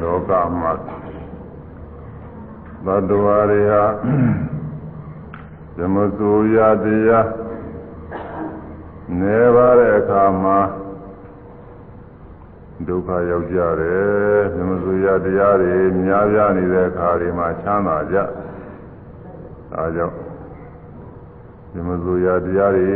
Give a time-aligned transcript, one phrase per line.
[0.00, 0.72] လောကမှာ
[2.84, 3.84] သတ္တဝါတွေဟာ
[5.76, 7.28] ဇမဆိုရတရား
[9.20, 10.58] နေပါတဲ့အခါမှာ
[12.86, 18.16] ဒုက္ခရောက်ကြတယ်ဇမဆိုရတရားတွေများပြားနေတဲ့အခါတွေမှာချမ်းသာကြ
[19.72, 20.16] ဒါကြောင့်
[21.72, 22.90] ဇမဆိုရတရားတွေ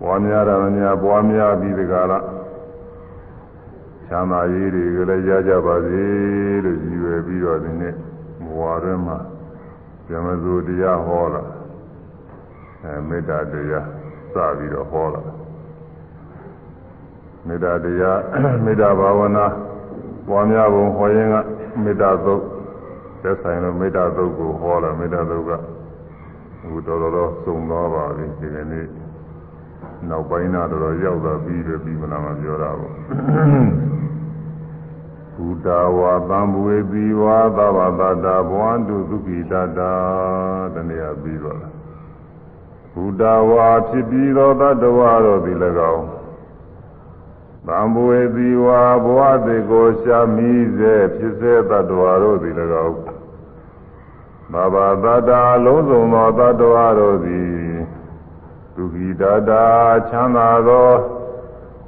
[0.00, 2.31] ပွားများတာများပွားများပြီးဒီကရ
[4.12, 6.04] ချမ်းသာရေးတွေကလည်းရကြပါစေ
[6.64, 7.94] လို့ရည်ရွယ်ပြီးတော့ဒီနေ့
[8.44, 9.18] ဘဝတွင်းမှာ
[10.06, 11.42] ဇမဆိုတရားဟောလာ
[12.82, 13.86] အဲမေတ္တာတရား
[14.34, 15.22] စပြီးတော့ဟောလာ
[17.46, 18.20] မေတ္တာတရား
[18.64, 19.46] မေတ္တာဘာဝနာ
[20.28, 21.34] ပွားများပုံဟောရင်က
[21.84, 22.42] မေတ္တာသုတ်
[23.22, 25.50] သက်ဆိုင်လို့မေတ္တာသုတ်ကိုဟောလာမေတ္တာသုတ်က
[26.62, 28.86] အခုတော်တော်စုံသွားပါပြီဒီကနေ့
[30.08, 32.94] နောက်ပိုင်းတော့တော်ရောက်သွားပြီးပြီပြီးမလားမပြောတာဘူး
[35.36, 39.92] ဘုဒ္ဓဝါသံဘဝေတိဝါသဗ္ဗတတာဘဝန္တုသုခိတတာ
[40.74, 41.60] တနည်းပြီးတော့
[42.92, 45.58] ဘုဒ္ဓဝါဖြစ်ပြီးသောတတ္တဝါတို့သည်၎
[45.94, 46.06] င်း
[47.66, 52.54] သံဘဝေတိဝါဘဝတေကိုရှာမိစေဖြစ်စေတတ္တဝါတို့သည်၎
[52.86, 52.96] င်း
[54.52, 57.61] သဗ္ဗတတာလုံးစုံသောတတ္တဝါတို့သည်
[58.82, 59.66] သုခိတတာ
[60.10, 60.90] ချမ်းသာသော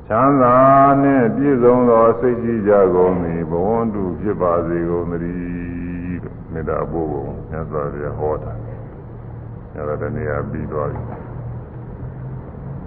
[0.08, 0.56] ချမ်းသာ
[1.02, 8.52] နှင့်ပြည့်စုံသောစိတ်ကြည်ကြကုန်သည်ဘဝန္တုဖြစ်ပါစေကုန်သတည်းလို့မေတ္တာပို့ပုံမြတ်စွာဘုရားဟောတာ
[9.74, 11.02] အဲဒါတနည်းအားပြီးသွားပြီ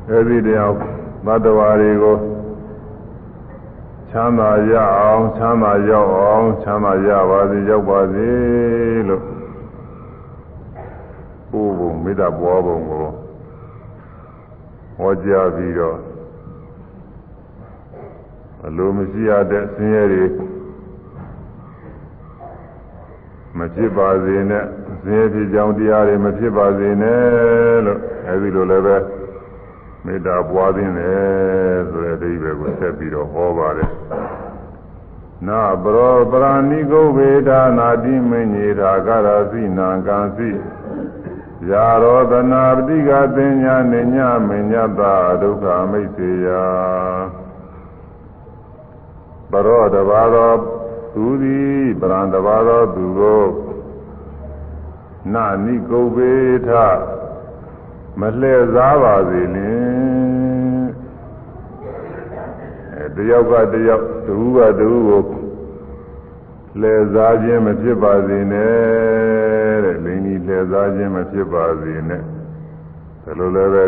[0.09, 0.71] အဲဒီတရား
[1.25, 2.17] သတ္တဝါတွေကို
[4.09, 8.29] ချမ်းသာရအောင်ချမ်းသာရောက်အောင်ချမ်းသာရပါစေရောက်ပါစေ
[9.07, 9.23] လို့
[11.51, 13.26] ပို့ပုံမေတ္တာပွားပုံကို
[14.97, 15.97] ဟောကြားပြီးတော့
[18.65, 20.25] အလိုမရှိရတဲ့ဆင်းရဲတွေ
[23.57, 24.65] မဖြစ်ပါစေနဲ့
[25.03, 28.97] ဆင်းရဲဖြစ်ကြောင်းတရားတွေမဖြစ်ပါစေနဲ့လို့အဲဒီလိုလည်းပဲ
[30.05, 33.91] မေတ္တာပွားခြင်းတယ်ဆိုတဲ့အဓိပ္ပာယ်ကိုဆက်ပြီးတော့ဟောပါတယ်
[35.47, 40.49] နာပရောပရာဏိကုဗေဒနာတိမညေတာကရာစိနာကံစိ
[41.65, 46.47] ယာရောသနာပတိကသင်ညာနေညမညတာဒုက္ခမိတ်စေယ
[49.51, 50.53] ပရောတဘာသော
[51.13, 53.45] သူသည်ပရံတဘာသောသူကို
[55.33, 56.33] နာနိကုဗေ
[56.67, 56.69] ထ
[58.19, 60.85] မလှည့်စားပါစေလင်
[62.95, 65.46] အဲတယောက်ကတယောက်တူကတူကို
[66.81, 72.21] လှည့်စားခြင်းမဖြစ်ပါစေနဲ့တဲ့လိင်ကြီးလှည့်စားခြင်းမဖြစ်ပါစေနဲ့
[73.23, 73.85] ဒါလိုလည်းပဲ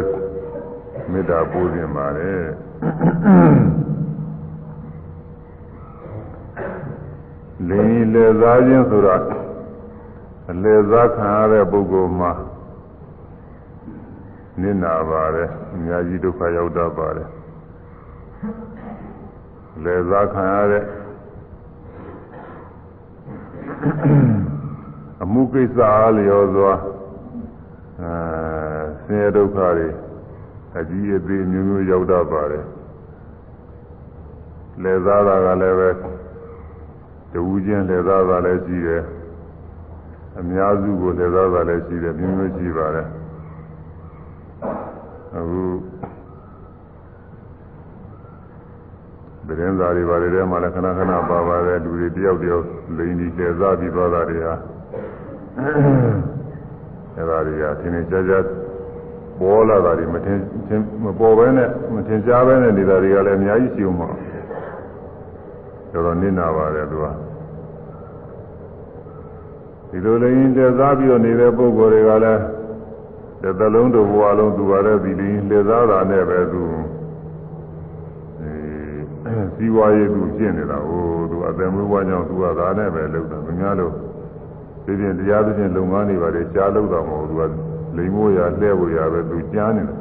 [1.12, 2.46] မေတ္တာပို့ခြင်းပါတယ်
[7.70, 9.16] လိင်ကြီးလှည့်စားခြင်းဆိုတာ
[10.50, 12.32] အလှည့်စားခံရတဲ့ပုဂ္ဂိုလ်မှာ
[14.62, 17.30] နစ်နာပါတယ်အများကြီးဒုက္ခရောက်တတ်ပါတယ်
[19.84, 20.84] လှည့်စားခံရတဲ့
[25.24, 26.74] အမှုကိစ္စအားလျော်စွာ
[28.02, 28.14] အဲ
[29.06, 29.88] ဆင်းရဲဒုက္ခတွေ
[30.78, 32.66] အကြီးအသေးမျိုးမျိုးရောက်တတ်ပါတယ်
[34.82, 35.90] လှည့်စားတာကလည်းပဲ
[37.34, 39.04] တူချင်းလှည့်စားတာလည်းရှိတယ်
[40.40, 43.08] အများစုကိုလှည့်စားတာလည်းရှိတယ်မျိုးမျိုးရှိပါတယ်
[45.36, 45.62] အခု
[49.50, 52.66] သတင်းစာတွေဘာတွေထဲမှာလည်းခဏခဏပါပါတယ်လူတွေတယောက်တယောက်
[52.98, 54.56] လိန်ဒီလှည့်စားပြီးသွားတာတွေဟာ
[57.16, 58.34] အဲဒါတွေကသင်္ကြန်ကြ
[59.40, 60.40] ပေါ်လာတာတွေမထင်
[61.04, 64.08] မပေါ်ဘဲနဲ့မထင်ရှားဘဲနဲ့နေတာတွေကလည်းအများကြီးရှိအောင်ပါ
[65.92, 67.06] တော်တော်နစ်နာပါတယ်သူက
[69.90, 72.42] ဒီလိုလိန်လှည့်စားပြီးတော့နေတဲ့ပုံကိုယ်တွေကလည်း
[73.42, 76.64] တစ်သလုံးတစ်ဘဝလုံးသူပါတဲ့ဒီလိန်လှည့်စားတာနဲ့ပဲသူ
[79.56, 83.94] စီးပွားရေးသူကျင့်နေတာဟိုသူအသက်မွေးဝါကြောင့်သူကဒါနဲ့ပဲလုပ်တာမများလို့
[84.86, 87.42] ဒီပြင်တရားသဖြင့်လုပ်ငန်းတွေပါတယ်ကြားလုပ်တာမဟုတ်သူက
[87.98, 89.96] လိမ်မိုးရလှဲဖို့ရပဲသူကြားနေတာ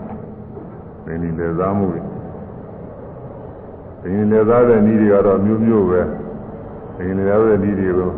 [1.04, 2.00] ဒီနည်းလေသားမှုတွေ
[4.02, 6.00] ဒီနည်းလေသားတဲ့နည်းတွေကတော့မျိုးမျိုးပဲ
[6.96, 8.10] ဒီနည်းလေသားတဲ့နည်းတွေကို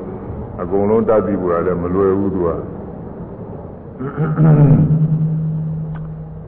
[0.60, 2.48] အကုန်လုံးတတ်ပြီးပေါ်ရတယ်မလွယ်ဘူးသူက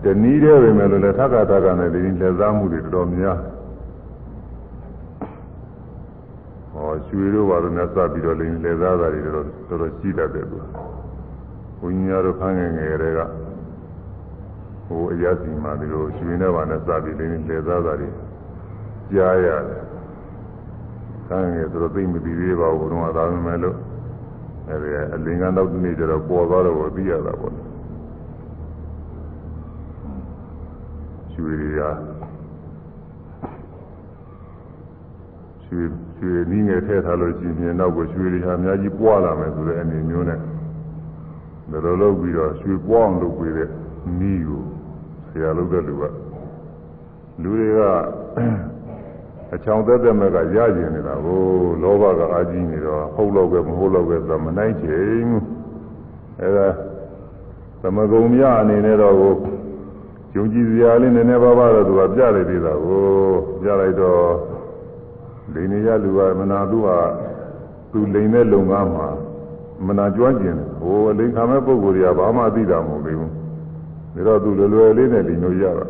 [0.05, 3.39] တနည်းတည်းပဲမယ်လို့လည်းသက္ကသက္ကနဲ့ဒီနည်းလေသားမှုတွေတော်တော်များ
[7.09, 10.59] ရွှေတို့ဘာလို့နဲ့စပြီးတော့လိန်လေသားတာတွေတော့တော်တော်ရှိတတ်တယ်သူ
[11.81, 13.21] ဘုန်းကြီးများတို့ခန်းငယ်ငယ်တွေက
[14.87, 18.09] ဟိုအရာစီမှာဒီလိုရွှေနဲ့ဘာနဲ့စပြီးလိန်လေသားတာတွေ
[19.13, 19.83] ကြားရတယ်
[21.27, 23.77] ခန်းငယ်ဆိုတော့သိမပြီးသေးပါဘူးတော့ဒါပေမဲ့လို့
[24.71, 27.55] အဲဒီအလင်္ကာနောက်တစ်နေ့ကျတော့ပေါ်သွားတော့သိရတာပေါ့
[31.33, 31.81] ရွှေတွေက
[35.73, 35.85] ရွှေ
[36.19, 40.39] ရွှေနည်းငယ်ထည့်ထားလို့ရှိရင်နောက်ကရွှေတွေဟာအများကြီးပွားလာမယ်ဆိုတဲ့အနေမျိုးနဲ့
[41.71, 43.69] ဒါလိုလုပ်ပြီးတော့ရွှေပွားအောင်လုပ်ပေးတဲ့
[44.19, 44.63] နည်းကို
[45.29, 46.03] ဆရာလုပ်တဲ့လူက
[47.43, 47.81] လူတွေက
[49.55, 51.41] အချောင်သက်သက်မဲ့ကရကျင်နေတာကို
[51.83, 55.29] လောဘကအာကြီးနေတော့ဟုတ်လို့ပဲမဟုတ်လို့ပဲဆိုမနိုင်ချင်
[56.41, 56.69] အဲဒါ
[57.83, 59.35] သမဂုံမြအနေနဲ့တော့ကို
[60.35, 63.05] ယုံကြည်စရာလေးနည်းနည်းပါးပါးတော့သူကပြလိုက်သေးတာကို
[63.63, 64.52] ပြလိုက်တော့
[65.55, 66.89] လိန်နေရလူကမနာသူက
[67.93, 69.07] သူလိန်တဲ့လုံကားမှာ
[69.87, 73.33] မနာကြွကျင်တယ်ဟိုလိန်ခံမဲ့ပုံကိုယ်တွေကဘာမှသိတာမဟုတ်သေးဘူး
[74.15, 75.87] ဒါတော့သူလွယ်လွယ်လေးနဲ့လိန်လို့ရတာ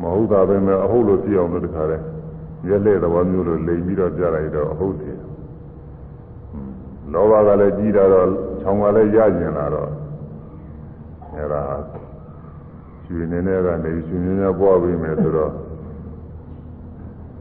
[0.00, 2.04] မဟုတ်တာပဲမဲ့အဟုတ်လို့ပြအောင်လို့တခါတည်း
[2.68, 5.16] ရက်လက်သဘောမျိုးလိုလိန်ပြီးတော့ပြလိုက်တော့အဟုတ်တယ်
[7.12, 8.28] လောဘကလည်းကြီးတာတော့
[8.60, 9.90] ခြောင်ကလည်းရကျင်လာတော့
[11.34, 11.62] အဲဒါ
[13.04, 15.52] ရွှေနေနေကနေရွှေနေနေပွားပြီးမယ်ဆိုတော့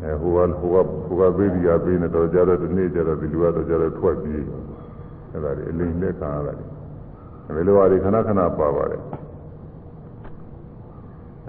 [0.04, 4.44] အဲဟိုကဟိုကဟိုကပေးပြီးရပေးနေတော့ကြတော့ဒီနေ့ကျတော့ဒီလူကတော့ကြတော့ထွက်ပြေး
[5.32, 9.02] အဲဒါတွေအလိမ်လက်ခံရတာဒီလိုပါဒီခဏခဏပါပါတယ်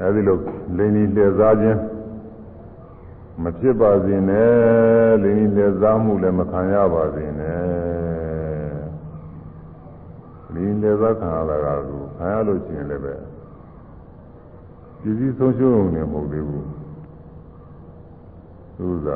[0.01, 0.37] အဲဒီလို
[0.77, 1.81] လိန်ကြီးလှည့်စားခြင်း
[3.43, 4.51] မဖြစ်ပါစေနဲ့
[5.23, 7.63] လိန်ကြီးလှည့်စားမှုလည်းမခံရပါစေနဲ့
[10.55, 13.15] လိန်လှည့်စားခံရတာကကိုခံရလို့ရှိရင်လည်းပဲ
[15.01, 16.82] ပြည်စည်းဆုံးရှုံးနေမဟုတ်သေးဘူး
[18.83, 19.09] သူက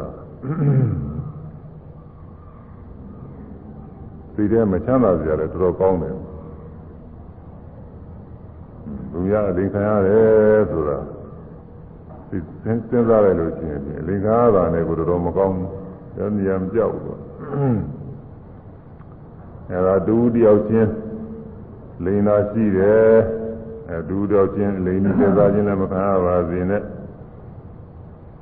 [4.34, 6.16] သိတဲ့မချမ်းသာကြတယ်တော်တော်ကောင်းတယ်
[9.12, 10.98] လူရအလိခံရတယ်ဆိုတာ
[12.28, 12.64] သိစ
[12.96, 15.68] ဉ်းစားရလို့ရှိရင်အလိခံရတာနဲ့ကိုတော်တော်မကောင်းဘူး။
[16.16, 16.24] ဉာ
[16.54, 17.16] ဏ်မပြောက်ဘူး။
[19.70, 20.90] အဲဒါတူတယောက်ချင်း
[22.04, 23.12] လိန်သာရှိတယ်။
[23.90, 26.82] အဲတူတယောက်ချင်းလိန်နေစားခြင်းလည်းမခံရပါစေနဲ့။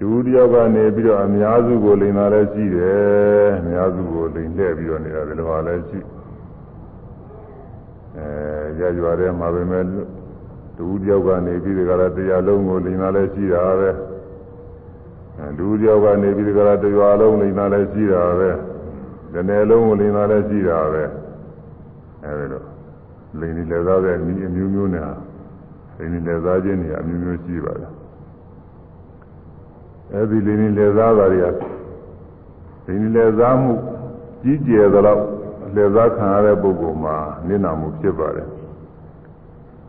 [0.04, 5.98] တူတယောက်ကနေပြီးတော့အများစုကိုလိန်သာလည်းရှိတယ်။အများစုကိုလိန်လှည့်ပြီးတော့နေတာလည်းဟာလည်းရှိ။
[8.16, 8.28] အဲ
[8.78, 9.84] ရရွာထဲမှာပဲမဲ့
[10.76, 13.90] တူတယောက်ကနေပြီးဒီကရာတရားလုံးကိုလိန်လာလဲရှိတာပဲ
[15.58, 18.50] လူတယောက်ကနေပြီးဒီကရာတရားလုံးလိန်လာလဲရှိတာပဲ
[19.32, 21.02] ဒီနယ်လုံးကိုလိန်လာလဲရှိတာပဲ
[22.24, 22.62] အဲဒီလို
[23.40, 24.16] လိန်ဒီလက်သားတဲ့ဤ
[24.46, 25.04] အမျိုးမျိုးနဲ့
[25.98, 27.90] လိန်ဒီလက်သားချင်းတွေအမျိုးမျိုးရှိပါတယ်
[30.14, 31.46] အဲဒီလိန်ဒီလက်သားသားတွေက
[32.87, 33.72] လိန်ဒီလက်သားမှု
[34.43, 35.22] ကြီးကျယ်သလောက်
[35.75, 37.16] လက်သားခံရတဲ့ပုဂ္ဂိုလ်မှာ
[37.46, 38.49] နစ်နာမှုဖြစ်ပါတယ်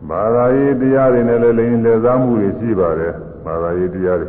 [0.08, 3.12] ဘာသာရေးတရားတွေနဲ့လည်းလိင်လည်စားမှုတွေရှိပါတယ်
[3.44, 4.28] ဘာသာရေးတရားတွေ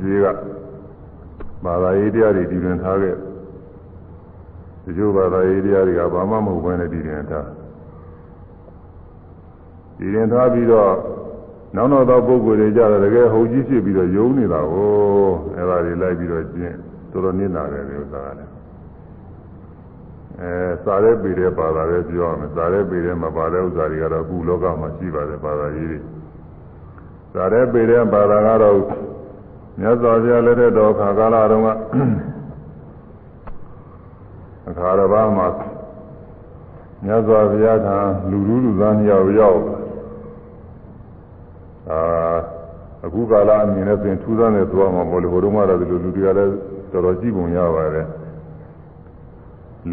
[0.00, 0.26] ဒီက
[1.64, 3.14] ဘာသာရေးတရားတွေတည်တွင်ထားခဲ့
[4.82, 7.46] ဒီလိုဘာသာရေးတရားတွေကဘာမှမဟုတ်ဘဲနဲ့တည်တွင်ထား
[9.98, 10.92] တည်တွင်ထားပြီးတော့
[11.76, 16.74] နောက်နောက်သောပုဂ္ဂိုလ်တွေကြတော့တကယ်ဟုတ်ကြီးဖြစ်ပြီးတော့ယုံနေတာကိုအဲဒါတွေလိုက်ပြီးတော့ကျင့်
[17.12, 18.50] တော်တော်နစ်နာတယ်ဒီဥစ္စာကလည်း
[20.40, 20.52] အဲ
[20.84, 25.98] စာရဲပေတဲ့ဘာသာပဲပြောရမယ်စာရဲပေတဲ့မှာပါတဲ့ဥစ္စာတွေကတော့အခုလောကမှာရှိပါတယ်ဘာသာရေးတွေ
[27.34, 28.76] စာရဲပေတဲ့ဘာသာကတော့
[29.80, 31.68] မြတ်စွာဘုရားလက်ထက်တော်ခါကာလတုန်းက
[34.68, 35.48] အခါတော်ဘာမှာ
[37.04, 37.88] မြတ်စွာဘုရားက
[38.30, 39.79] လူလူလူသားနှစ်ယောက်ရောက်အာ
[43.04, 46.52] အခုကာလအမြင်နဲ့ပြင်ထူးဆန်းတဲ့သွားမှာပေါ့လေဟိုတုန်းကတော့ဒီလိုလူတွေကလည်း
[46.92, 48.06] တော်တော်ကြည့်ပုံရပါတယ်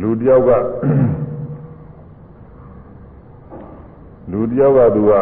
[0.02, 0.52] လူတယောက်က
[4.32, 5.14] လူတယောက်ကသူက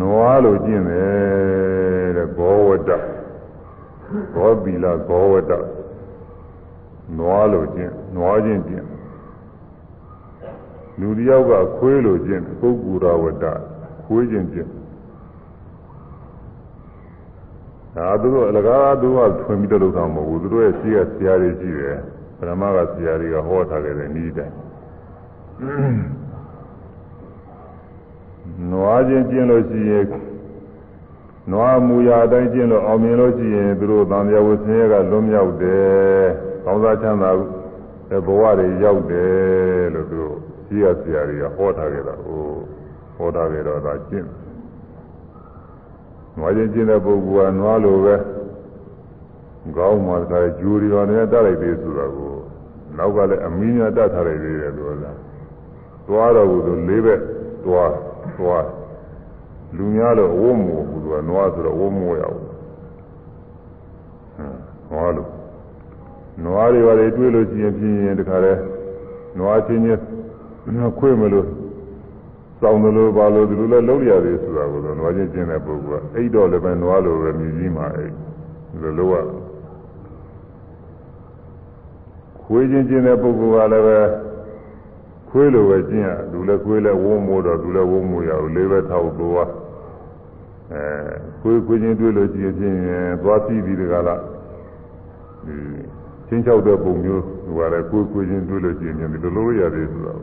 [0.00, 2.90] နွားလိုကျင့်တယ်တဲ့ဘောဝတ္တ
[4.34, 5.52] ဘောပီလာဘောဝတ္တ
[7.18, 8.86] နွားလိုကျင့်နွားချင်းကျင့်
[11.00, 13.44] လူတယောက်ကခွေးလိုကျင့်ပုဂ္ဂူရဝတ္တ
[14.06, 14.70] ခွေးချင်းကျင့်
[17.96, 21.96] ဒါသူတို့အလကားသူကထွင်ပြီးတော့လုပ်တာမဟုတ်ဘူးသူတို့ရဲ့ရှိရဆရာတွေရှိတယ်
[22.38, 24.54] ပရမကဆရာတွေကဟောထားခဲ့တဲ့ဤတိုင်း
[28.70, 30.04] နွားချင်းကျင့်လို့ရှိရင်
[31.52, 36.22] နွားမူရာအတိုင်းကျင့်လို့အောင်မြင်လို့ရှိရင်သူတို့သံဃာဝဆင်းရဲကလွတ်မြောက်တယ်။
[36.64, 37.30] ကောင်းစားချမ်းသာ
[38.10, 40.36] တဲ့ဘဝတွေရောက်တယ်လို့သူတို့
[40.66, 42.44] ရှိရဆရာတွေကဟောထားခဲ့တာဟို
[43.16, 44.26] ဟောထားကြတော့ဒါကျင့်
[46.36, 48.16] နွားချင်းကျင့်တဲ့ပုဂ္ဂိုလ်ကနွားလိုပဲ
[49.76, 52.34] ကောင်းမှသာဂျူရီတော်နဲ့တတ်လိုက်သေးဆိုတာကို
[52.96, 55.18] နောက်ကလည်းအမီးများတတ်ထားလိုက်သေးတယ်လို့လား
[56.08, 57.20] သွားတော့ဘူးသူလေးဘက်
[57.64, 57.92] သွား
[58.38, 58.66] သွား
[59.76, 62.44] လူများတော့ဝုံးမို့ဘူးသူကနွားဆိုတော့ဝုံးမို့ရဘူး
[64.88, 65.30] ဟောလို့
[66.44, 68.52] နွားတွေပါလေတွေးလို့ရှိရင်ပြင်းရင်တခါလဲ
[69.38, 70.02] နွားချင်းချင်း
[70.98, 71.46] ခွေးမလို့
[72.60, 78.12] စောင်းတယ်လို့ပါလို့ဒီလိုလဲလုံးရတယ်ဆိုတာကိုတော့နွားချင်းချင်းတဲ့ပုဂ္ဂိုလ်ကအိတ်တော့လည်းပဲနွားလိုပဲမြည်ကြီးမှာအိတ်
[78.70, 79.16] ဒီလိုလို့ရ
[82.44, 83.98] ခွေးချင်းချင်းတဲ့ပုဂ္ဂိုလ်ကလည်းပဲ
[85.30, 89.48] ခွေးလိုပဲကျင့်ရသူလည်းခွေးလည်းဝုန်းမိုးတော့သူလည်းဝုန်းမိုးရအောင်လေးပဲထောက်သွား
[90.72, 90.84] အဲ
[91.40, 92.76] ခွေးခွေးချင်းတွေ့လို့ရှိရင်ဖြင့်
[93.22, 94.20] သွားပြီးပြီးတကလား
[95.46, 95.56] ဒီ
[96.28, 100.20] ချင်းချောက်တဲ့ပုံမျိုးဟိုကလည်းခွေးခွေးချင်းတွေ့လို့ရှိရင်ဒီလိုလိုရတယ်ဆိုတော့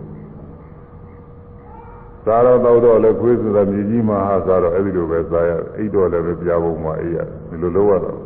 [2.25, 7.17] စားတော့တော့တော့လည်းခွေးဆိုတာမြေကြီးမှာဟာစားတော့အဲ့ဒီလိုပဲစားရအိတ်တော့လည်းပဲပြားပုံမှာအေးရ
[7.49, 8.17] ဒီလိုလိုရတော့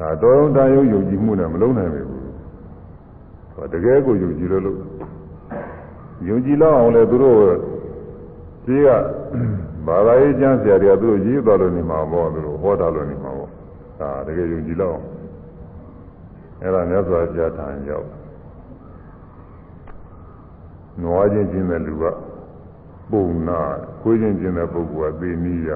[0.00, 4.78] ဒါတော်တော်တန်ရုပ်ယုံကြည်မှုနဲ့မလုံးနိုင်ဘူးတကယ်ကိုယုံကြည်လို့လို့
[6.28, 7.38] ယုံကြည်လောက်အောင်လဲသူတို့
[8.64, 8.88] ကြီးက
[9.86, 13.50] ဘာသာရေးကျမ်းဆရာတွေကသူတို့ရေးတော်လို့နေမှာပေါ့သူတို့ဟောတာလို့နေမှာပေါ့
[14.00, 15.06] ဒါတကယ်ယုံကြည်လောက်အောင်
[16.62, 18.06] အဲ့ဒါမြတ်စွာဘုရားထံရောက်
[21.02, 22.04] နွားချင်းချင်းတဲ့လူက
[23.10, 23.60] ပုံနာ
[24.00, 25.70] ခွေးချင်းချင်းတဲ့ပုဂ္ဂိုလ်ကသိနည်းရ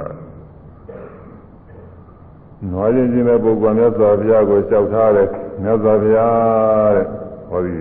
[2.70, 5.28] နွားချင်းချင်းတဲ့ပုဂ္ဂိုလ်ကမြတ်စွာဘုရားကိုလျှောက်ထားတယ်
[5.62, 7.06] မြတ်စွာဘုရားတဲ့
[7.50, 7.76] ဟောဒီ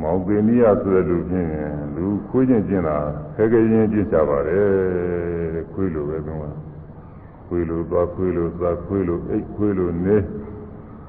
[0.00, 1.50] မောင်ပင်နီးရဆိုတဲ့လူချင်း
[1.96, 2.96] လူခွေးချင်းချင်းတာ
[3.34, 4.66] ခဲခဲချင်းချင်းကြပါတယ်
[5.54, 6.50] တဲ့ခွေးလိုပဲကွာ
[7.46, 10.16] ခွေးလိုသွားခွေးလိုသွားခွေးလိုအိတ်ခွေးလိုနေ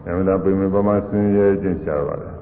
[0.06, 2.37] အမှန်တရားပြင်ပမာဆင်းရဲချင်းရှာပါတယ်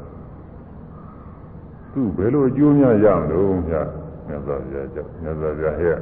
[1.95, 3.87] သူဘယ်လိုအကျိုးများရမလို့မြတ်
[4.27, 5.97] မြတ်စွာဘုရားကြောင့်မြတ်စွာဘုရားဟဲ့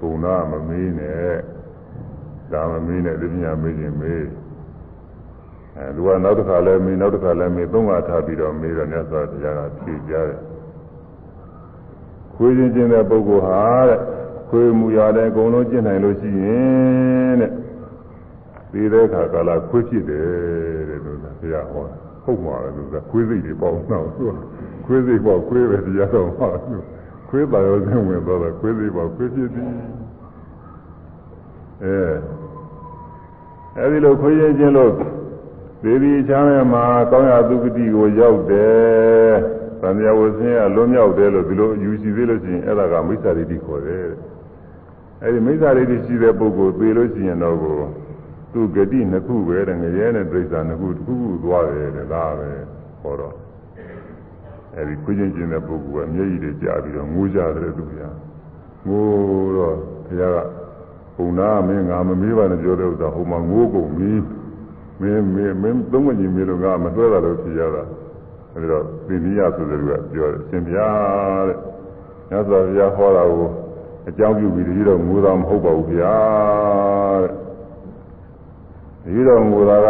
[0.00, 1.34] ပုံနာမမေးနဲ့
[2.52, 4.24] ဒါမမေးနဲ့ဒီပညာမေးခြင်းမေး
[5.76, 10.40] အဲသူကနောက်တစ်ခါလဲမေးနောက်တစ်ခါလဲမေးသုံးခါထားပြီးတော့မေးတော့မြတ်စွာဘုရားကဖြေကြတယ်
[12.34, 14.00] ခွေးချင်းချင်းတဲ့ပုဂ္ဂိုလ်ဟာတဲ့
[14.48, 17.50] ခွေးမူရတဲ့အကုန်လုံးကျင့်နိုင်လို့ရှိရင်တဲ့
[18.72, 24.36] ဒီတဲ့အခါကာလခွေးဖြစ်တယ်တဲ့လို့ဘုရားဟော ဟုတ်မှာလေလို့ကခွေးစိတ်တွေပေါ့နော်သူက
[24.86, 26.50] ခွေးစိတ်ပေါ့ခွေးပဲတရားတော်မှာ
[27.28, 29.70] ခွေးပါရောစင်းဝင်တော့ခွေးစိတ်ပေါ့ခွေးဖြစ်သည်
[31.82, 31.96] အဲ
[33.78, 34.92] အဲဒီလိုခွေးချင်းချင်းလို့
[35.82, 39.30] ဒေဝီချမ်းရဲ့မှာကောင်းရသုဂတိကိုရောက်တယ်။
[39.80, 44.04] သံဃာဝဆင်းရလွတ်မြောက်တယ်လို့ဒီလိုယူရှိသေးလို့ရှိရင်အဲ့ဒါကမိစ္ဆာဒိဋ္ဌိခေါ်တယ်။
[45.22, 47.76] အဲဒီမိစ္ဆာဒိဋ္ဌိရှိတဲ့ပုဂ္ဂိုလ်သိလို့ရှိရင်တော့ကို
[48.52, 52.50] သူဂတိနှစ်ခုပဲတဲ့ငရဲနဲ့ဒိဋ္ဌာနှစ်ခုတစ်ခုခုသွားတယ်တဲ့ဒါပဲ
[53.00, 53.34] ဟောတော့
[54.76, 57.92] အဲဒီခွချင်းချင်းတဲ့ပုဂ္ဂိုလ်ကမျက်ရည်တွေကြာပြီးတော့ငိုးကြတယ်သူက
[58.88, 59.76] ငိုးတော့
[60.06, 60.38] ဘုရားက
[61.16, 64.12] ဘုံနာမင်းငါမမေးပါနဲ့ပြောတဲ့ဥစ္စာဟိုမှာငိုးကုန်ပြီ။
[65.00, 67.82] မင်းမင်းမင်းသုံးမကြီးမင်းတို့ကမတွဲတာလို့ဖြစ်ရတာ
[68.54, 70.88] အဲဒီတော့သင်္နိယဆိုတဲ့လူကပြောတယ်ရှင်ဗျာ
[71.48, 71.56] တဲ့
[72.30, 73.48] ညသောဗျာဟောတာကို
[74.08, 76.14] အကြောင်းပြုပြီးတတိတော့ငိုတာမဟုတ်ပါဘူးဗျာ
[77.22, 77.49] တဲ့
[79.04, 79.88] ဒီတော့ငိုတာက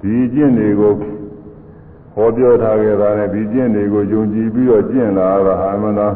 [0.00, 0.92] ဒီကျင့်တွေကို
[2.14, 6.14] ဟောပြောထားခဲ့တာနဲ့ဒီကျင့်တွေကိုယုံကြည်ပြီးတော့ကျင့်လာတာဟာမှန်လား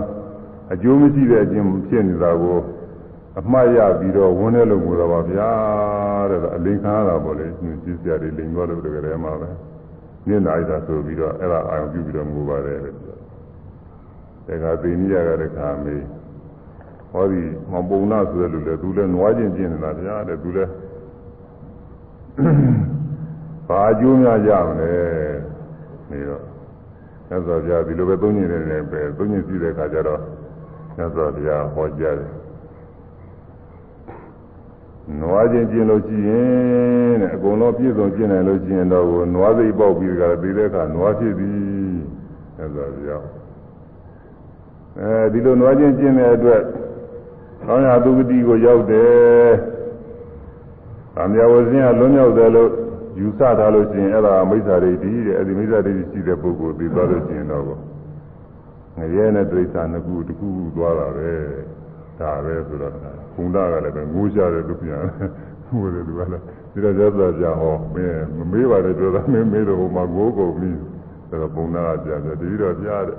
[0.72, 2.58] အကျိုးမရှိတဲ့အကျင့်ဖြစ်နေတာကို
[3.38, 5.50] အမှားရပြီးတော့ဝန်းထဲလို့ငိုတော့ပါဗျာ
[6.30, 9.48] တဲ့အလိန်ခံရတာပေါ့လေသူကြည့်စရာတွေလိန်သွားလို့တကယ်တည်းမှာပဲ
[10.26, 12.78] မျက်နှာရတာဆိုပြီးတော့အဲ့ဒါအာရုံပြုပြီးတော့ငိုပါတယ်
[14.46, 16.02] တဲ့ခါသိနိယကတခါမေး
[17.12, 17.42] ဟောဒီ
[17.72, 20.70] မပုံနာဆိုတဲ့လူလေသူလည်းနွားချင်းကျင်နေတာဗျာတဲ့သူလည်း
[23.68, 24.92] ဘာအကျိုးများရမလဲ
[26.10, 26.42] နေတော့
[27.28, 30.20] သက်သော်ပြဒီလိုပဲသုံးညင်နေတယ်ပဲသုံးညင်စီးတဲ့ခါကျတော့
[30.96, 32.32] သက်သော်ပြဟောကြားတယ်
[35.20, 41.50] နွားချင်းကျင်လို့ရှိရင်တဲ့အကုန်လုံးပြည့်စုံကျင်နိုင်လို့ရှိရင်တော့နွားစိတ်ပေါက်ပြီးကြတဲ့တဲ့အခါနွားဖြစ်ပြီ
[42.58, 43.20] အဲဆိုပြော
[44.98, 46.60] အဲဒီလိုနွားချင်းကျင်တဲ့အတွက်
[47.66, 49.50] ကောင်းရာသူဂတိကိုရောက်တယ်။
[51.14, 52.70] သံဃာဝဇင်းကလွံ့မြောက်တယ်လို့
[53.18, 57.64] ယူဆထားလို့ရှိရင်အဲ့ဒါမိစ္ဆာဒိဋ္ဌိတဲ့အဲဒီမိစ္ဆာဒိဋ္ဌိရှိတဲ့ပုဂ္ဂိုလ်သိသွားလို့ရှိရင်တော့
[58.98, 61.32] ငရဲနဲ့ဒိဋ္ဌာနှစ်ခုတစ်ခုသွားတာပဲ
[62.20, 62.92] ဒါပဲဆိုတော့
[63.34, 65.02] ဘုံသားကလည်းပဲငိုးကြတယ်သူပြန်
[65.66, 66.42] ငိုတယ်သူကလည်း
[66.72, 70.70] ဒီတော့သက်သာကြဟောမင်းမမေးပါနဲ့ပြောတာမင်းမေးတော့ဟိုမှာငိုးကုန်ပြီ
[71.28, 73.18] ဆိုတော့ဘုံသားကပြန်တယ်တတိတော့ကြားတယ်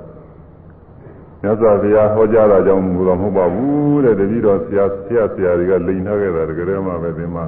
[1.44, 7.46] မြတ်စွာဘုရားဟောကြားတာကြောင့်မူတော့မဟုတ်ပါဘူးတဲ့တတိတော့ဆရာဆရာဆရာတွေကလိန်ထားခဲ့တာတကယ်မှပဲဒီမှာ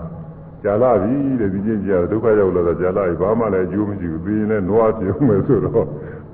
[0.64, 5.86] ကြာလာပြီတဲ့ဒီချင်းကြာဒုက္ခရောက်လာတော့ကြာလာပြီဘာမှလည်းအကျိုးမရှိဘူးပြီးရင်လည်းနွားပြုံးမယ်ဆိုတော့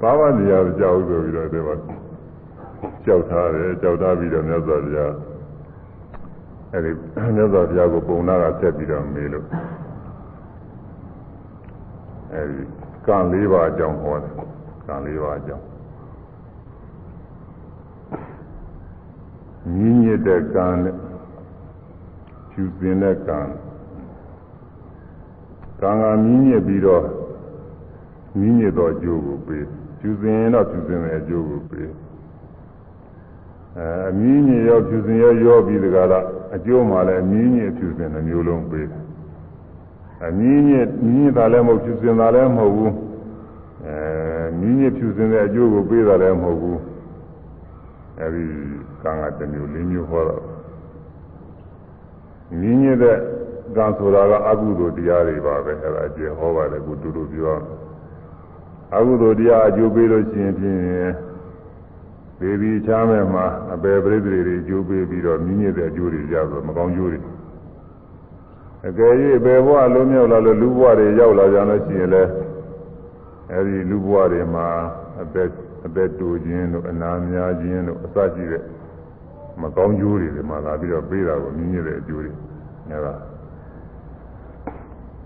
[0.02, 1.76] ဘာမှနေရာမကြောက်ဘူးဆိုပြီးတော့ဒီမှာ
[3.06, 5.14] ကြောက်ထားတယ်ကြောက်ထားပြီးတော့မြတ်စွာဘုရား
[6.74, 6.92] အဲဒီ
[7.36, 9.46] မြတ်စွာဘုရားကိုပုံနာကဆက်ပြီးတော့မေးလို့
[12.34, 12.62] အဲဒီ
[13.08, 14.34] ကံ၄ပါးအကြောင်းဟောတယ်
[14.88, 15.71] ကံ၄ပါးအကြောင်း
[19.70, 20.96] မြင်းညစ်တဲ့ကံနဲ့
[22.52, 23.40] ဖြူစင်တဲ့ကံ
[25.82, 27.04] ကံကမြင်းညစ်ပြီးတော့
[28.40, 29.66] မြင်းညစ်တော့အကျိုးကိုပေး
[30.00, 31.90] ဖြူစင်တော့ဖြူစင်တဲ့အကျိုးကိုပေး
[33.78, 36.26] အဲအမြင်းညစ်ရောဖြူစင်ရောရောပြီးတကလား
[36.56, 38.88] အကျိုးမှလည်းအမြင်းညစ်ဖြူစင်တဲ့မျိုးလုံးပေး
[40.28, 42.94] အမြင်းညစ်မြင်းညစ်တာလည်းမဟုတ်ဖြူစင်တာလည်းမဟုတ်ဘူး
[43.86, 43.98] အဲ
[44.60, 46.80] မြင်းညစ်ဖြူစင်တဲ့အကျိုးကိုပေးတာလည်းမဟုတ်ဘူး
[48.20, 48.46] အဲဒီ
[49.04, 50.44] ကံကတစ်မျိုးလေးမျိုးဟောတော့
[52.60, 53.18] မြင်းညစ်တဲ့
[53.76, 57.58] ကံဆိုတာကအကုသိုလ်တရားတွေပါပဲအဲဒါအကျေဟောပါတယ်ကိုတူတူပြော
[58.96, 60.80] အကုသိုလ်တရားအကျိုးပေးလို့ရှိရင်ဖြင့်
[62.40, 67.20] ဒေဝီချားမဲ့မှာအပေပရိသေတွေအကျိုးပေးပြီးတော့မြင်းညစ်တဲ့အကျိုးတွေရဆိုမကောင်းကျိုးတွေ
[68.88, 69.14] အကယ်၍
[69.46, 72.30] ဘယ်ဘဝလုံးမြောက်လာလို့လူဘဝတွေရောက်လာကြလို့ရှိရင်လည်း
[73.54, 74.68] အဲဒီလူဘဝတွေမှာ
[75.22, 75.50] အသက်
[75.86, 78.64] အသက်တူခြင်းတို့အနာများခြင်းတို့အစရှိတဲ့
[79.62, 82.32] မကောင်းကျိုးတွေဒီမှာလာပြီးတော့ပေးတာကိုမြင်ရတဲ့အကျိုးတွေ
[82.90, 83.14] အဲဒါ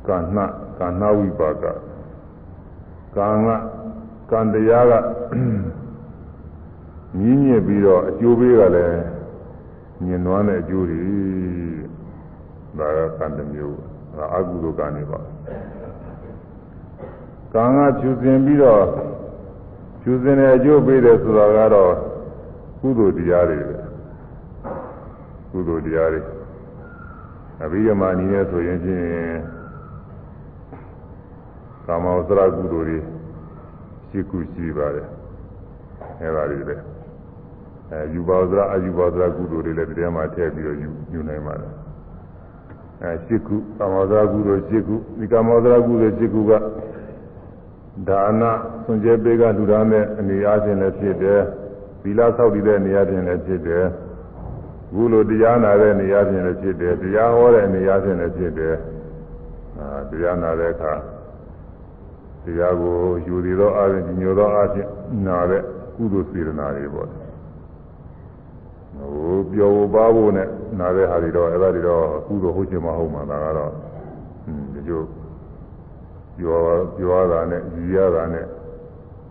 [0.08, 0.38] ကာဏ
[0.80, 1.66] ကာဏဝိပါက
[3.16, 3.48] ကာင
[4.32, 4.94] ကံတရားက
[7.20, 9.00] မြင်းညစ်ပြီးတော့အကျိုးပေးကလည်း
[10.06, 11.02] ညင်နွမ်းတဲ့အကျိုးတွေ
[12.80, 13.78] ဒါကကံတစ်မျိုး
[14.18, 15.20] ဒါအကုသိုလ်ကံတွေပါ
[17.54, 18.84] ကံကဖြူစင်ပြီးတော့
[20.02, 21.94] ဖြူစင်တဲ့အကျိုးပေးတယ်ဆိုတာကတော့
[22.80, 23.85] ကုသိုလ်တရားတွေပဲ
[25.52, 26.22] ကုသိုလ်တရားတွေ
[27.64, 29.04] အဘိဓမ္မာနည်းနဲ့ဆိုရင်ဖြင့်
[31.86, 33.00] ကာမောသရကုသိုလ်တွေ
[34.10, 35.08] ရှိခုရှိပါတယ်
[36.22, 36.76] အဲပါလိမ့်ပဲ
[37.92, 41.72] အဲယူပါသရအယူပါသရကုသိုလ်တွေလည်းတရားမှာထည့်ပြီးတော့ယူယူနိုင်ပါတယ်
[43.02, 46.52] အဲရှိခုကာမောသရကုသိုလ်ရှိခုဒီကာမောသရကုသိုလ်ရှိခုက
[48.10, 48.44] ဒါန
[48.84, 51.42] ဆွန်ကျဲပေးကလူသားနဲ့အနေအားဖြင့်လည်းဖြစ်တယ်
[52.02, 53.86] သီလဆောက်တည်တဲ့နေရာဖြင့်လည်းဖြစ်တယ်
[54.96, 58.76] ခုလိုတရားနာတဲ့နေရာဖြင့်လည်းဖြစ်တယ်တရားဟောတဲ့နေရာဖြင့်လည်းဖြစ်တယ်
[59.80, 60.94] အာတရားနာတဲ့အခါ
[62.46, 62.96] တရားကို
[63.28, 64.90] ယူသေးသောအားဖြင့်ညိုသောအားဖြင့်
[65.28, 65.62] နာတဲ့
[65.96, 70.48] ကုသိုလ်စေတနာတွေပေါ့ဟိုပျော်ဖို့ပါဖို့နဲ့
[70.80, 73.72] နာတဲ့ဟာတွေတော့အဲ့ဒါတွေတော့ကုသိုလ်ဟုတ်ချင်မဟုတ်မှာဒါကတော့
[74.44, 75.02] ဟွန်းဒီလို
[76.38, 76.60] ပြော
[76.98, 78.46] ပြောတာနဲ့ရည်ရတာနဲ့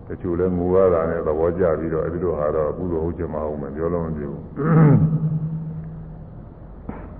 [0.07, 4.43] တချို့လဲငိုရတာနဲ့သဘောကျပြီးတော့အဲဒီလိုဟာတော့ကုသိုလ်ဟုတ်ချင်မဟုတ်မယ်ပြောလို့မပြေဘူး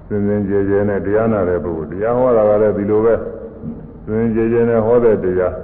[0.07, 3.15] စင်စင်ကြဲကြဲနဲ့တရားနာတဲ့ပုဂ္ဂိုလ်တရားဟောတာကလည်းဒီလိုပဲ
[4.07, 5.55] စင်စင်ကြဲကြဲနဲ့ဟောတဲ့တရား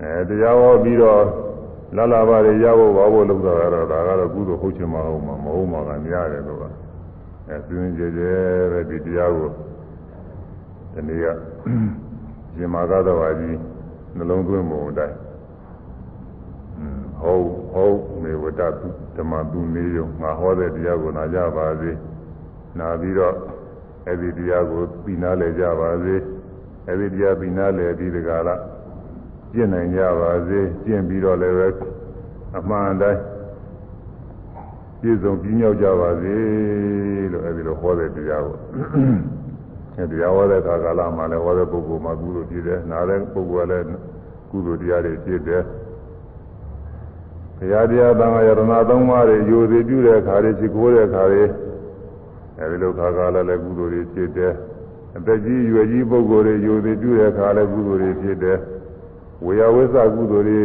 [0.00, 1.22] အဲတရားဟောပြီးတော့
[1.96, 6.64] လလပါတွေရဖို့ဘာဖို့လုပ်တာကတော့ဒါကတော့ကုသိုလ်ဟုတ်ချင်မဟုတ်မှာမဟုတ်မှာကများတယ်လို့က
[7.48, 8.30] အဲစင်စင်ကြဲကြဲ
[8.72, 9.48] တဲ့ဒီတရားကို
[10.92, 11.26] ဒီနေ့က
[12.56, 13.58] ရှင်မာသာတော်ကြီး
[14.16, 15.16] နှလုံးသွင်းပုံအတိုင်း
[17.22, 18.62] ဟုတ်ဟုတ်မေဝတ္တ
[19.16, 21.90] ဓမ္မသူနေယုံငါဟောတဲ့တရားကိုနာကြပါစေ
[22.80, 23.34] နာပြီးတော့
[24.06, 26.16] အဲ့ဒီတရားကိုပြီးနာလဲကြပါစေ
[26.86, 28.60] အဲ့ဒီတရားပြီးနာလဲပြီးတကလား
[29.52, 31.68] ကျင့်နိုင်ကြပါစေကျင့်ပြီးတော့လည်းပဲ
[32.58, 33.20] အမှန်တိုင်း
[35.00, 36.34] ပြည့်စုံပြီးမြောက်ကြပါစေ
[37.32, 38.56] လို့အဲ့ဒီလိုဟောတဲ့တရားကို
[40.12, 43.86] တရားဟောတဲ့အခါကာလမှာလည်းဟောတဲ့ပုဂ္ဂိုလ်မှာကုသိုလ်ဖြစ်တယ်နားတဲ့ပုဂ္ဂိုလ်ကလည်း
[44.50, 45.62] ကုသိုလ်တရားတွေဖြစ်တယ်
[47.58, 51.42] ဘုရားတရားသံဃာယရဏသုံးပါးတွေယူသည်ပြုတဲ့အခါတွေရှိခိုးတဲ့အခါတွေ
[52.60, 54.52] အဲဒီလိုခါကာလလည်းကုသိုလ်တွေဖြစ်တယ်
[55.16, 58.58] အသက်ကြီးရွယ်ကြီးပုဂ္ဂိုလ်တွေယူသည်ပြုတဲ့အခါလည်းကုသိုလ်တွေဖြစ်တယ်
[59.44, 60.62] ဝေယဝိသကုသိုလ်တွေ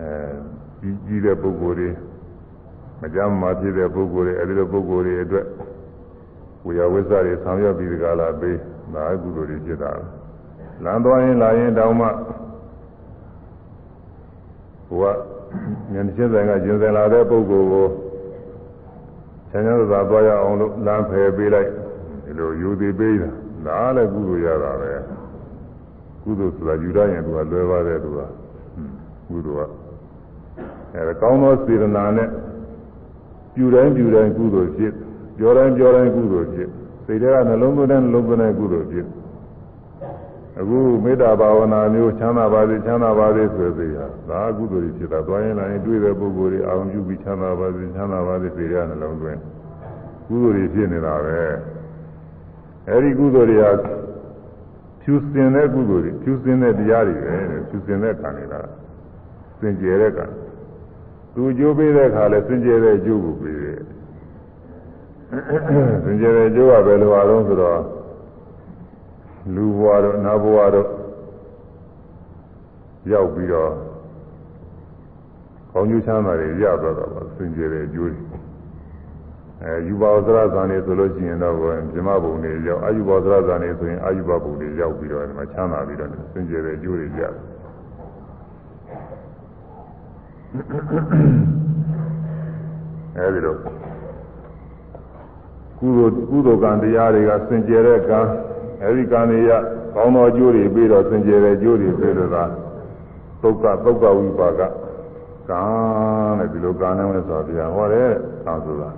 [0.00, 0.10] အဲ
[0.80, 1.88] ဒီကြီးတဲ့ပုဂ္ဂိုလ်တွေ
[3.00, 5.46] မကြမ်းမာဖြစ်တဲ့ပုဂ္ဂိုလ်တွေအဲဒီလိုပုဂ္ဂိုလ်တွေအတွက်
[6.66, 8.56] ဝေယဝိသတွေဆောင်ရွက်ပြီးဒီကလာပေး
[8.94, 9.90] ဒါကုသိုလ်တွေဖြစ်တာ
[10.84, 12.06] လမ်းသွားရင်လာရင်တောင်းမှ
[14.88, 15.04] ဟိုက
[15.92, 17.86] ဉာဏ်ချင်းဆိုင်ကကျင်စင်လာတဲ့ပုဂ္ဂိုလ်ကို
[19.56, 21.70] ဆန်းရသာသွားရအောင်လို့လမ်းဖယ်ပေးလိုက်
[22.24, 23.30] ဒီလိုယူသည်ပေးတာ
[23.66, 24.92] ဒါလည်းကုသိုလ်ရတာပဲ
[26.22, 28.18] ကုသိုလ်ဆိုတာယူရရင်သူကလွယ်ပါတယ်သူက
[29.28, 32.28] ကုသိုလ်ကအဲကောင်းသောစေတနာနဲ့
[33.54, 34.92] ပြုတိုင်းပြုတိုင်းကုသိုလ်ဖြစ်
[35.38, 36.68] ပြောတိုင်းပြောတိုင်းကုသိုလ်ဖြစ်
[37.06, 39.06] စိတ်ထဲကနှလုံးသွင်းတဲ့နှလုံးသွင်းတဲ့ကုသိုလ်ဖြစ်
[40.60, 49.38] အခုမေတ္တာဘာဝနာမျိုးချမ်းသာပါစေချမ်းသာပါစေဆိုသေးတာဒါအကုသိုလ်တွေဖြစ်တာသွားရင်လည်းတွေ့တဲ့ပုဂ္ဂိုလ်တွေအာရုံပြုပြီးချမ်းသာပါစေချမ်းသာပါစေသိရနှလုံးသွင်း
[50.26, 51.38] ကုသိုလ်တွေဖြစ်နေတာပဲ
[52.88, 53.70] အဲဒီကုသိုလ်တွေဟာ
[55.02, 57.36] ဖြူစင်တဲ့ကုသိုလ်တွေဖြူစင်တဲ့တရားတွေပဲ
[57.68, 58.68] ဖြူစင်တဲ့ကံတွေလား
[59.60, 60.24] စင်ကြယ်တဲ့ကံ
[61.34, 63.80] သူအကျိုးပေးတဲ့အခါလဲစင်ကြယ်တဲ့အကျိုးကိုပေးတယ်
[66.04, 67.95] စင်ကြယ်တဲ့အကျိုးကဘယ်လိုအားလုံးဆိုတော့
[69.54, 70.88] လူဘဝတို့နတ်ဘဝတို့
[73.12, 73.70] ရောက်ပြီးတော့
[75.72, 78.22] ကောင်းကျိုးချမ်းသာတွေရသွားတာပါစင်ကြယ်တဲ့အကျိုးတွေ
[79.62, 81.54] အဲယူပါဝဇရဇာနေဆိုလို့ရှိရင်တော့
[81.94, 87.32] ဇမဘုံတွေရောက်အာယူပါဝဇရဇာနေဆိုရင်အာယူပါဘုံတွေရောက်ပြီးတော့ဒီမှာချမ်းသာပြီးတော့စင်ကြယ်တဲ့အကျိုးတွေရတယ်
[93.16, 93.58] အဲဒီတော့
[95.78, 98.20] ကုသိုလ်ကုသိုလ်ကံတရားတွေကစင်ကြယ်တဲ့ကံ
[98.82, 99.50] အဲဒီကံတွေက
[99.94, 102.44] ကောင်းသောအကျိုးတွေပြီးတော့စင်ကြယ်တဲ့အကျိုးတွေပြီးတော့သာ
[103.42, 104.60] သုတ်ကသုတ်ကဝိပါက
[105.50, 105.62] ကံ
[106.38, 108.10] တဲ့ဒီလိုကံနဲ့လဲဆိုပြဟောတယ်
[108.44, 108.90] ကံဆိုတာ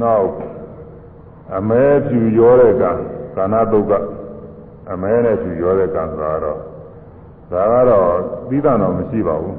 [0.00, 0.28] နောက်
[1.56, 2.90] အမဲဖြူရောတဲ့ကံ
[3.36, 3.92] ကာဏသုတ်က
[4.92, 6.58] အမဲနဲ့ဖြူရောတဲ့ကံဆိုတာတော့
[7.52, 8.10] ဒါကတော့
[8.48, 9.58] သီးသန့်တော့မရှိပါဘူး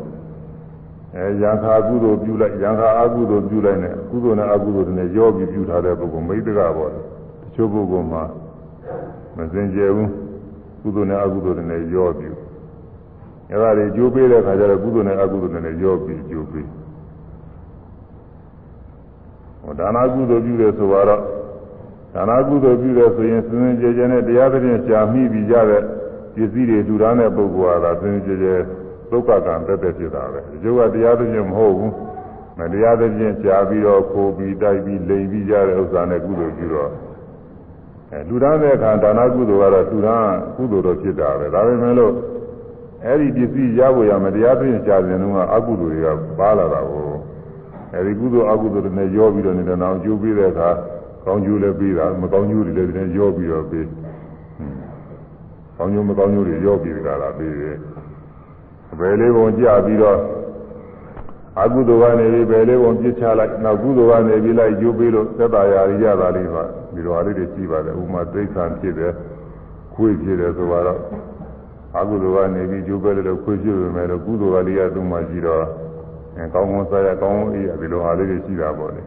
[1.16, 7.04] အဲရံခါကုသိုလ်ပြုလိုက်ရံခါအကုသိုလ်ပြုလိုက်နဲ့ကုသိုလ်နဲ့အကုသိုလ်တွေနဲ့ရောပြီးပြုထားတဲ့ပုဂ္ဂိုလ်မိတ္တကပေါ်တယ်
[7.44, 8.24] တချို့ပုဂ္ဂိုလ်မှာ
[9.38, 10.12] မစင်ကြယ်ဘူး
[10.82, 12.36] ကုသိုလ်နဲ့အကုသိုလ်တွေနဲ့ရောပြီး
[13.52, 16.68] အဲဒါတွေကြိုးပေးတဲ့ခါကျတော့ကုသိုလ်နဲ့အကုသိုလ်တွေနဲ့ရောပြီးကြိုးပေး
[19.62, 25.82] ဟောဒါနာကုသိုလ်ပြုတယ်ဆိုတော့ဒါနာကုသိုလ်ပြုတယ်ဆိုရင်စင်စင်ကြယ်ကြယ်နဲ့တရားသဖြင့်ရှားမိပြီးကြတဲ့
[26.36, 28.60] ပစ္စည်းတွေထူထားတဲ့ပုဂ္ဂိုလ်ဟာစင်စင်ကြယ်ကြယ်
[29.12, 31.94] ဒုက္ခကံတက်တက်ဖြစ်တာပဲဒီကျုပ်ကတရားသဖြင့်မဟုတ်ဘူး
[32.60, 36.98] မတရားသဖြင့်ရှားပြီးတော့ခိုးပြီးတိုက်ပြီးလိမ်ပြီးကြတဲ့ဥစ္စာနဲ့ကုသိုလ်ပြုတော့အဲ
[38.30, 42.14] လူသားတဲ့အခါဒါနာကုသိုလ်ကတော့လူသားကုသိုလ်တော့ဖြစ်တာပဲဒါပေမဲ့လို့
[43.06, 46.08] အဲ့ဒီပစ္စည်းရဖို့ရမတရားသဖြင့်ရှားခြင်းတုန်းကအကုသိုလ်တွေက
[46.40, 47.08] ပါလာတာကို
[47.94, 50.70] အဲဒီကုသိုလ်အကုသိုလ်တွေနဲ့ရောပြီးတော့နေတဲ့နောက်ကျိုးပေးတဲ့အခါ
[51.26, 53.86] ကောင်းကျိုးလည်းပေးတာမကောင်းကျိုးတွေလည်းဒီနဲ့ရောပြီးတော့ပေး
[55.78, 57.78] ကောင်းကျိုးမကောင်းကျိုးတွေရောပြီးကြတာပေးတယ်
[59.00, 60.18] ဘယ်လေးပုံကြပြီးတော့
[61.62, 66.64] အကုသိုလ်ကနေပြီးဘယ်လေးပုံပြစ်ချလိုက်နောက်ကုသိုလ်ကနေပြီးလိုက်ကျိုးပေးလို့သက်သာရာရတာလေးပါ
[66.94, 69.14] ဒီလိုအားလေးတွေရှိပါတယ်ဥမာသိက္ခာဖြစ်တယ်
[69.94, 71.00] ခွေးဖြစ်တယ်ဆိုတော့
[72.00, 75.64] အကုသိုလ်ကနေပြီးကျိုးပေးလို့ခွေးဖြစ်ပေမဲ့လို့ကုသိုလ်ကလေးကသူ့မှာရှိတော့
[76.38, 79.02] အဲကောင်းကောင်းစားရကောင်းကောင်းအေးရဒီလိုအားလေးတွေရှိတာပေါ့လေ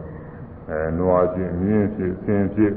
[0.69, 2.73] အဲနွားချင်းမြင်းဖြစ်ဆင်းဖြစ်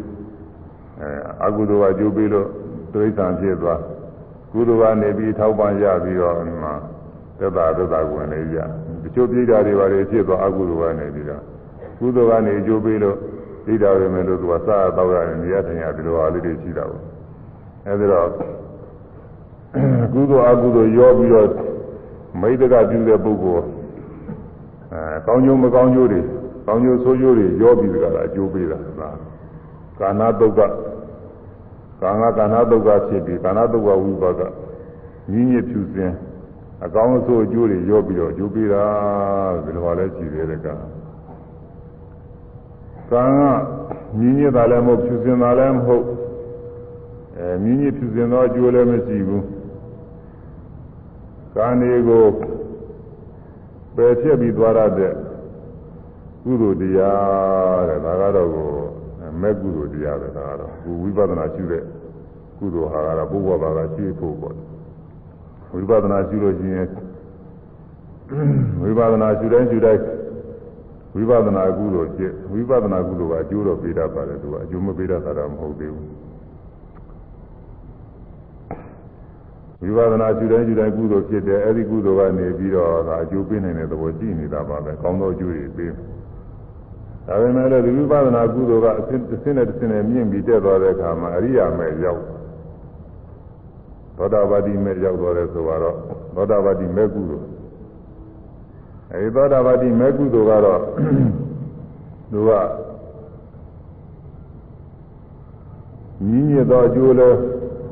[1.01, 1.11] အဲ
[1.47, 2.49] အကုသိုလ်ကကျိုးပေးလို့
[2.93, 3.81] သိက္ခာဖြစ်သွား
[4.53, 6.75] ကုသိုလ်ကနေပြီးထောက်ပံ့ရပြီးတော့ဒီမှာ
[7.39, 8.59] သက်သာသက်သာဝင်လေးရ
[9.03, 11.43] တချို့ပြိတာတွေပါလေဖြစ်သွားအကုသိုလ်ကနေပြီးတော့
[11.99, 13.17] ကုသိုလ်ကနေအကျိုးပေးလို့
[13.65, 17.03] ပြိတာတွေမယ်လို့သူကစားတော့ရတယ်နေရာထိုင်ရဒီလိုအားလေးတွေရှိတာပေါ့
[17.87, 18.29] အဲဒီတော့
[20.15, 21.49] ကုသိုလ်အကုသိုလ်ရောပြီးတော့
[22.41, 23.65] မိတ္တကပြုတဲ့ပုဂ္ဂိုလ်
[24.93, 26.21] အဲကောင်းကျိုးမကောင်းကျိုးတွေ
[26.67, 29.11] ကောင်းကျိုးဆိုးကျိုးတွေရောပြီးကြတာအကျိုးပေးတာဒါ
[30.01, 30.61] ကာနာတုတ်က
[32.03, 34.41] ကာငါကာနာတုတ်ကဖြစ်ပြီးကာနာတုတ်ကဝိပါက
[35.31, 36.13] ညီညွတ်ဖြူစင်
[36.85, 38.85] အကောင်းအဆိုးအကျိုးတွေရောပြီးတော့အကျိုးပေးတာ
[39.65, 40.69] ဒီလိုပါလဲကြည့်ရဲတဲ့က
[43.11, 43.53] ကာငါ
[44.19, 46.05] ညီညွတ်တာလည်းမဟုတ်ဖြူစင်တာလည်းမဟုတ်
[47.39, 49.45] အဲညီညွတ်ဖြူစင်သောအကျိုးလည်းမရှိဘူး
[51.57, 52.25] ကာနေကို
[53.97, 55.13] ပယ်ဖြစ်ပြီးသွားရတဲ့
[56.45, 58.69] ကုသိုလ်တရားတဲ့ဒါကတော့ကို
[59.41, 61.83] မဲ့ကုသိုလ်တရားပဲဒါကတော့ကိုဝိပဿနာရှုတဲ့
[62.59, 64.70] ကုသိုလ်ဟာကတော့ဘုရားဘာသာရှိဖို့ပေါ့
[65.73, 66.89] ဝိပဿနာရှုလို့ရှိရင်
[68.83, 70.03] ဝိပဿနာရှုတိုင်းရှုတိုင်း
[71.15, 85.93] ဝိပဿနာကုသိုလ်ဖြစ်ဝိပဿနာကုသိုလ်ကအကျိုးတော့ပေးတတ်ပါတယ်သူကအကျိုးမပေးတတ်တာတော့မဟုတ်သေးဘူးဝိပဿနာရှုတိုင်းရှုတိုင်းကုသိုလ်ဖြစ်တယ်အဲဒီကုသိုလ်ကနေပြီးတော့ဒါအကျိုးပေးနိုင်တဲ့သဘောရှိနေတာပါပဲကောင်းသောအကျိုးတွေပေး
[87.27, 92.23] ဒါပေမဲ့လည်းဒီဝိပဿနာကုသိုလ်ကအစစ်တစ်စင်းနဲ့တစ်စင်းနဲ့မြင့်ပြီးတက်သွားတဲ့အခါမှာအရိယာမဲ့ရောက်
[94.21, 95.97] သောတာပတိမဲ့ရောက်သွားတယ်ဆိုတော့
[96.35, 97.47] သောတာပတိမဲ့ကုသိုလ်
[99.13, 100.81] အဲဒီသောတာပတိမဲ့ကုသိုလ်ကတော့
[102.33, 102.51] သူက
[106.29, 107.29] မြင့်ရသောအကျိုးလဲ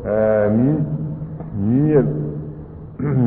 [0.06, 0.20] အဲ
[0.56, 0.80] မြင့်
[1.66, 1.94] မြင့်ရ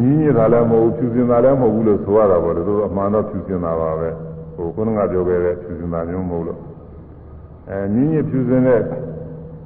[0.01, 4.09] မြင့်ရတာလည်းမဟုတ်ဘူးဖြူစင်တာလည်းမဟုတ်ဘူးလို့ဆိုရတာပေါ့လေသူအမှန်တော့ဖြူစင်တာပါပဲ
[4.55, 6.59] ဟိုခုနကပြောခဲ့တဲ့ဖြူစင်တာမျိုးမဟုတ်လို့
[7.69, 8.81] အဲမြင့်ရဖြူစင်တဲ့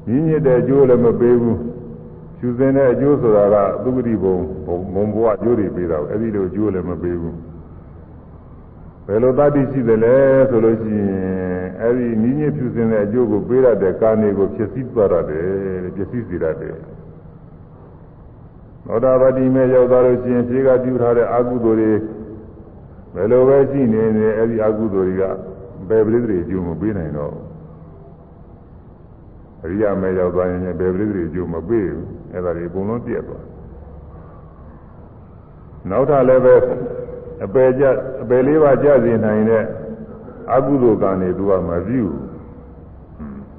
[0.08, 1.58] မြင့်ရတဲ့အကျိုးလည်းမပေးဘူး
[2.46, 4.38] ဖြူစင်တဲ့အကျိုးဆိုတာကသုဂတိဘုံ
[4.94, 7.38] ဘုံဘဝအကျိုးတွေပေးတာအဲ့ဒီလိုအကျိုးလည်းမပေးဘူး
[9.06, 10.16] ဘယ်လိုတတိရှိတယ်လဲ
[10.50, 15.48] ဆိုလို့ရှိရင်အဲ့ဒီမြင့်ရဖြူစင်တဲ့အကျိုးကိုပေးရတဲ့ကာနေကိုဖြစ်စည်းသွားရတယ်
[15.96, 16.76] ဖြစ်စည်းစေရတယ်
[18.86, 21.92] သောတာပတိမေရောက်သွားလို့ရှိရင်ဖြေကပြုထားတဲ့အကုသိုလ်တွေ
[23.14, 25.24] ဘယ်လိုပဲရှိနေနေအဲ့ဒီအကုသိုလ်တွေက
[25.90, 27.45] ဘယ်ပရိသေအကျိုးမပေးနိုင်တော့
[29.66, 33.46] အရိယာမေရောက်သွားရင်ဘယ်ပရိသေအကျိုးမပေးဘူးအဲ့ဒါတွေအကုန်လုံးပြည့်သွား
[35.90, 36.56] နောက်ထပ်လည်းပဲ
[37.46, 37.84] အပယ်ကြ
[38.22, 39.64] အပယ်လေးပါးကြစေနိုင်တဲ့
[40.54, 42.12] အကုသိုလ်ကံတွေသူကမပြုဘူး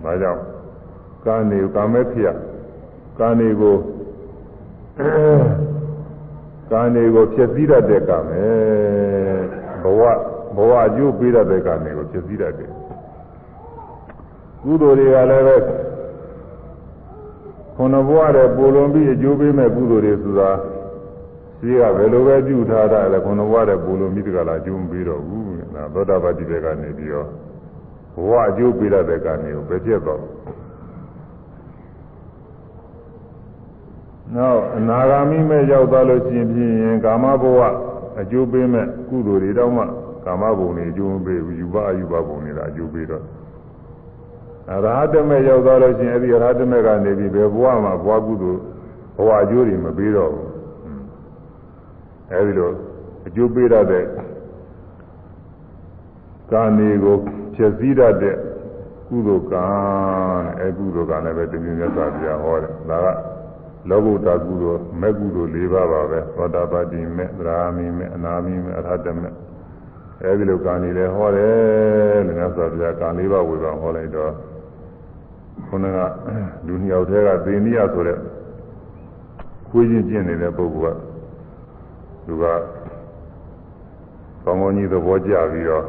[0.03, 0.43] ။ဒါကြောင့်
[1.25, 2.35] ကံတွေကာမေဖြစ်
[3.19, 3.77] ကံတွေကို
[6.73, 8.45] ကာနေကိုဖြစ်စည်းတတ်တဲ့ကံပဲ
[9.83, 10.03] ဘဝ
[10.57, 12.71] ဘဝအကျိုးပေးတဲ့ကနေကိုဖြစ်စည်းတတ်တယ်
[14.63, 15.57] ကုသိုလ်တွေကလည်းပဲ
[17.77, 20.51] ခုနဘဝတဲ့ပိုလွန်ပြီးအကျိုးပေးမဲ့ကုသိုလ်တွေဆိုတာ
[21.59, 27.29] ရှိကဘယ်လိုပဲပြုထားတာလဲခုနဘဝတဲ့ပိုလွန်ပြီးတကလားအကျိုးမပေးတော့ဘူးဒါသောတာပတိတွေကနေပြီးတော့
[28.15, 30.21] ဘဝအကျိုးပေးတဲ့ကနေကိုပဲဖြစ်တော့
[34.35, 37.61] နောက်အနာဂါမိမဲ့ရောက်သွားလို့ရှိရင်ဖြင့်ကာမဘဝ
[38.21, 39.85] အကျိုးပေးမဲ့ကုသိုလ်တွေတောင်းမှ
[40.25, 43.25] ကာမဘုံတွေအကျိုးမပေးဘူးယူပအယူပဘုံတွေကအကျိုးပေးတော့
[44.71, 48.61] အရဟတမေရောက်သွားလို့ရှိရင်အဲ့ဒီအရဟတမေကနေပြီးဘယ်ဘဝမှာဘဝကုသိုလ်
[49.17, 50.51] ဘဝအကျိုးတွေမပေးတော့ဘူး
[52.31, 52.71] အဲ့ဒီလို
[53.27, 54.05] အကျိုးပေးရတဲ့
[56.53, 57.17] ကာနေကို
[57.55, 58.37] ဖြည့်စည်းရတဲ့
[59.09, 59.67] ကုသိုလ်ကံ
[60.61, 63.09] အဲကုသိုလ်ကလည်းပဲတပြင်းမြတ်စွာဘုရားဟောတယ်ဒါက
[63.89, 69.33] လောကုတ္တကုသိုလ်မဲ့ကုသိုလ်၄ပါးပါပဲသောတာပတိမဲ့သရာမိမဲ့အနာမိမဲ့အရဟတမဲ့
[70.23, 74.33] အဲဒီလိုကံနေလဲဟောတယ်လို့မြတ်စွာဘုရားကံ၄ပါးဝေဘာဟောလိုက်တော့
[75.69, 75.99] ခုနက
[76.67, 78.19] လူနှစ်ယောက်တည်းကသေနိယဆိုတဲ့
[79.69, 80.99] ခွေးချင်းကျင့်နေတဲ့ပုဂ္ဂိုလ်က
[82.27, 82.45] သူက
[84.45, 85.85] ကောင်းကောင်းကြီးသဘောကျပြီးတော့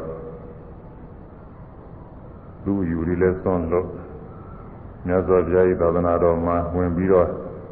[2.64, 3.86] သူ့ယူလေးလဲစွန့်လို့
[5.06, 7.26] မြတ်စွာဘုရား၏သာသနာတော်မှာဝင်ပြီးတော့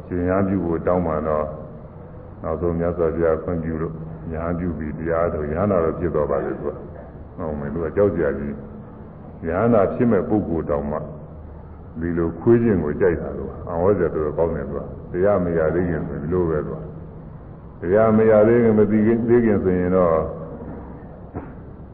[0.07, 1.45] ရှင်ရပြုကိုတောင်းပါတော့
[2.43, 3.93] နောက်ဆုံးမြတ်စွာဘုရားခွင့်ပြုလို့
[4.31, 6.69] ညာပြုပြီးတရားတော်ရဟနာတော်ဖြစ်တော်ပါလေသူက
[7.37, 8.53] ဟုတ်မယ်သူကကြောက်ကြကြီး
[9.47, 10.97] ရဟနာဖြစ်မဲ့ပုဂ္ဂိုလ်တောင်းမှ
[12.01, 14.81] ဒီလိုခွေးခြင်းကိုကြိုက်တာလို့အဝေါ်စတော်ကောင်းတယ်သူက
[15.11, 16.79] တရားမရသေးခင်ဆိုဒီလိုပဲသူက
[17.81, 20.17] တရားမရသေးခင်မသိခင်သိခင်ဆိုရင်တော့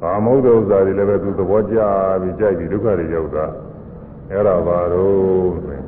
[0.01, 1.77] ဘာမဟုတ်တဲ့ဥစ္စာတွေလည်းပဲသူသဘောကျ
[2.21, 3.45] ပြီးကြိုက်ပြီးဒုက္ခတွေရောက်တာ
[4.31, 5.85] အဲ့ဒါပါတော့ဆိုရင်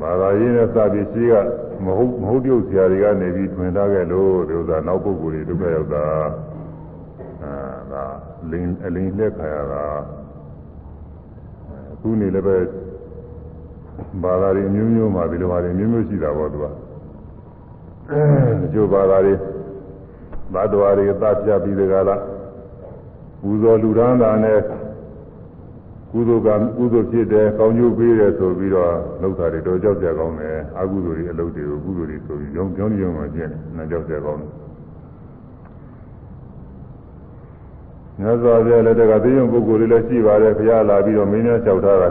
[0.00, 1.34] ဘာသာရေးနဲ့စပြီးရှိက
[1.84, 6.06] မဟုတ်မဟုတ်ပြုတ်ဆရာတွေကနေပြီးထွင်ထားခဲ့လို့ဒီဥစ္စာနောက်ပုဂ္ဂိုလ်တွေဒုက္ခရောက်တာ
[7.42, 7.52] အာ
[7.92, 8.04] ဒါ
[8.50, 9.84] လင်းအလင်းလက်ခါရတာ
[10.25, 10.25] အ
[12.06, 12.56] ခုနေလည်းပဲ
[14.22, 16.64] ဘာသာတွေမျိုးမျိုးမှာဒီလိုဟာတွေမျိုးမျိုးရှိတာပေါ့သူက
[18.72, 19.34] ကျိုးဘာသာတွေ
[20.54, 22.16] ဘတ်တော်တွေသတ်ပြပြီးဒီကလာ
[23.40, 24.60] ပူဇော်လူရန်တာနဲ့
[26.10, 28.92] ကုသိုလ်ကကုသိုလ်ဖြစ်တယ်ကောင်းကျိုးပေးတယ်ဆိုပြီးတော့
[29.22, 34.65] လောက်တာတွေတော့ကြောက်ကြကောင်းတယ်အကုသိုလ်တွေအလုပ်တွေကိုကုသိုလ်တွေဆိုပြီးကြောင်းကြောင်းကြောင်းမှကျင့်တယ်နာကြောက်ကြကောင်းတယ်
[38.20, 42.08] မြတ်စွာဘုရားလက်ထက်ကသိရင်ပုဂ္ဂိုလ်တွေလည်းရှိပါတယ်ဘုရားလာပြီးတော့မင်းများလျှောက်ထားတာ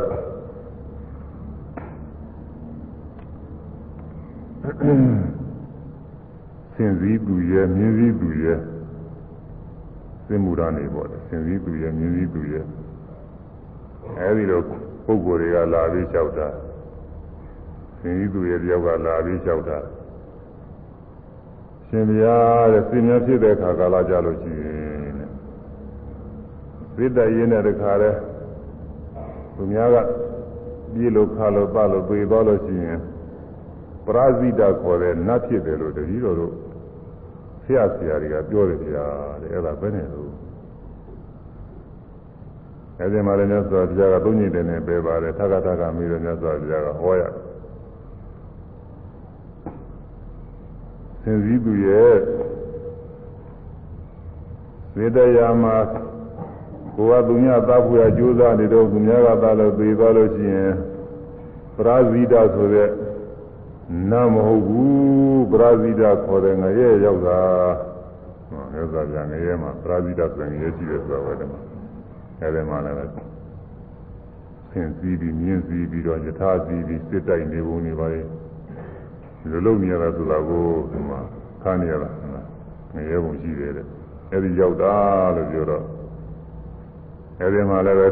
[6.75, 8.59] စင်စည်းသူရဲ့မြင်းစည်းသူရဲ့
[10.25, 12.65] စင်မူရနေပေါ့လေစင်စည်းသူရဲ့မြင်းစည်းသူရဲ့
[14.17, 14.61] အဲဒီလို
[15.05, 16.47] ပုဂ္ဂိုလ်တွေကလာပြီးလျှောက်တာ
[17.99, 19.77] စင်စည်းသူရဲ့တယောက်ကလာပြီးလျှောက်တာ
[21.87, 24.84] ရှင်ဘုရားတဲ့စင်များဖြစ်တဲ့အခါကာလကြလို့ရှိရင်
[26.97, 28.11] တဲ့သစ်တရင်းတဲ့တခါလဲ
[29.55, 29.97] သူများက
[30.93, 32.99] ပြေလို့ခါလို့ပလို့ပေသွားလို့ရှိရင်
[34.05, 36.53] ပရာဇိတခေါ်တဲ့နတ်ဖြစ်တယ်လို့တတိတော်တို့
[37.63, 39.05] ဆရာဆရာတွေကပြောတယ်ဗျာ
[39.41, 40.31] တဲ့အဲ့ဒါပဲနဲ့လို့
[42.99, 47.23] အဲ့ဒီမှာလည်းမြတ်စွာဘုရားကသုံးညင်တယ်နဲ့ပဲပါတယ်ထကထကမိတော့မြတ်စွာဘုရားကဟောရ
[51.23, 52.17] သင်စည်းသူရဲ့
[54.97, 55.75] ဝေဒယာမှာ
[56.95, 60.73] ကိုယ်ကသူများသတ်ဖို့ရကြိုးစားနေတော့သူများကသတ်လို့သေသွားလို့ရှိရင်
[61.77, 62.89] ပရာဇိတဆိုတဲ့
[64.11, 67.39] နာမဟုတ်ဘူးပရာဇိတခေါ်တဲ့ငရဲရောက်တာ
[68.49, 71.59] ဟောမြတ်စွာဘုရားငရဲမှာပရာဇိတဆိုရင်ရရှိတယ်ဆိုတော့ပဲဒီမှာ
[72.41, 73.35] အဲဒီမှာလည်း
[74.71, 78.21] ဆင်စည်းပြီးမြင်းစည်းပြီးတော့ယထာစည်းပြီးစစ်တိုက်နေပုံနေပါလေ
[79.41, 81.19] ဒီလိုလုပ်နေရတာဆိုတာကိုဒီမှာ
[81.63, 82.09] ခါနေရတာ
[82.93, 83.85] ငရဲပုံရှိတယ်တဲ့
[84.31, 84.93] အဲဒီရောက်တာ
[85.35, 85.83] လို့ပြောတော့
[87.39, 88.07] အဲဒီမှာလည်းပဲ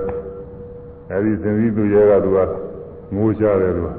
[1.12, 2.39] အဲဒီဆင်စည်းသူရဲကသူက
[3.15, 3.89] ငိုရှားတယ်သူက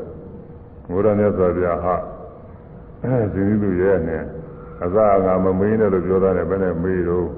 [0.90, 1.94] ဘုရားမြတ်စွာဘုရားဟာ
[3.02, 4.22] အဲဒီသူရဲ့နဲ့
[4.84, 7.28] အသာငါမမေးနဲ့လို့ပြောတာနဲ့ဘယ်နဲ့မေးတော့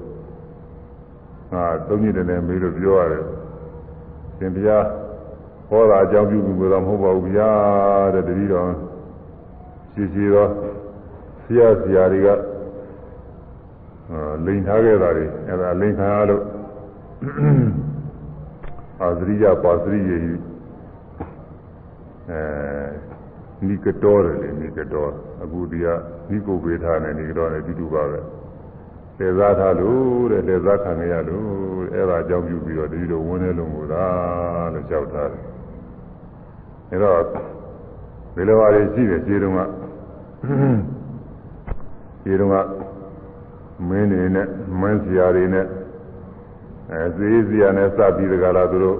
[1.53, 3.23] ငါသုံးညတည်းနဲ့မေးလို့ပြောရတယ်
[4.37, 4.85] ရှင်ဘုရား
[5.69, 7.49] ဟောတာအကြောင်းပြုပြီးတော့မဟုတ်ပါဘူးဗျာ
[8.13, 8.69] တဲ့တတိတော်
[9.93, 10.49] ရှိရှိတော့
[11.43, 12.27] ဆရာဆရာတွေက
[14.45, 16.43] လိန်ထားခဲ့တာတွေအဲဒါလိန်ခံရလို့
[19.01, 20.39] အာသရိယပါသရိယကြီး
[22.29, 22.39] အဲ
[23.67, 25.87] နိကတော်တယ်လေနိကတော်အခုဒီက
[26.29, 28.19] နိကိုပေထားနဲ့နိကတော်နဲ့တူတူပါပဲ
[29.19, 31.47] လေစားထားလို့တဲ့လေစားခံရလို့
[31.93, 34.05] အဲ့ဒါအကြောင်းပြုပြီးတော့တတိတော်ဝန်းနေလုံးကိုသာ
[34.73, 35.43] လို့ကြောက်ထားတယ်
[36.91, 37.21] အဲ့တော့
[38.35, 39.59] ဒီလိုပါလေရှိတယ်ခြေတုံးက
[42.23, 42.55] ခြေတုံးက
[43.87, 44.47] မင်းတွေနဲ့
[44.79, 45.65] မင်းစရာတွေနဲ့
[46.91, 48.97] အဲသေးစရာနဲ့စပြီးတကလားသူတို့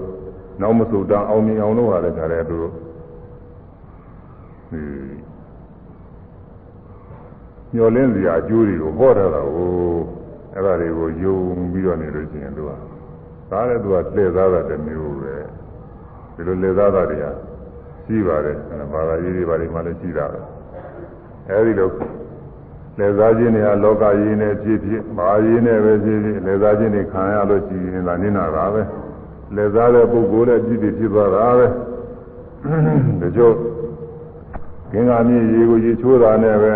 [0.60, 2.72] နောက်မဆုတ်တန်းအောင်မြင်အောင်လုပ်ရတဲ့ခါလဲသူတို့
[4.70, 4.82] ဒီ
[7.74, 9.68] ညှော်လင်းစရာအကျိုးတွေကိုဟောထားတာကို
[10.54, 11.38] အဲ့ဒါတွေကိုယုံ
[11.72, 12.70] ပြီးတော့နေလို့ရှိရင်သူက
[13.50, 15.34] ဒါလည်းသူကလှည့်သားတာတစ်မျိုးပဲ
[16.34, 17.24] ဒီလိုလှည့်သားတာတွေက
[18.06, 18.56] ရှိပါတယ်
[18.92, 20.40] ဘာသာရေးတွေဘာတွေမှလည်းရှိတာပဲ
[21.48, 21.88] အဲဒီလို
[22.98, 28.82] လက်စားခြင်းတွေဟာလောကရင်းနဲ့ဖြစ်ဖြစ်မာရင်းနဲ့ပဲဖြစ်ဖြစ်လက်စားခြင်းတွေခံရလို့ရှိရင်ဒါနိနာတာပဲ
[29.56, 31.66] လက်စားတဲ့ပုဂ္ဂိုလ်နဲ့ကြည့်ပြီးဖြစ်သွားတာပဲ
[33.22, 33.54] တချို့
[34.92, 36.72] ကင်္ဂါမြင့်ရေကိုရေချိုးတာနဲ့ပဲ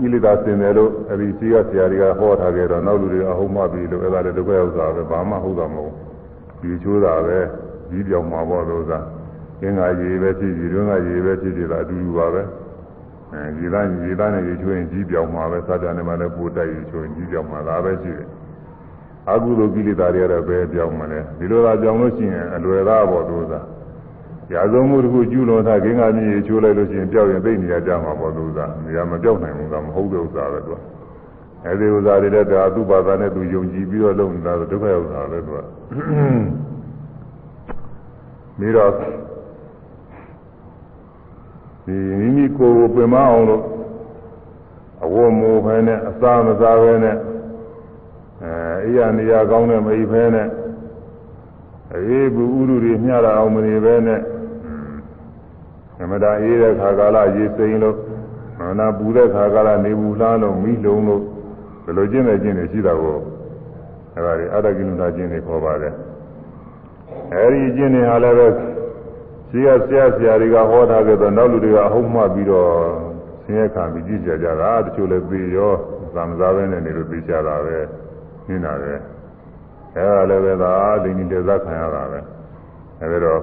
[0.00, 5.92] ကိလေသာစင်တယ်လို့အဲဒီစီကဆရာတွေကဟောထားခဲ့တော့နောက်လူတွေအဟုတ်မှပြီလို့အဲ့ဒါလည်းဒုက္ခဥစ္စာပဲဘာမှဟုတ်တာမဟုတ်
[6.60, 7.38] ဘူးရေချိုးတာပဲ
[7.90, 8.98] ကြီးပြောင်မှာပေါ့လို့သာ
[9.60, 12.42] ကင်္ဂါရေပဲဖြစ်ဖြစ်တွင်းကရေပဲဖြစ်ဖြစ်တာအတူတူပါပဲ
[13.34, 18.28] အဲရေသားရေသားနဲ့ရေချိုးရင်ကြီးပြောင်မှာပဲသတ္တနဲ့မှလည်းပို့တိုက်ရေချိုးရင်ကြီးပြောင်မှာဒါပဲရှိတယ်
[19.30, 23.60] အကုသိုလ်ကိလေသာတွေကတော့ဘယ်ပြောင်းမလဲဒီလိုသာပြောင်းလို့ရှိရင်အလွယ်သားပေါ့သူသာ
[24.52, 30.78] ရာဇုံမှုတစ်ခုကျူးလွန်တာဂင်္ဂါမြေချိုးလိုက်လို့ရှိရင်ပြောက်ရင်သိနေရကြမှာပေါ့သူသာနေရာမပြောက်နိုင်ဘူးကမဟုတ်တဲ့ဥစ္စာပဲသူက
[31.64, 35.58] အဲဒီဥစ္စာတွေလည်းဒါသူ့ဘာသာနဲ့သူယုံကြည်ပြီးတော့လုပ်နေတာဒုက္ခဥစ္စာပဲသူက
[38.58, 38.90] ပြီးတော့
[41.84, 43.62] ဒီမိမိကိုယ်ကိုပင်မအောင်လို့
[45.04, 47.16] အဝတ်မိုးဖဲနဲ့အစာမစားဖဲနဲ့
[48.42, 48.52] အဲ
[48.84, 50.48] အိယာနေရာကောင်းတဲ့မိဖဲနဲ့
[51.94, 54.20] အေးဘူးဥရုတွေမျှတာအောင်မနေပဲနဲ့
[55.98, 57.96] သမတာအေးတဲ့ခါကာလရေစိမ်လို့
[58.78, 61.22] နာပူတဲ့ခါကာလနေဘူးလားလို့မိလုံးလို့
[61.84, 63.18] ဘယ်လိုကျင့်တဲ့ကျင့်တွေရှိတာကို
[64.14, 65.94] အဲဒါတွေအတ္တကိလနာကျင့်တွေခေါ်ပါတယ်
[67.34, 68.46] အဲဒီကျင့်တွေဟာလည်းပဲ
[69.54, 72.70] ရှိရဆရာဆရာတွေကဟောထားကြတော့နောက်လူတွေကအဟုတ်မှပြီးတော့
[73.44, 75.72] ဆင်းရဲခံပြီးကြည့်ကြကြတာတချို့လည်းသိရော
[76.14, 77.76] သံသာပဲနဲ့နေလို့သိကြတာပဲ
[78.48, 78.92] နေတာပဲ
[79.96, 80.72] အဲဒါလည်းပဲသာ
[81.04, 82.18] ဒိဋ္ဌိတေဇခံရတာပဲ
[83.00, 83.42] အဲဒီတော့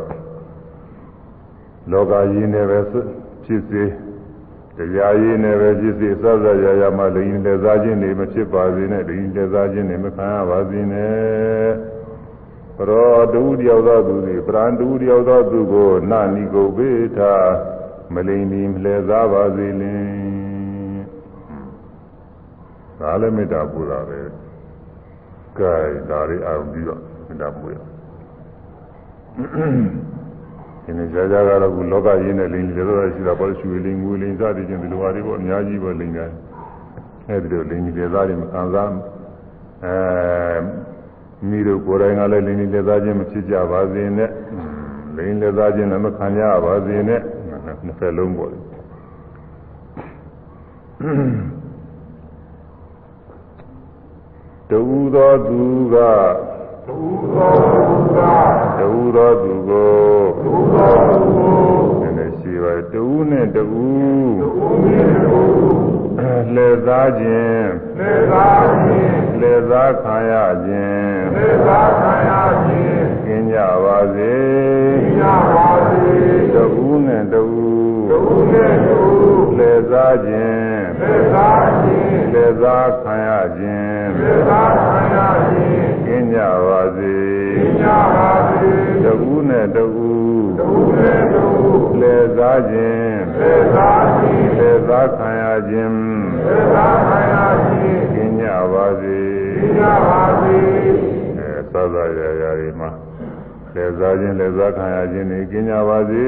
[1.91, 3.83] လောကကြီးနဲ့ပဲဖြစ်စေ
[4.77, 11.71] တရားရည်နဲ့ပဲဖြစ်စေစသရရမှာဒိဋ္ဌိတေဇခြင်းတွေမဖြစ်ပါစေနဲ့ဒိဋ္ဌိတေဇခြင်းတွေမခံရပါစေနဲ့
[12.89, 17.33] ရောတူတယောက်သောသူသည်ပရန်တူတယောက်သောသူကိုနာနိကိုဘေထာ
[18.13, 20.01] မလိမ္မီမလဲစားပါစေလင်
[22.99, 24.19] ဒါလည်းမေတ္တာပူတာပဲ
[25.57, 25.73] ကဲ
[26.09, 27.75] ဒါလေးအောင်ပြီးတော့မေတ္တာပူရ
[30.83, 36.29] ဒီနေ့ကြာကြာကတော့ခုလောကရင်းနဲ့လိန်တွေတော့ရှိတာပေါ့ရွှေလိန်ငွေလိန်စသည်ချင်းဒီလိုဟာတွေပေါ့အများကြီးပဲလိန်တယ်
[37.29, 38.89] အဲဒီလိုလိန်တွေသားတွေမခံစား
[39.85, 40.90] အဲ
[41.49, 44.29] မိတို့ကိုယ်တိုင်ကလည်းလိင်လက်သားချင်းမဖြစ်ကြပါစေနဲ့
[45.15, 47.21] လိင်လက်သားချင်းလည်းမခံကြပါစေနဲ့
[47.85, 48.51] နှစ်ဖက်လုံးပေါ့
[54.69, 54.81] တူ
[55.15, 55.61] သောသူ
[55.93, 55.95] က
[56.87, 56.97] တူ
[57.33, 58.19] သောသူက
[58.79, 59.93] တူသောသူကို
[60.41, 63.63] တူသောသူကိုလည်းရှိပါတူနဲ့တူ
[64.39, 64.49] တူ
[64.85, 65.39] နဲ့တူ
[66.53, 70.33] လှည့်သားခြင်းလှည့်သားခြင်း လှည့်သားခံရ
[70.65, 72.31] ခြင်းလှည့်သားခံရ
[72.65, 74.35] ခြင်းကျင်းကြပါစေ
[75.17, 76.09] ကျင်းကြပါစေ
[76.53, 76.65] တူ
[77.05, 77.43] နဲ့တူ
[78.09, 78.19] တူ
[78.51, 78.99] နဲ့တူ
[79.57, 85.17] လှည့်သားခြင်းလှည့်သားခြင်းလှည့်သားခံရခြင်းလှည့်သားခံရ
[85.49, 87.15] ခြင်းကျင်းကြပါစေ
[87.57, 88.71] ကျင်းကြပါစေ
[89.03, 89.87] တူနဲ့တူ
[90.59, 91.45] တူနဲ့တူ
[91.99, 95.95] လှည့်သားခြင်းလှည့်သားခြင်းလှည့်သားခံရခြင်း
[96.45, 98.10] လှည့်သားခံရခြင်းကျင်းကြပါစေ
[99.77, 100.55] ကျင်းကြပါစေ
[101.37, 102.89] အဲသသရာရာတွေမှာ
[103.75, 106.25] လက်စားခြင်းလက်စားခံရခြင်းတွေကျင်းကြပါစေ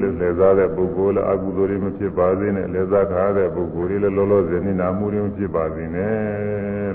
[0.00, 6.90] လို့လက်စားတဲ့ပုဂ္ဂိုလ်လည်းအကုသိုလ်တွေမဖြစ်ပါစေနဲ့လက်စားခါတဲ့ပုဂ္ဂိုလ်တွေလည်းလောလောဆယ်နိနာမှုတွေမဖြစ်ပါစေနဲ့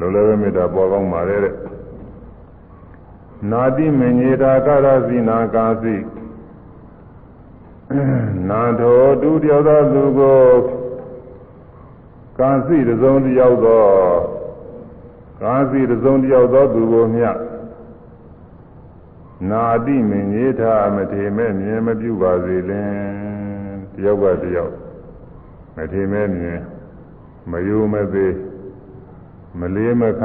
[0.00, 1.54] လို့လည်းလည်းမေတ္တာပေါ်ကောင်းပါလေတဲ့
[3.50, 5.96] နာတိမညေတာကရစီနာကာစီ
[8.48, 10.91] နာထောတူတယောက်သောသူကိုကာ
[12.66, 13.84] စီတစုံတယောက်သော
[15.40, 17.36] ကာစီတစုံတယောက်သောသူကိုမြတ်
[19.50, 22.92] နာတိမင်းကြီးထားမထေမဲ့မြင်မပြုပါစေလင်
[23.94, 24.74] တယောက်ကတယောက်
[25.76, 26.60] မထေမဲ့မြင်
[27.50, 28.34] မယိုမသေး
[29.58, 30.22] မလေးမခ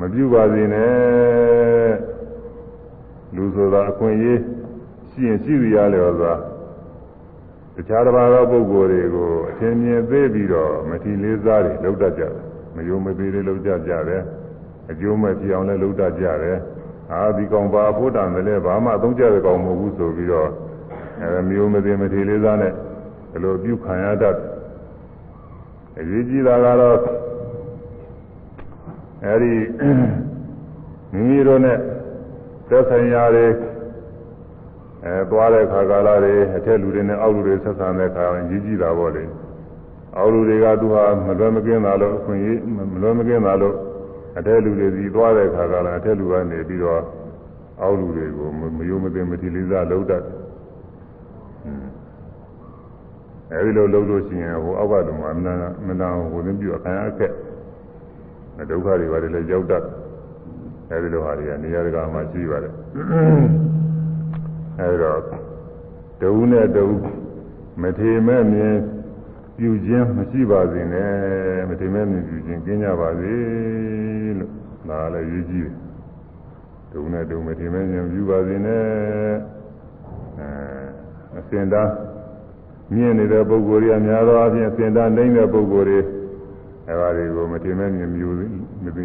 [0.00, 1.92] မပြုပါစေနဲ့
[3.34, 4.40] လူဆိုတာအခွင့်အရေး
[5.10, 6.49] ရှိရင်ရှိရလေဆိုတာတ
[7.88, 12.32] ခြားတစ်ပါးသောပုဂ္ဂိုလ်တွေကိုအထင်မြင်သေးပြီးတော့မထီလေးစားတွေလောက်တတ်ကြတယ်
[12.74, 14.22] မယိုမသေးလေးလောက်ကြကြတယ်
[14.90, 16.58] အကျိုးမဲ့ဖြစ်အောင်လည်းလောက်တတ်ကြတယ်
[17.12, 20.48] အာဒီကောင်ပါဖို့တန်တယ်လေဘာမှအသုံးကျတဲ့ကောင်မဟုတ်ဘူးဆိုပြီးတော့
[21.22, 22.72] အဲမျိုးမသိမထေလေးစားနဲ့
[23.30, 24.36] ဘယ်လိုပြုခံရတတ်
[25.98, 26.98] အရေးကြီးတာကတော့
[29.26, 29.54] အဲဒီ
[31.12, 31.78] မိမိတို့နဲ့
[32.70, 33.46] သက်ဆိုင်ရာတွေ
[35.04, 39.24] အဲသွားတဲ့ခါကာလတွေအထက်လူတွေနဲ့အောက်လူတွေဆက်ဆံတဲ့ခါရင်ကြီးကြီးတာပေါ့လေ
[40.16, 42.58] အောက်လူတွေကသူဟာမလွယ်မကင်းတာလို့အခွင့်အရေး
[42.92, 43.74] မလွယ်မကင်းတာလို့
[44.38, 47.02] အထက်လူတွေစီသွားတဲ့ခါကာလအထက်လူကနေပြီးတော့
[47.82, 50.24] အောက်လူတွေကိုမယုံမသိမတိလေးစားလုပ်တတ်
[53.52, 55.54] အဲဒီလိုလုပ်လို့ရှိရင်ဟိုအောက်ကတုန်းကမနာ
[55.86, 57.32] မနာဟိုသင်းပြအခံအခက်
[58.70, 59.84] ဒုက္ခတွေပါတယ်လည်းရောက်တတ်
[60.90, 62.72] အဲဒီလိုဟာတွေကနေရာတကာမှာရှိပါတယ်
[64.80, 65.20] အဲဒီတော့
[66.20, 66.96] တဝုနဲ့တဝု
[67.82, 68.76] မထေမဲ့မြင်
[69.56, 71.12] ပြုခြင်းမရှိပါစေနဲ့
[71.68, 73.34] မထေမဲ့မြင်ပြုခြင်းကျင်းကြပါစေ
[74.38, 74.52] လို့
[74.88, 75.74] ဒါလည်းရေးကြည့်တယ်
[76.90, 78.84] တဝုနဲ့တဝုမထေမဲ့မြင်ပြုပါစေနဲ့
[80.38, 81.90] အဲအစင်သား
[82.94, 85.98] မြင်နေတဲ့ပုဂ္ဂိုလ်တွေအများသောအားဖြင့်အစင်သားနိုင်တဲ့ပုဂ္ဂိုလ်တွေ
[86.88, 88.28] အဲပါတွေကိုမထေမဲ့မြင်ပြု
[88.84, 89.04] မသိ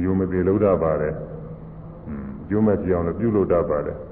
[0.00, 1.14] မျိုးမသိလို့တတ်ပါတယ်
[2.48, 4.03] ကျိုးမဲ့ပြောင်းလို့ပြုလုပ်တတ်ပါတယ်အဲ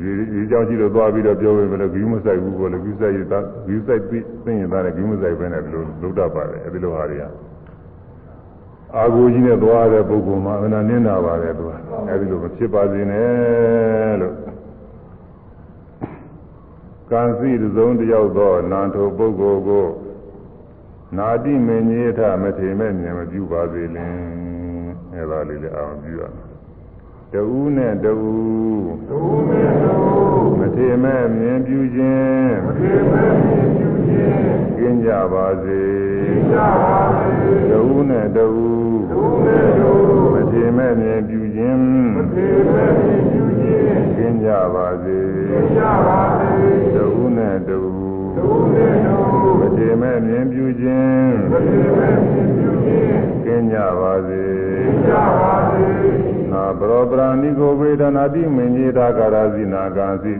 [0.00, 7.24] ဒီဒီကြောင့်ရှိလို့သွားပြီးတော့ပြောပေမဲ့လည်းဂီးမဆိုင်ဘူးပေါ့လေဂီးဆိုင်ရတာဂီးဆိုင်ပြီးသိရင်သားလည်းဂီးမဆိုင်ပဲနဲ့ဒီလိုလုပ်တတ်ပါတယ်အဲဒီလိုဟာတွေက
[8.96, 11.70] အာကိုကြီးနဲ့သွားတဲ့ပုဂ္ဂိုလ်မှာအနာနင်းတာပါတယ်သူက
[12.10, 14.34] အဲဒီလိုမဖြစ်ပါစေနဲ့လို့
[17.10, 19.86] ကံစီသုံးတယောက်သောနာထုပုဂ္ဂိုလ်ကို
[21.18, 24.14] နာတိမင်းကြီးထမထေမဲ့မြင်မပြုပါစေလင်
[25.14, 26.49] အဲဒါလေးလည်းအောင်ပြုရမယ်
[27.34, 27.44] တူ
[27.76, 28.14] နဲ့တူ
[29.08, 29.94] တူနဲ့တူ
[30.58, 35.82] မထေမဲ့မြင်ပြုခြင်းမထေမဲ့မြင်ပြုခြင်းကျင်းကြပါစေ
[36.26, 38.48] ကျင်းကြပါစေတူနဲ့တူ
[39.10, 39.90] တူနဲ့တူ
[40.34, 41.82] မထေမဲ့မြင်ပြုခြင်း
[42.16, 45.18] မထေမဲ့မြင်ပြုခြင်းကျင်းကြပါစေ
[45.48, 46.52] ကျင်းကြပါစေ
[46.94, 47.06] တူ
[47.36, 47.80] နဲ့တူ
[48.36, 49.16] တူနဲ့တူ
[49.60, 54.44] မထေမဲ့မြင်ပြုခြင်းမထေမဲ့မြင်ပြုခြင်းကျင်းကြပါစေ
[54.76, 55.99] ကျင်းကြပါစေ
[56.70, 60.34] နာပရောပရာဏိကိုဝေဒနာတိမင်ကြီးတာကာရဇိနာကံစီ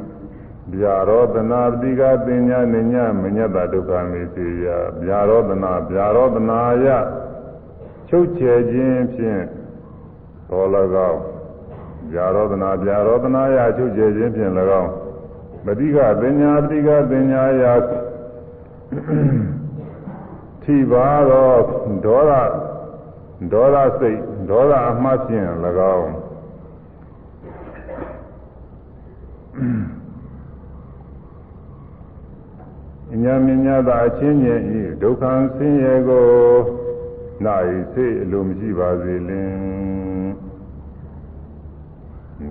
[0.73, 4.67] ဗျာရောတနာပတိကပညာနိညာမညတဒုက္ခမေစီယ
[5.03, 6.87] ဗျာရောတနာဗျာရောတနာယ
[8.09, 9.43] ချုပ်ချယ်ခြင်းဖြင့်
[10.49, 10.69] တော်၎
[11.11, 11.21] င်း
[12.13, 14.91] ဗျာရောတနာဗျာရောတနာယချုပ်ချယ်ခြင်းဖြင့်၎င်း
[15.65, 17.65] ပတိကပညာပတိကပညာယ
[20.63, 21.53] ထိပါသော
[22.05, 22.33] ဒေါသ
[23.53, 24.19] ဒေါသစိတ်
[24.49, 25.49] ဒေါသအမှတ်ဖြင့်၎
[25.97, 26.20] င်း
[33.13, 35.25] အညာမညာသာအချင်းချင်းဤဒုက္ခ
[35.57, 36.27] ဆင်းရဲကို
[37.45, 39.53] နိုင်စိတ်အလိုမရှိပါစေလင်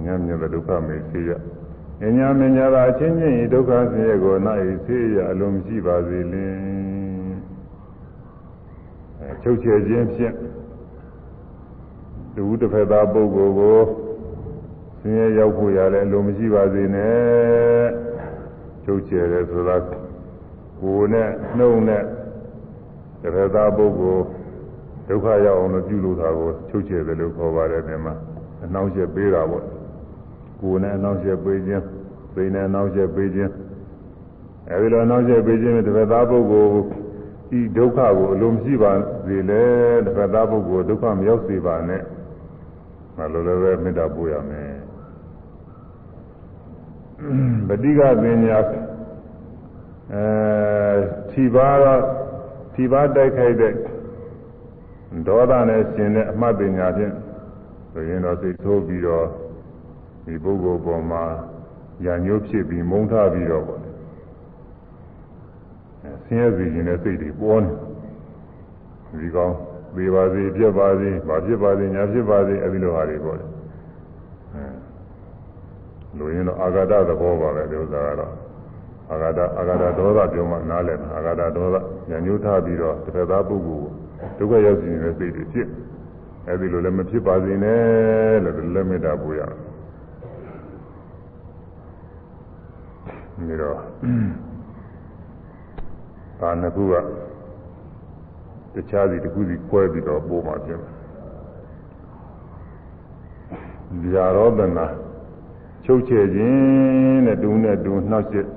[0.05, 1.29] ဉာဏ်မြတ်ဒုက္ခမေစေရ
[2.05, 6.57] အညာမညာသာအချင်းချင်းဤဒုက္ခဆင်းရဲကိုနိုင်စိတ်ရအလိုမရှိပါစေလင်
[9.41, 10.35] ချုပ်ချယ်ခြင်းဖြင့်
[12.35, 13.79] တူတစ်ဖက်သားပုဂ္ဂိုလ်ကို
[15.01, 17.87] ဆင်းရဲရောက်ဖို့ရတယ်လို့မရှိပါစေနဲ့
[18.83, 19.75] ချုပ်ချယ်တယ်ဆိုတာ
[20.81, 22.03] ကိုယ်နဲ့နှုတ်နဲ့
[23.21, 24.23] တစ်ဖက်သားပုဂ္ဂိုလ်
[25.07, 28.13] ဒုက္ခရောက်အောင်လို့ပြုလုပ်တာကိုချုပ်ချယ်တယ်လို့ခေါ်ပါတယ်ဒီမှာ
[28.63, 29.65] အနှောင့်အယှက်ပေးတာပေါ့
[30.61, 31.83] ကိုယ်နဲ့အနှောင့်အယှက်ပေးခြင်း
[32.35, 33.51] သိနဲ့အနှောင့်အယှက်ပေးခြင်း
[34.71, 36.73] အဲဒီလိုအနှောင့်အယှက်ပေးခြင်းနဲ့တစ်ဖက်သားပုဂ္ဂိုလ်
[37.59, 38.91] ဤဒုက္ခကိုအလိုမရှိပါ
[39.27, 39.63] စေလေ
[40.05, 42.03] တစ်ဖက်သားပုဂ္ဂိုလ်ဒုက္ခမရောက်စေပါနဲ့
[43.17, 44.88] မလိုလည်းပဲမေတ္တာပို့ရမယ်
[47.67, 48.59] ပဋိကပညာ
[50.13, 50.25] အဲ
[51.31, 52.01] ထီပါတော့
[52.73, 53.73] ထီပါတိုက်ခိုက်တဲ့
[55.27, 57.13] ဒေါသနဲ့ရှင်တဲ့အမှတ်ပညာဖြင့်
[57.91, 59.25] ဆိုရင်တော့စိတ်ဆိုးပြီးတော့
[60.25, 61.23] ဒီပုဂ္ဂိုလ်ပေါ်မှာ
[62.03, 63.81] ညာညိုးဖြစ်ပြီးမုန်းထားပြီးတော့ပေါ့
[66.25, 67.71] ဆင်းရဲစေခြင်းနဲ့စိတ်တွေပေါ်နေ
[69.21, 69.53] ဒီကောင်
[69.95, 73.58] သေးပါစေပြက်ပါစေဘာဖြစ်ပါစေညာဖြစ်ပါစေအဲဒီလိုဟာတွေပေါ့လေအဲ
[76.17, 78.33] လူရင်းတော့အာဂတသဘောပါပဲဒီဥစ္စာကတော့
[79.11, 81.75] အာဂတအာဂတဒေါသပြောမှနားလည်မှာအာဂတဒေါသ
[82.09, 83.87] ညာညှိုးထားပြီးတော့တစ်ဖက်သားပုဂ္ဂိုလ်
[84.37, 85.67] ဒုက္ခရောက်ခြင်းနဲ့စိတ်တွေဖြစ်
[86.47, 89.57] အဲဒီလိုလည်းမဖြစ်ပါစေနဲ့လို့လက်မေတ္တာပို့ရအောင်
[93.49, 93.75] ဒီတော့
[96.39, 96.93] ဒါနှစ်ခုက
[98.75, 100.93] တခြားစီတစ်ခုစီခွဲပြီးတော့ပို့မှဖြစ်မယ်။
[104.13, 104.85] ဇာရောဒနာ
[105.85, 108.47] ချုပ်ချယ်ခြင်းနဲ့တူနဲ့တူနှောက်ချက်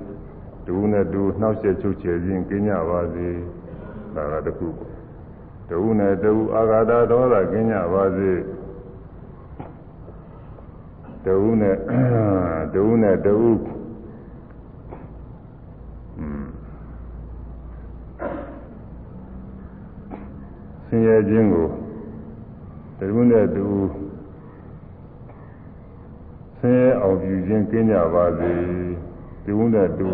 [0.67, 3.27] တူနဲ့တူနှောက်ချက်ချုပ်ချယ်ခြင်းကျင်းကြပါစေ။
[4.15, 4.89] ဒါကတစ်ခုပေါ့။
[5.69, 8.31] တူနဲ့တူအာဃာတဒေါသကျင်းကြပါစေ။
[11.25, 11.77] တူနဲ့
[12.73, 13.37] တူနဲ့တူ
[20.95, 21.67] င်ရဲခြင်းကို
[22.99, 23.65] တခုနဲ့တူ
[26.59, 28.51] ဆင်းရဲ အောင်ပြုခြင်းကင်းကြပါစေ
[29.45, 30.09] တခုနဲ့တူ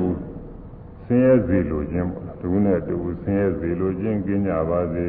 [1.06, 5.06] ဆင်းရဲစေလိုခြင်းပေါ့တခုနဲ့တူဆင်းရဲစေလိုခြင်းကင်းကြပါစေ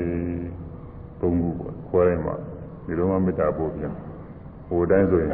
[1.21, 2.35] သုံးခုပေါ့ခေါ်ရမှာ
[2.85, 3.95] ဒီလိုမှမေတ္တာပို့ပြန်
[4.69, 5.33] ဟိုတိုင်းဆိုရင်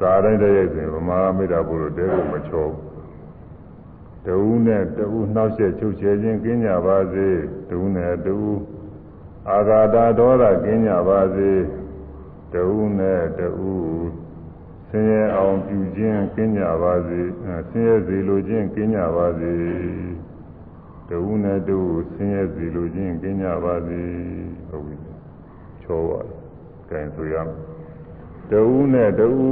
[0.00, 2.94] သာတိုင်းတည်းရဲ့ဆိုရင်ဗမာမေတ္တာပို့လို့တဲကိုမချောဘူး
[4.26, 7.26] တဝူနဲ့တဝူနှောက်ယှက်ချုပ်ချယ်ခြင်းကင်းကြပါစေ
[7.68, 8.52] တဝူနဲ့တဝူ
[9.50, 11.50] အာဂါတာဒေါသကင်းကြပါစေ
[12.52, 13.72] တဝူနဲ့တဝူ
[14.23, 14.23] ဆ
[14.98, 17.20] င်းရဲအောင်ပြုခြင်းကင်းကြပါစေ
[17.70, 19.54] ဆင်းရဲစေလိုခြင်းကင်းကြပါစေ
[21.08, 24.02] တဝူနဲ့တဝူဆင်းရဲစေလိုခြင်းကင်းကြပါစေ
[24.68, 24.96] ဟုတ်ပြီ
[25.82, 26.20] ချောပါ
[26.90, 27.74] ကဲဆိုရမယ်
[28.50, 29.50] တဝူနဲ့တဝူ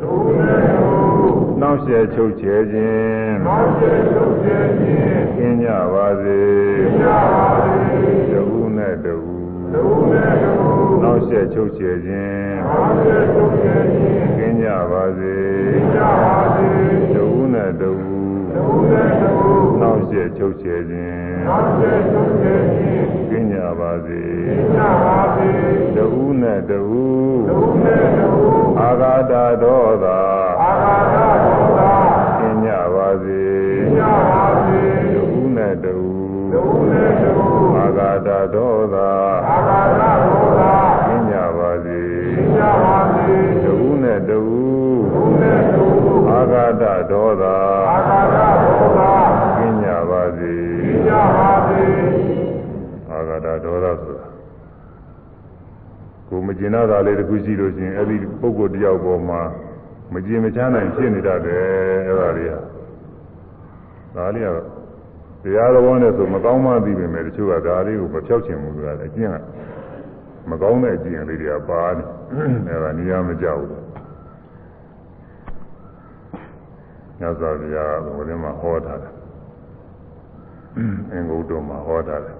[0.00, 6.40] တဝူနဲ့တဝူနှောက်ရှက်ချုပ်ချယ်ခြင်းနှောက်ရှက်ချုပ်ချယ်ခြင်းကျင်းကြပါစေ
[6.80, 9.34] ကျင်းကြပါစေတဝူနဲ့တဝူ
[9.72, 10.68] တဝူနဲ့တဝူ
[11.02, 15.34] နှောက်ရှက်ချုပ်ချယ်ခြင်းနှောက်ရှက်ချုပ်ချယ်ခြင်း ကျင်းကြပါစေ
[15.72, 16.68] ကျင်းကြပါစေ
[17.14, 18.14] တဝူနဲ့တဝူ
[18.54, 19.50] တဝူနဲ့တဝူ
[19.80, 25.50] နှောက်ရှက်ချုပ်ချယ်ခြင်းနှောက်ရှက်ချုပ်ချယ်ခြင်းကျင်းကြပါစေကျင်းကြပါစေ
[25.96, 27.04] တဝူနဲ့တဝူ
[27.48, 28.44] တဝူနဲ့တဝူ
[28.80, 29.32] အာဂါတ
[29.62, 30.06] ဒေါသ
[30.62, 31.80] အာဂါတဒေါသ
[32.38, 33.42] ကျင်းကြပါစေ
[33.78, 34.82] ကျင်းကြပါစေ
[35.14, 36.12] တဝူနဲ့တဝူ
[36.52, 37.48] တဝူနဲ့တဝူ
[37.78, 38.96] အာဂါတဒေါသ
[44.28, 44.60] ဝူနဲ့တဝူ
[45.02, 47.44] တဝူနဲ့တဝူအာဂါတဒေါသ
[47.90, 48.50] အာဂါတဒေါ
[48.96, 49.00] သ
[49.56, 51.82] ကျင်းကြပါစေကျင်းကြပါစေ
[53.10, 54.26] အာဂါတဒေါသဆိုတာ
[56.28, 59.40] ကိုမကျင်တာလေးတစ်ခုရှိလို့ရှိရင်အဲ့ဒီပုဂ္ဂိုလ်တယောက်ပေါ်မှာ
[60.12, 61.64] မကျင်မချမ်းနိုင်ဖြစ်နေတတ်တယ်
[62.06, 62.60] အဲ့ဒါလေးဟာ
[64.16, 64.66] ဒါလေးကတော့
[65.42, 69.36] တရားတော်နဲ့ဆိုမကောင်းမှသိပေမဲ့တချို့ကဒါလေးကိုမဖြောက်ချင်ဘူးဆိုတာအကျင့်က
[70.50, 72.02] မကောင်းတဲ့အကျင့်လေးတွေကပါနေ
[72.68, 73.89] အဲ့ဒါနေရာမကြောက်ဘူး
[77.20, 79.14] ညဇာဗျာကဘုရင်မှာဟောထားတယ်
[81.12, 82.36] အင်္ဂုတ္တမှာဟောထားတယ်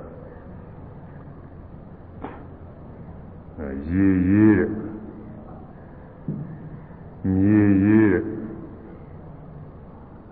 [3.89, 4.71] ရေရေးတဲ့
[7.35, 8.25] မြေရေးတဲ့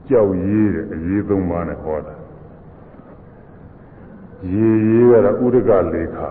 [0.08, 2.14] ကြောက်ရေးတဲ့အရေးသုံးပါးနဲ့ဟောတာ
[4.52, 6.28] ရေရေးကတော့ဥဒကလေခာ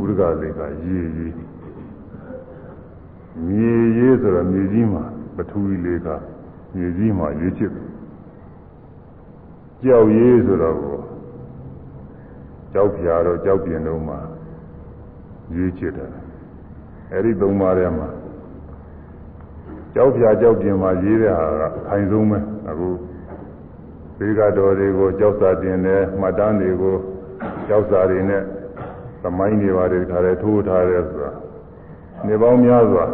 [0.00, 1.34] ဥဒကလေခာရေရေး
[3.46, 5.04] မြေရေးဆိုတော့မြေကြီးမှာ
[5.36, 6.16] ပထဝီလေခာ
[6.74, 7.72] မြေကြီးမှာရေးချစ်
[9.82, 10.76] ကြောက်ရေးဆိုတော့
[12.72, 14.18] ကြောက်ဖြာတော့ကြောက်ပြင်းတော့မှာ
[15.54, 16.10] ရေးချစ်တယ်
[17.12, 18.08] အဲ့ဒီသုံးပါးထဲမှာ
[19.94, 22.88] ကြောက်ဖြာကြောက်ပြင်းမှာရေးတဲ့ဟာကခိုင်ဆုံးပဲအခု
[24.18, 26.96] သေကတော်တွေကိုကြောက်စာတင်တယ်မှတ်တမ်းတွေကို
[27.68, 28.42] ကြောက်စာတွေနဲ့
[29.22, 31.32] သမိုင်းတွေပါတယ်ခါတယ်ထိုးထားတယ်ဆိုတာ
[32.26, 33.04] နေပေါင်းများစွာ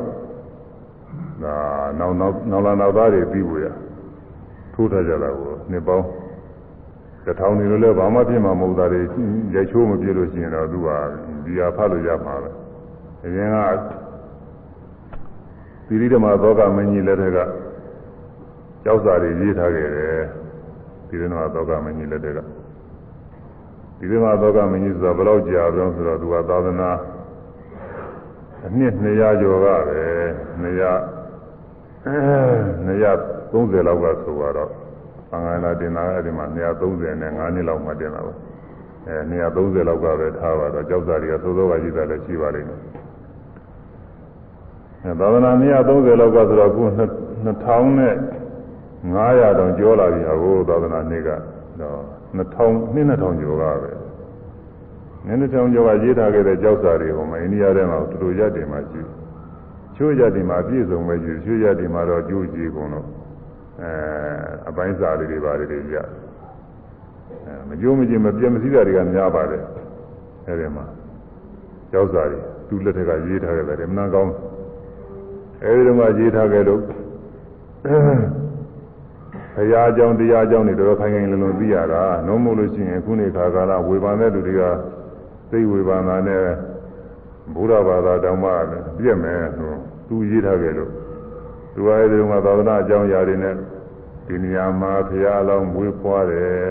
[1.42, 1.54] ဒါ
[1.98, 3.66] နောက်နောက်နောက်လာနောက်သားတွေပြီးဝရ
[4.74, 6.06] ထိုးထားကြတာကိုနေပေါင်း
[7.24, 9.00] တထောင်နေလို့လည်းဘာမှဖြစ်မှာမဟုတ်တာတွေ
[9.54, 10.88] ရိုက်ချိုးမပြလို့ရှိရင်တော့သူက
[11.44, 12.50] ဒီဟာဖတ်လို့ရမှာပဲ
[13.24, 13.56] အရင်က
[15.86, 17.38] သီရိဓမ္မသောကမင်းကြီးလက်ထက်က
[18.84, 20.20] ကြောက်စာတွေရေးထားခဲ့တယ်
[21.08, 22.38] သီရိဓမ္မသောကမင်းကြီးလက်ထက်က
[23.98, 26.90] သီရိဓမ္မသောကမင်းကြီးဆိုတာဘယ်လောက်ကြာပြောဆိုတော့သူကသာသနာ
[28.66, 30.02] အနှစ်200ကျော်ကပဲ
[30.62, 31.17] 200
[32.08, 34.70] 230လောက်ကဆိုတော့
[35.30, 38.34] သံဃာနာတင်တာအဲ့ဒီမှာ230နဲ့5နှစ်လောက်မှတင်တာပါ
[39.06, 42.80] အဲ230လောက်ကပဲထားပါတော့ကြောက်စာတွေကသိုးသောကကြီးတာလည်းရှိပါလိမ့်မယ်
[45.04, 48.14] အဲသာသနာ230လောက်ကဆိုတော့ခု2000နဲ့
[49.14, 51.30] 900တောင်ကျော်လာပြီဟိုသာသနာနှစ်က
[51.80, 52.00] တော့
[52.36, 53.90] 2000နှစ်2000ကျော်ကပဲ
[55.26, 59.00] နည်းနည်းတောင်ကျော်ကရေးထားခဲ့တဲ့ကြောက်စာတွေဟိုမှာအိန္ဒိယထဲမှာတူတူရက်တင်မှရှိ
[59.98, 63.06] ချိုးရက်တင်မှာပြည့်စုံပဲရှိချိုးရက်တင်မှာတော့ကြိုးကြည့်ကုန်တော့
[63.82, 63.90] အဲ
[64.68, 65.96] အပိုင်းစာလေးတွေပါတယ်တွေရ
[67.46, 69.62] အဲမကြိုးမကြည့်မပြတ်မစည်းတာတွေကများပါတယ်
[70.46, 70.84] အဲဒီမှာ
[71.92, 74.32] ကြောက်စာတွေသူ့လက်ထက်ကရေးထားခဲ့တယ်မနာကောင်း
[75.64, 76.80] အဲဒီတော့မှရေးထားခဲ့လို့
[79.54, 84.62] ဘုရားအကြောင်းတရားအကြောင်းတွေတော်တော်ခိုင်ခိုင်လုံလုံသိရတာနှုံးမို့လို့ရှိရင်ခုနေခါကာလဝေဘာတဲ့လူတွေက
[85.50, 86.40] သိဝေဘာနာနဲ့
[87.54, 88.50] ဘုရားဘာသာတောင်းမှ
[88.98, 89.72] ပြည့်မယ်ဆို
[90.08, 90.90] သူရေးထားခဲ့လို့
[91.74, 93.54] သူအဲဒီတော့မှသာသနာအကြောင်းအရာတွေနဲ့
[94.26, 96.68] ဒီနေရာမှာဘုရားအလောင်းမွေးဖွားတယ်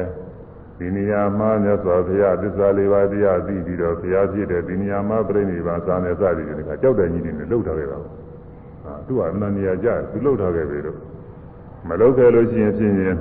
[0.79, 10.97] ဒီနေရာမှာမြတ်စွာဘုရားသစ္စာလေးပါးတရားသိပြီးတော့ဘုရားဖြစ်တဲ့ဒီနေရာမှာပြိဋိဘံသာနေစသည်တွေကကြောက်တဲ့ကြီးတွေနဲ့လှုပ်ထားခဲ့တာဟာသူကအနန္တရာကြသူလှုပ်ထားခဲ့ပြီတော့
[11.87, 13.15] မလှုပ်ခဲ့လို့ရှိရင်ဖြစ်ရင်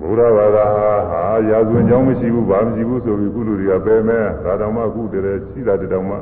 [0.00, 0.64] ဘုရားဘာသာ
[1.10, 6.16] ဟာရာဇဝင်ကြောင်းမရှိဘူးဘာမရှိဘူးဆိုပြီးကုလူတွေကပယ်မဲ့ဒါတောင်မှကုတည်းရှိတာတောင်မှ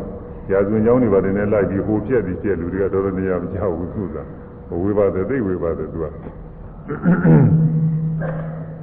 [0.53, 4.16] ရာဇဝင်ကြောင်းတွေပါတယ်နဲ့လိုက်ပြီးဟိုပြက်ပြီးပြက်လူတွေကတော်တော်နေရာမကြောက်ဘူးသူက
[4.85, 6.05] ဝေပါတယ်သိဝေပါတယ်သူက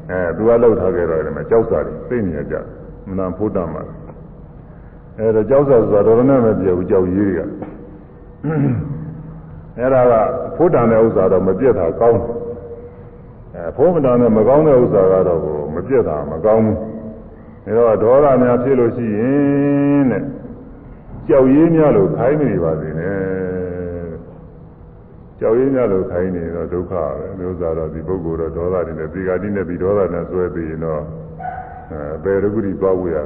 [0.09, 2.55] အဲသူကလောက်ထားခဲ့တော့တယ်မကြောက်စားတယ်သိနေကြ
[3.07, 3.83] မနာဖို့တမ်းမှာ
[5.17, 7.41] အဲတော့ကြောက်စားဆိုတာတော်တော်နဲ့မပြောဘူးကြောက်ရေးတွေက
[9.77, 10.13] အဲ့ဒါက
[10.55, 12.38] ဖို့တမ်းတဲ့ဥစ္စာတော့မပြတ်တာကောင်းတယ်
[13.55, 15.39] အဲဖုံးမတန်နဲ့မကောင်းတဲ့ဥစ္စာကတော့
[15.75, 20.23] မပြတ်တာမကောင်းဘူးဒါတော့ဒေါသများဖြစ်လို့ရှိရင်တဲ့
[21.27, 23.17] ကြောက်ရင်းများလို့ခိုင်းနေပါစေနဲ့
[25.39, 31.01] ကြောက်ရင်းများလို့ခိုင်းနေတော့ဒုက္ခပဲဒီဥစ္စာတော့ဒီပုဂ္ဂိုလ်တော့ဒေါသတွေနဲ့ဒီကတိနဲ့ဒီဒေါသနဲ့ဆွဲပြီးရင်တော့
[31.91, 33.17] အဲဘယ်ရကုတိသွားဝေရ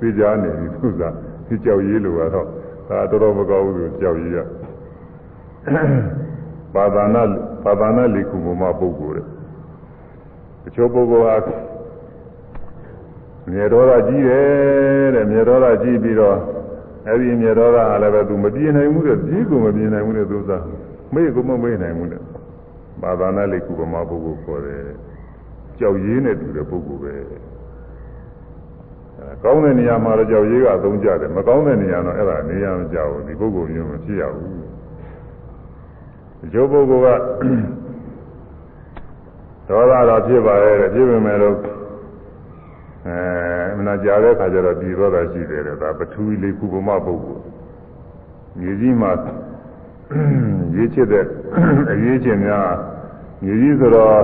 [0.00, 1.02] သိကြနေပြီသူက
[1.48, 2.46] ဒီကြောက်ရည်လို့ကတော့
[2.88, 4.38] ဒါတော်တော်မကောင်းဘူးသူကြောက်ရည်ရ
[6.74, 7.22] ပါဒနာ
[7.64, 9.35] ပါဒနာလိခုမမပုဂ္ဂိုလ်တဲ့
[10.66, 11.54] တချို့ပုဂ္ဂိုလ်ဟာ
[13.50, 16.36] မြေတော်သာကြီးတယ်တဲ့မြေတော်သာကြီးပြီးတော့
[17.06, 20.64] အဲ့ဒီမြေတော်သာကလည်းပဲသူမပြေနိုင်ဘူးတဲ့ကြီးကိုမပြေနိုင်ဘူးတဲ့သူစား
[21.14, 22.22] မေ့ကိုမမေ့နိုင်ဘူးတဲ့
[23.02, 24.82] ပါဒနာလိခုမမပုဂ္ဂိုလ်ခေါ်တယ်
[25.78, 27.14] ကြောက်ရည်နဲ့တူတဲ့ပုဂ္ဂိုလ်ပဲ
[29.44, 37.85] ကောင်းတဲ့နေရာမှာတော့ကြောက်ရေးကအသုံးကျတယ်မကောင်းတဲ့နေရာတော့အဲ့ဒါနေရာမကျဘူးဒီပုဂ္ဂိုလ်မျိုးမဖြစ်ရဘူးဒီလိုပုဂ္ဂိုလ်က
[39.68, 41.56] ဒေါသတော့ဖြစ်ပါရဲ့ဖြစ်ပေမဲ့လို့
[43.06, 43.18] အဲ
[43.78, 47.42] မနာကြတဲ့ခါကျတော့ဒီဒေါသရှိတယ်တဲ့ဒါပထူလေးခုပမပုဂ္ဂိုလ်
[48.58, 49.10] မြေကြီးမှာ
[50.74, 51.24] ရေးချစ်တဲ့
[51.92, 52.70] အရေးချင်းများ
[53.42, 54.22] မြေကြီးဆိုတော့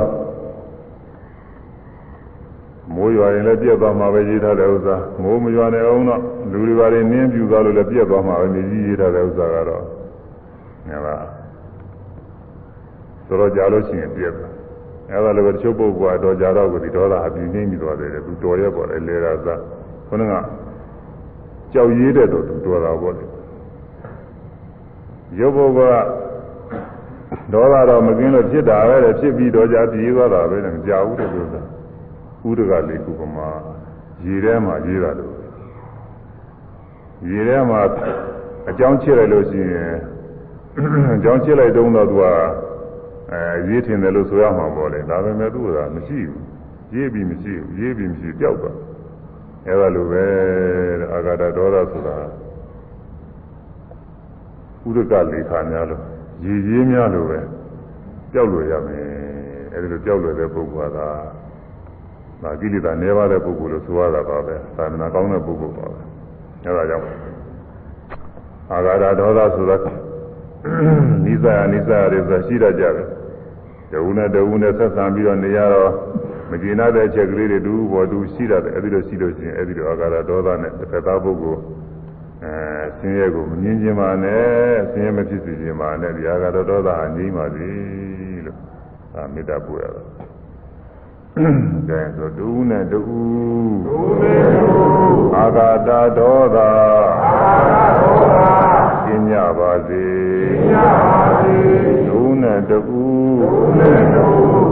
[2.95, 6.21] မိုးရွာရင်လည်းပြက်သွားမှာပဲရေးထားတဲ့ဥစ္စာမိုးမရွာနိုင်အောင်တော့
[6.53, 9.85] လူတွေပါရင်နင်းပြူသွားလို့လည်းပြက်သွားမှာပဲမြေကြီးရေးထားတဲ့ဥစ္စာကတော့
[10.89, 11.27] ငါလား
[13.27, 14.62] ဆိုတော့ကြာလို့ရှိရင်ပြက်သွား
[15.13, 19.55] အဲဒါလည်းပဲတချို့ပုဂ္ဂိုလ်ကတော့ကြာတော့ကိုဒီဒေါသအပြင်းနေပြီးသွားတယ်သူတော်ရက်ပေါ်တယ်လေရာသာ
[20.09, 20.33] ခုနက
[21.73, 23.25] ကြောက်ရေးတဲ့တော့သူတော်တာပေါ့လေ
[25.39, 31.63] ရုပ်ပုဂ္ဂိုလ်ကဒေါသတော့မကင်းလို့ဖြစ်တာပဲဖြစ်ပြီးတော့ကြာပြေးသွားတာပဲမကြောက်ဘူးတဲ့လို့ဆိုတာ
[32.49, 33.43] ဥဒကလေးခုကမှ
[34.25, 35.35] ရေထဲမှာရေးတာလို့
[37.29, 37.81] ရေထဲမှာ
[38.71, 39.95] အကြောင်းချစ်လိုက်လို့ရှိရင်
[41.17, 42.25] အကြောင်းချစ်လိုက်တုံးတော့သူက
[43.33, 46.45] အဲရေးထင်တယ်လို့ဆိုရမှာပေါ့လေဒါပေမဲ့သူကမရှိဘူး
[46.95, 48.77] ရေးပြီးမရှိဘူးရေးပြီးမရှိပျောက်သွား
[49.67, 50.25] အဲဒါလိုပဲ
[51.13, 52.17] အာဂါဒဒေါသဆိုတာ
[54.89, 56.03] ဥဒကလေးခါများလို့
[56.45, 57.41] ရေရေးများလို့ပဲ
[58.33, 59.05] ပျောက်လို့ရမယ်
[59.73, 60.99] အဲဒီလိုပျောက်လို့တဲ့ပုဂ္ဂိုလ်က
[62.43, 65.99] ဒါကိလေသာနေပါတဲ့ပုဂ္ဂိုလ်လို့ဆိုရတာပါပဲသာမဏေကောင်းတဲ့ပုဂ္ဂိုလ်ပါပဲ
[66.65, 67.05] အဲဒါကြောင့်
[68.73, 69.77] အာဂါဒဒေါသဆိုတာ
[71.25, 73.07] နိစ္စနိစ္စတွေဆိုရှိတတ်ကြတယ်
[73.93, 75.91] တဝုနဲ့တဝုနဲ့ဆက်ဆံပြီးတော့နေရတော့
[76.51, 81.61] မကျေနပ်တဲ့အချက်ကလေးတွေတူဘောတူရှိတတ်တယ်အဲဒီလိုရှိလို့ရှိရင်အဲဒီလိုအာဂါဒဒေါသနဲ့တစ်ခါသားပုဂ္ဂိုလ်
[82.45, 82.55] အဲ
[82.99, 84.47] ဆင်းရဲကိုမမြင်ခြင်းပါနဲ့
[84.93, 87.69] ဆင်းရဲမဖြစ်စေခြင်းပါနဲ့ဒီအာဂါဒဒေါသဟာငြိမ်းပါစေ
[88.47, 88.59] လို့
[89.15, 90.03] ဒါမေတ္တာပို့ရတာ
[91.89, 93.01] ကဲဆိုတူနဲ့တူ
[93.87, 94.73] တူနဲ့တူ
[95.37, 98.37] အာဂါတဒေါသအာဂါဒေါသ
[99.05, 100.05] ကျင့်ကြပါစေ
[100.51, 101.57] ကျင့်ကြပါစေ
[101.97, 102.02] တူ
[102.43, 104.27] နဲ့တူတူနဲ့တူ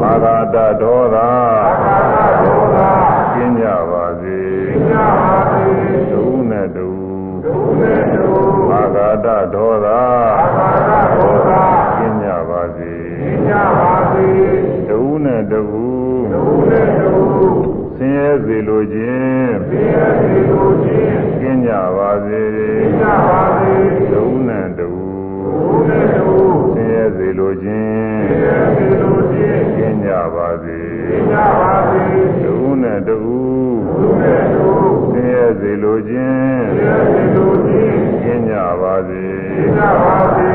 [0.04, 2.78] အာဂါတဒေါသအာဂါတဒေါသ
[3.34, 5.66] ကျင့်ကြပါစေကျင့်ကြပါစေ
[6.10, 6.88] တူနဲ့တူ
[7.44, 8.26] တူနဲ့တူ
[8.72, 11.50] အာဂါတဒေါသအာဂါတဒေါသ
[11.96, 14.28] ကျင့်ကြပါစေကျင့်ကြပါစေ
[14.88, 15.62] တူနဲ့တူ
[17.96, 23.74] ဆင်းရဲစေလိုခြင်းဆင်းရဲစေလိုခြင်းကျင့်ကြပါစေကျင့်ကြပါစေ
[24.12, 24.90] ဒုနဲ့တူ
[25.44, 26.19] ဒုနဲ့တူ
[27.00, 32.04] ဆင်းရဲစေလိုခြင်းဆင်းရဲစေလိုခြင်းကျင့်ကြပါစေကျင့်ကြပါစေ
[32.42, 33.18] ဒုနဲ့တူ
[33.98, 34.68] ဒုနဲ့တူ
[35.12, 39.24] ဆင်းရဲစေလိုခြင်းဆင်းရဲစေလိုခြင်းကျင့်ကြပါစေ
[39.56, 40.50] ကျင့်ကြပါစေ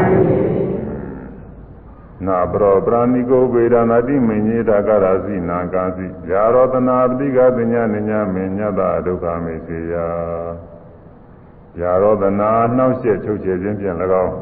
[2.25, 14.35] နာပရောပရာဏိကိုဗေဒနာတိမညေတာကရာစီနာကာစီယာရောတနာပတိကပညာနိညာမညတဒုက္ခမေစေယယာရောတနာနှောက်ရှက်ချုပ်ချယ်ခြင်းဖြင့်၎င်း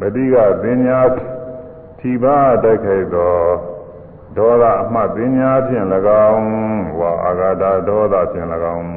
[0.00, 0.98] ပတိကပညာ
[1.98, 3.34] ထိပါတိုက်ခိုက်သော
[4.36, 5.86] ဒေါသအမှတ်ပညာဖြင့်၎
[6.30, 6.48] င်း
[6.98, 8.88] ဝါအာဂါဒဒေါသဖြင့်၎င်း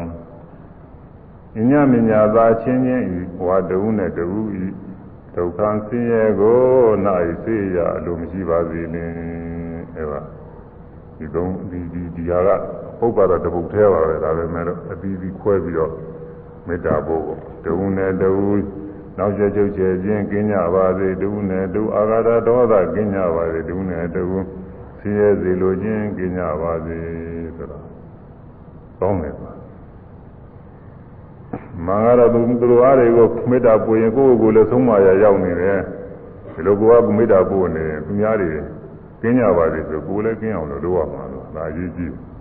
[1.55, 4.25] ညညမညာသာချင်းချင်းဤဝါတုနဲ့တူ
[4.63, 4.65] ဤ
[5.35, 6.59] ဒုက္ခဆင်းရဲကို
[7.05, 9.11] နိုင်စေရလို့မရှိပါစေနဲ့
[9.95, 10.21] အဲပါ
[11.17, 12.49] ဒီကုန်းဒီဒီဒီဟာက
[12.99, 15.93] ပုပ္ပါဒတပုတ်သေးပါပဲဒါပဲမဲ့တော့အပြီးပြီးခွဲပြီးတော့
[16.67, 17.23] မေတ္တာပို့
[17.65, 18.31] ဒုနဲ့ဒု
[19.17, 24.23] နောက်ကျချုပ်ချယ်ခြင်းကင်းကြပါစေဒုနဲ့ဒုအာဂါဒဒေါသကင်းကြပါစေဒုနဲ့ဒု
[24.99, 26.97] ဆင်းရဲစေလိုခြင်းကင်းကြပါစေ
[27.55, 27.85] ဆိုတော့
[28.99, 29.51] ကောင်းတယ်ကွာ
[31.85, 35.79] မင်္ဂလာသူသူတို့အားတွေကိုမေတ္တာပွေရင်ကိုယ့်ကိုယ်လည်းဆုံးမရရောက်နေတယ်
[36.53, 38.51] ဒီလိုကိုကမေတ္တာပို့နေတယ်သူများတွေ
[39.21, 42.36] ကင်းကြပါစေဆိုကိုယ်လည်းကင်းအောင်လို့လုပ်ရမှာလို့ဒါအရေးကြီးတယ်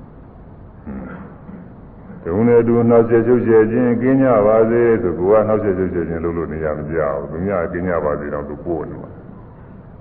[2.26, 9.10] ဒုနဲ့ဒုနှောက်ဆက်ချုပ်ချက်ခြင်းကင်းကြပါစေဆိုကိုကနှောက်ဆက်ချုပ်ချက်ခြင်းလုပ်လို့နေရမကြဘူးသူများကင်းကြပါစေတော့သူပို့နေမှာ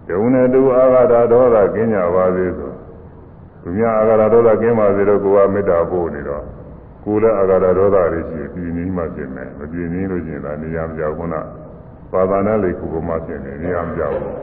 [0.08, 2.72] ဒုနဲ့ဒုအာဃာတဒေါသကင်းကြပါစေဆို
[3.64, 6.44] သူများအာဃာတဒေါသကင်းပါစေတော့ကိုကမေတ္တာပို့နေတော့
[7.04, 11.36] ကိုယ်လည်းအာဃာတဒေါသတွေရှိပြည်နည်းမှဖြစ်မယ်မပြည်နည်းလို့ရှိရင်ဒါနေရာမကြောက်ခုန
[12.12, 14.36] ပါဒနာလေးခုကမှဖြစ်နေနေရာမကြောက်ဘူး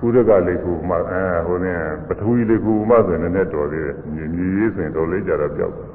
[0.00, 1.74] ကုရကလေးခုမှအဲဟိုနေ
[2.06, 5.91] ပထဝီလေးခုမှဆိုရင်လည်းတော်သေးတယ်ညီညီရေးဆိုရင်တော်လေးကြတော့ပြောက်အ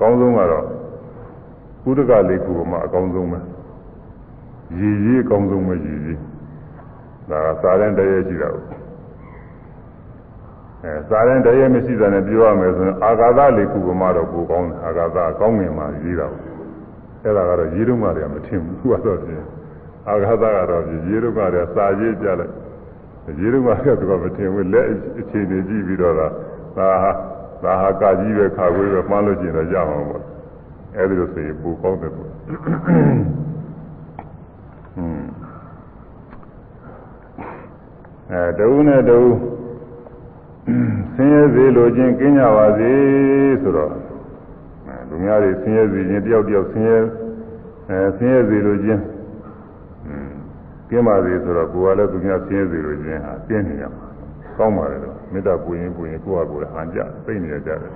[0.00, 0.66] ကောင်းဆုံးကတော့
[1.82, 3.38] ကုရကလေးခုမှအကောင်းဆုံးပဲ
[4.78, 6.18] ရည်ရည်အကောင်းဆုံးပဲရည်ရည်
[7.30, 8.64] ဒါကစားတဲ့တည်းရဲ့ရှိတာကို
[10.82, 16.40] အဲစားတဲ့တည်းရဲ့မရှိတာနဲ့ပြောရမယ်ဆိုရင်အာဂါသလေးခုမှတော့ကိုကောင်းတယ်အာဂါသကောင်းငင်မှရေးတာကို
[17.22, 19.42] အဲ့ဒါကတော့ရေးတော့မှလည်းမထင်ဘူးသူကတော့ပြင်
[20.08, 22.52] အာဂါသကတော့ပြင်ရေးတော့မှလည်းစာရေးကြလိုက်
[23.40, 24.86] ရေးတော့မှကတော့မထင်ဘူးလက်
[25.20, 26.26] အခြေအနေကြည့်ပြီးတော့သာ
[26.76, 27.12] ဒါဟာ
[27.62, 30.24] ဒါဟာကကြီးပဲခါခွေးပဲမှန်းလို့ကျင်တော့ရအောင်ပေါ့
[30.96, 32.30] အဲ့ဒီလိုဆိုရင်ပူကောင်းတယ်ပေါ့
[34.98, 35.22] อืม
[38.30, 39.28] အဲတဝုနဲ့တဝု
[41.14, 42.92] ဆင်းရဲစေလိုခြင်းကင်းကြပါစေ
[43.62, 43.90] ဆိုတော့
[45.08, 46.98] လူများတွေဆင်းရဲစေခြင်းတယောက်တယောက်ဆင်းရဲ
[47.90, 49.02] အဲဆင်းရဲစေလိုခြင်း
[50.90, 54.06] ကင်းပါစေဆိုတော့ကိုယ်ကလည်းသူများဆင်းရဲစေလိုခြင်းဟာပြင်းနေရမှာ
[54.58, 57.94] ကောင်းပါတယ်တော့ မေတ္တာပူရင်ပူရင်ကိုယ့်ဟာကိုယ်လည်းဟန်ကြသိနေရကြတယ်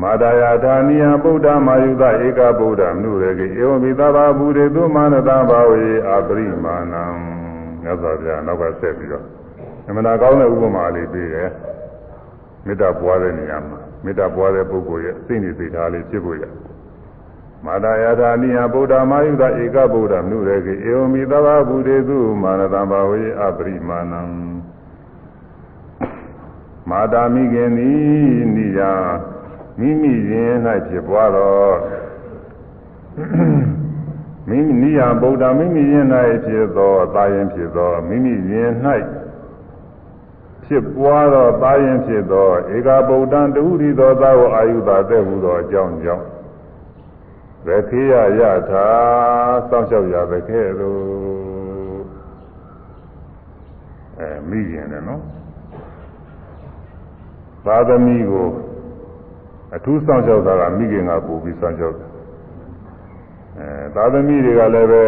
[0.00, 7.04] မာတာယာဌာနိယဗုဒ္ဓမာယုသဧကဗုဒ္ဓမနုရေကေဧဝံမိသဘာဘူရေသုမာနတာဘာဝေအာပရိမာဏံ
[7.82, 9.24] မြတ်စွာဘုရားနောက်ကဆက်ပြီးတော့
[9.86, 11.50] အမှန်တရားကောင်းတဲ့ဥပမာလေးပေးတယ်
[12.66, 16.44] မေတ္တာပွားတဲ့နေရာမှာမေတ္တာပွားတဲ့ပုဂ္ဂိုလ်ရဲ့စိတ်နေစိတ်ထားလေးဖြစ်ဖို့ရ
[17.66, 24.22] မာတာယာဌာနိယဗုဒ္ဓမာယုသဧကဗုဒ္ဓမနုရေကေဧဝံမိသဘာဘူရေသုမာနတာဘာဝေအာပရိမာဏံ
[26.90, 28.92] မာတာမိခင်သည်နိယာ
[29.78, 30.54] မိမိရင်၌
[30.86, 31.76] ဖြစ်ပွားတော့
[34.48, 36.06] မိမိနိယဗုဒ္ဓမိမိရင်၌
[36.44, 38.70] ဖြစ်သောသာရင်ဖြစ်သောမိမိရင်၌
[40.64, 46.26] ဖြစ်ပွားသောသာရင်ဖြစ်သောဧကဗုဒ္ဓံတူရီသောသာကိုအာယုသာတဲ့ဟုသောအကြောင်းကြောင့်
[47.66, 48.86] ဗခေယယထာ
[49.68, 51.00] စောင့်ရှောက်ရဗခေသို့
[54.18, 55.22] အဲမိရင်လည်းနော်
[57.66, 58.48] သာသမီကို
[59.74, 62.10] အထူးဆောင်လျှောက်တာကမိခင်ကပူပြီးဆောင်လျှောက်တယ်
[63.58, 65.04] အဲသာသမီတွေကလည်းပဲ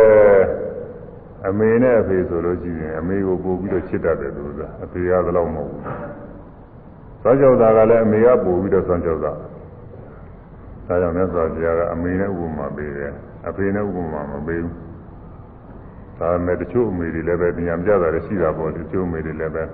[1.46, 5.80] အမေနဲ့အဖေဆိုလို့ရှိရင်အမေကိုပူပြီးတော့ချစ်တတ်တယ်သူကအဖေကလည်းမဟုတ်ဘူး
[7.22, 9.32] ဆောင်လျှောက်တာကလည်းအမေကပူပြီးတော့ဆောင်လျှောက်တာ
[10.93, 13.12] ဒါကြောင့်မြတ်စွာဘုရားကအမေနဲ့ဥပမာပေးတယ်
[13.49, 14.74] အဖေနဲ့ဥပမာမပေးဘူး
[16.18, 19.64] ဒါပေမဲ့တချို့အမေတွေလည်းပဲဉာဏ်ပြတာလည်းရှိတာပေါ့တချို့အမေတွေလည်းပဲ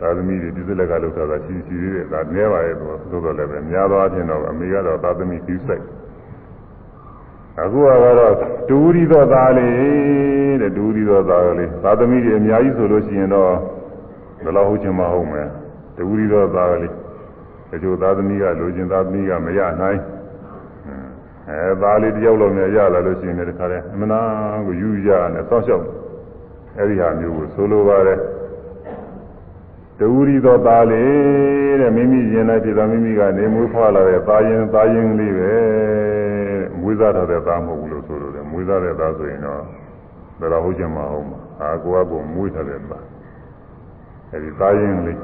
[0.00, 5.82] သာသမီတွေပြည့်စက်ကလောက်တာရှိရှိသေးတယ်ဒါနည်းပါရဲ့တော့သို့တော်လည်းပဲများသောအားဖြင့်တော့အမေကတော့သာသမီပြည့်စက်
[7.62, 8.34] အခုကတော့
[8.68, 13.52] တူရီသောသားလေးတဲ့တူရီသောသားလေးသာသမီတွေအများကြီးဆိုလို့ရှိရင်တော့
[14.44, 15.48] ဘယ်လောက်ဟုတ်ချင်မဟုတ်မယ်
[15.96, 16.92] တူရီသောသားလေး
[17.70, 19.98] တချို့သာသမီကလိုချင်သာသမီကမရနိုင်
[21.50, 24.20] အဲသားလေးတယောက်လုံးနဲ့ရလာလို့ရှိရင်လည်းတခါတည်းအမနာ
[24.66, 25.84] ကိုယူရနဲ့စောင့်ရှောက်
[26.78, 28.18] အဲဒီဟာမျိုးကိုဆိုလိုပါတယ်
[29.98, 35.52] တူရီသောသားလေးတဲ့မိမိရင်နဲ့ပြည်တော်မိမိကနေမွေးဖွားလာတဲ့သားရင်သားရင်လေးပဲ
[36.80, 39.60] မွေးစားတဲ့သားမဟုတ်ဘူးလို့ဆိုလို့တယ်မွေးစားတဲ့သားဆိုရင်တော့
[40.40, 43.04] ဘယ်တော့ဟုတ်ချင်မဟုတ်မှာအာကိုကကိုမွေးထားတဲ့သား
[44.30, 45.18] အဲဒီသားရင်လေး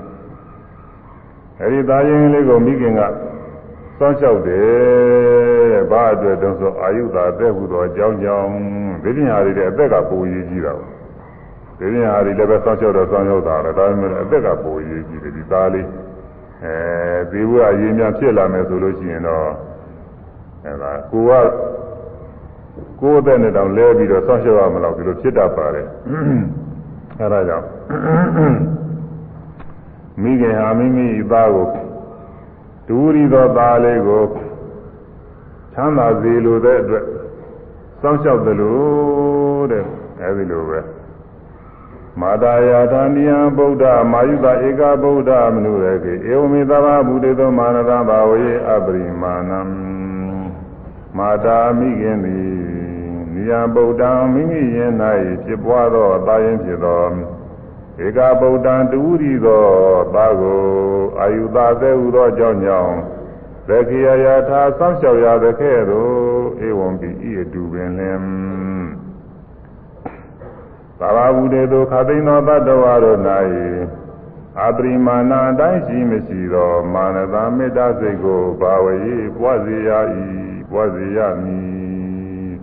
[1.61, 3.01] အဲဒီသားရင်လေးကိုမိခင်က
[3.99, 8.51] စောင့်ရှောက်တယ်ဘာအတွက်တုံးဆိုအာယုသာအသက်ဟူသောအကြောင်းကြောင့်
[9.03, 10.99] ဒီပညာတွေတဲ့အသက်ကပုံရည်ကြီးတာပေါ့
[11.79, 15.87] ဒီရင်ဟာဒီလည်းပဲစောင့်ရှောက်တော့စောင့်ရှောက်တာလည်းဒါပေမဲ့အသက်ကပိုရေးကြည့်တယ်ဒီသားလေး
[16.65, 16.75] အဲ
[17.31, 19.47] သေဝအရေးများဖြစ်လာမယ်ဆိုလို့ရှိရင်တော့
[20.65, 21.33] အဲဒါကိုက
[23.01, 25.87] ကိုယ်အသက်နဲ့တောင်လဲပြီးတော့စောင့်ရှောက်ရမလို့ဒီလိုဖြစ်တတ်ပါတယ်
[27.21, 27.67] အဲဒါကြောင့်
[30.23, 31.67] မိခင်ဟာမိမိသားကို
[32.89, 34.25] ဒူရီသောသားလေးကို
[35.73, 37.05] ချမ်းသာစေလိုတဲ့အတွက်
[38.01, 39.85] စောင့်ရှောက်တယ်လို့တဲ့
[40.21, 40.81] အဲဒီလိုပဲ
[42.21, 49.61] မာတာယာသန္တိယဗုဒ္ဓမာယုတဧကဗုဒ္ဓမနုရကေဧဝမေသဘာဘုတေသောမာနတာဘာဝေအပရိမာဏံ
[51.19, 52.49] မာတာမိခင်သည်
[53.15, 54.93] နိနိယဗုဒ္ဓံမိမိရင်၌
[55.45, 57.03] ဖြစ်ပွားသောသာရင်ဖြစ်သော
[58.05, 59.65] ဧကဗုဒ္ဓံတူရီသော
[60.15, 60.63] သာကို
[61.21, 62.95] အာယုသာသေးဟုသောကြောင့်ကြောင့်
[63.69, 66.11] သကိယယထာဆောင်းလျှောက်ရသကဲ့သို့
[66.67, 68.21] ဧဝံပိဤအတူပင်လင်
[70.99, 73.19] သာဝဝုတေသောခသိန်းသောတတ္တဝါတို့၌
[74.65, 78.97] အပရိမာဏအတိုင်းရှိမရှိသောမာနတာမေတ္တာစိတ်ကိုဘာဝေ
[79.37, 79.91] ပွားစေရ၏
[80.71, 82.55] ပွားစေရမည်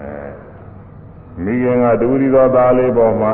[0.00, 0.10] အဲ
[1.44, 3.32] မိခင်ကတူရီသောသားလေးပေါ်မှာ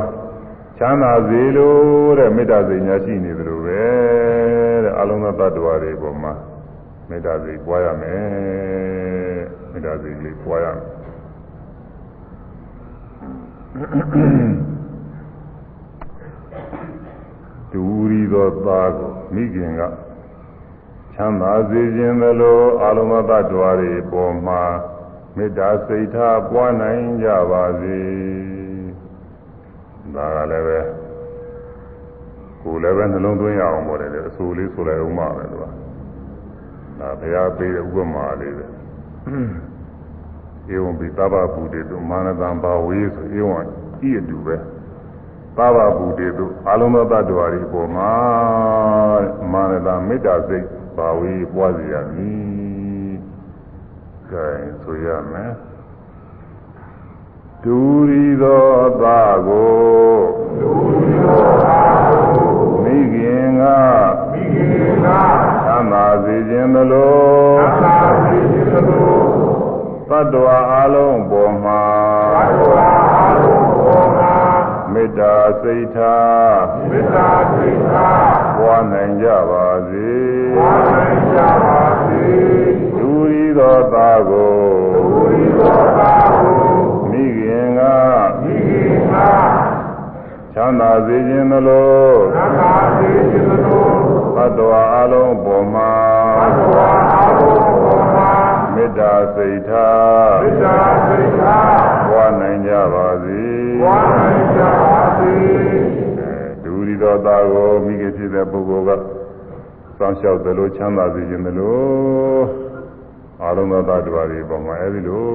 [0.80, 3.82] ချမ်းသာစေလို့တဲ့မေတ္တာစိတ်ညာရှိနေသလိုပဲ
[4.84, 6.32] တဲ့အလုံးစုံသတ္တဝါတွေပေါ်မှာ
[7.08, 9.40] မေတ္တာစိတ်ပွားရမယ်
[9.72, 10.98] မေတ္တာစိတ်လေးပွားရမယ်
[17.72, 19.82] တူရီသောသားကိုမိခင်က
[21.14, 24.62] ချမ်းသာစေခြင်းသလိုအာလုံးသတ္တဝါတွေပေါ်မှာ
[25.36, 27.98] မေတ္တာစိတ်ထားပွားနိုင်ကြပါစေ
[30.18, 30.78] ဒါကလည်းပဲ
[32.62, 35.64] ကိုယ်လည်းပဲနှလုံးသွင်းရအောင်ပေါ့လေအဆိုလေးဆိုလိုက်အောင်ပါပဲသူက
[37.00, 38.64] ဒါဘုရားပေးတဲ့ဥပမာလေးပဲ
[40.74, 43.58] ဧဝံပိသဗ္ဗဗုတေတုမာနတံဘာဝေဆိုဧဝံ
[44.08, 44.56] ဤအတူပဲ
[45.56, 48.12] သဗ္ဗဗုတေတုအာလုံးသောတ attva တွေပေါ်မှာ
[49.52, 50.66] မာနတံမေတ္တာစိတ်
[50.96, 53.16] ဘာဝေပွားစီရမည်
[54.30, 54.46] ကဲ
[54.82, 55.52] ဆိုရမယ်
[57.64, 57.78] ဒူ
[58.10, 58.70] ရီသော
[59.02, 60.18] သာကို
[60.60, 62.50] ဒူရီသောသာကို
[62.82, 63.62] မိခင်က
[64.32, 65.06] မိခင်က
[65.66, 67.18] သံသာစေခြင်းသလို
[67.58, 69.16] သံသာစေခြင်းသလို
[70.08, 71.84] သတ္တဝါအလုံးပေါ်မှာ
[72.34, 72.86] သတ္တဝါ
[73.22, 74.34] အလုံးပေါ်မှာ
[74.92, 76.58] မေတ္တာစိတ်ထား
[76.90, 80.10] မေတ္တာစိတ်ထားပွားနိုင်ကြပါစေ
[80.56, 82.26] ပွားနိုင်ကြပါစေ
[82.98, 84.56] ဒူရီသောသာကို
[84.94, 86.27] ဒူရီသောသာ
[89.28, 89.78] ခင်က
[90.52, 93.86] ချမ်းသာစေခြင်းသလိုချမ်းသာစေခြင်းသလို
[94.36, 95.92] သတ္တဝါအလုံးပေါ်မှာ
[96.40, 98.30] သတ္တဝါအလုံးပေါ်မှာ
[98.74, 100.76] မေတ္တာစိတ်ထားမေတ္တာ
[101.06, 101.76] စိတ်ထား
[102.10, 103.42] ပွားနိုင်ကြပါစေ
[103.82, 105.34] ပွားနိုင်ကြပါစေ
[106.62, 109.02] ဒူရီသောသားကိုမိခင်ဖြစ်တဲ့ပုဂ္ဂိုလ်က
[109.98, 112.38] စောင့်ရှောက်သလိုချမ်းသာစေခြင်းသလို
[113.42, 115.26] အာလုံးသောသားတော်တွေပေါ်မှာအဲဒီလို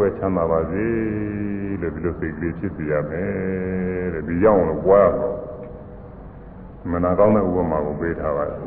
[0.00, 1.49] ပဲချမ်းသာပါစေ
[1.82, 5.12] လို့ဒီလိုစိတ်ကလေးဖြစ်စီရမယ်တဲ့ဒီရောက်လို့ပွားရ
[6.90, 8.58] မနာကောင်းတဲ့ဥပမာကိုပေးထားပါတယ်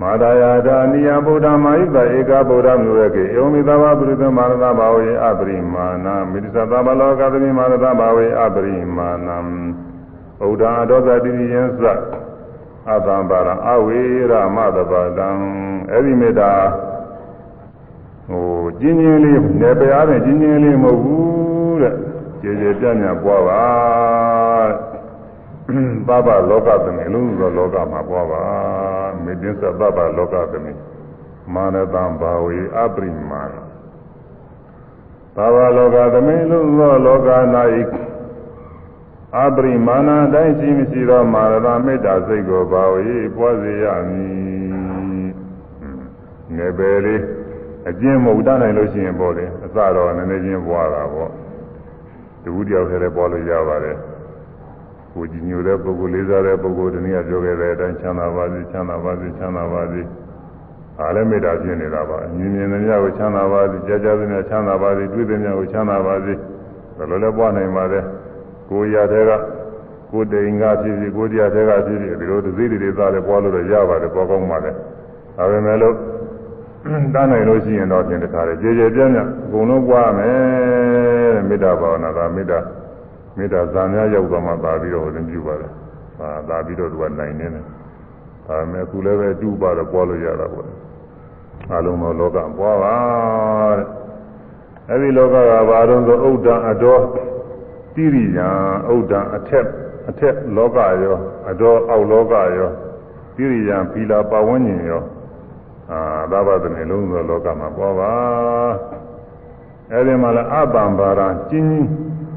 [0.00, 9.30] မာဒယာဒာနိယဗုဒ္ဓမာယိတဧကဗုဒ္ဓမျိုးရဲ့ကေဧဝမိသဘာပုရိသမာရသဘာဝေအပရိမာဏမိစ္ဆသဗလောကသမိမာရသဘာဝေအပရိမာဏ
[10.40, 11.82] ဗုဒ္ဓအဒောသတိယံသ
[12.94, 15.28] အသံပါရအဝေရမတပတံ
[15.90, 16.50] အဲ့ဒီမေတ္တာ
[18.28, 18.44] ဟို
[18.80, 21.94] ကျင်းချင်းလေးနေပြားတဲ့ကျင်းချင်းလေးမဟုတ်ဘူးတဲ့
[22.40, 23.62] ကျေကျေပြန့်ပြန့်ပွားပါ
[26.08, 28.42] သဗ္ဗလောကသမိအလုံးစုံသောလောကမှာပွားပါ
[29.24, 30.72] မေတ္တသဗ္ဗလောကသမိ
[31.54, 33.54] မာနတံဘာဝေအပရိမာဏ
[35.36, 37.28] သဗ္ဗလောကသမိအလုံးစုံသောလောက၌
[39.36, 45.30] အပရိမာဏတိုင်းရှိမရှိသောမာရတမေတ္တာစိတ်ကိုဘာဝေပွားစေရမည်
[46.56, 47.37] ငယ်ပဲလေး
[47.88, 51.30] အကျဉ်းမဟုတ်တတ်နိုင်လို့ရှိရင်ပေါ့လေအစတော့နည်းနည်းချင်းပွားတာပေါ့
[52.42, 53.96] တဝူတယောက်တည်းလည်းပွားလို့ရပါတယ်
[55.12, 60.02] ကိုကြည်ညိုတဲ့ပုဂ္ဂိုလ်လေးစားတဲ့ပုဂ္ဂိုလ်တနည်းပြောခဲ့တဲ့အတိုင်းချမ်းသာပါစေချမ်းသာပါစေချမ်းသာပါစေ
[61.00, 66.32] အားလည်းမေတ္တာဖြစ်နေတာပါမြင်မြင်သမျှကိုချမ်းသာပါစေကြားကြားသမျှချမ်းသာပါစေတွေ့သမျှကိုချမ်းသာပါစေ
[66.96, 68.00] ဘယ်လိုလဲပွားနိုင်ပါလဲ
[68.70, 69.30] ကိုရတဲ့က
[70.10, 74.70] ကိုတိန်ကဖြစ်ဖြစ်ကိုတရားတဲ့ကဖြစ်ဖြစ်ဒီလိုသတိတွေသားလည်းပွားလို့ရပါတယ်ပွားကောင်းပါလေ
[75.36, 75.94] ဒါပေမဲ့လို့
[76.84, 80.36] တန်းနိုင်လို့ရှိရင်တော့ပြင်တခါလေကြေကြေပြန့်ပြန့်အကုန်လုံးပွားမယ်
[81.34, 82.58] တဲ့မေတ္တာဘာဝနာကမေတ္တာ
[83.36, 85.70] မေတ္တာဇာများရောက်သွားမှသာပြီးတော့ဟိုတင်ပြုပါတယ်။
[86.18, 87.64] ဟာသာပြီးတော့သူကနိုင်နေတယ်။
[88.46, 90.66] ဒါပေမဲ့အခုလည်းပဲတူပါတော့ပွားလို့ရတာပေါ့။
[91.74, 92.96] အလုံးစုံလောကပွားပါ
[93.78, 93.86] တဲ့။
[94.90, 97.02] အဲဒီလောကကဘာလို့ဆိုဥဒ္ဒံအတော်
[97.94, 98.48] တိရိယံ
[98.94, 99.66] ဥဒ္ဒံအထက်
[100.08, 101.16] အထက်လောကရော
[101.50, 102.70] အတော်အောက်လောကရော
[103.36, 105.02] တိရိယံဖီလာပဝန်းကျင်ရော
[105.92, 108.12] အာသာဘသနေလုံးစုံလောကမှာပွားပါ။
[109.92, 111.20] အဲဒီမှာလည်းအပံပါရ
[111.50, 111.68] ကျင်း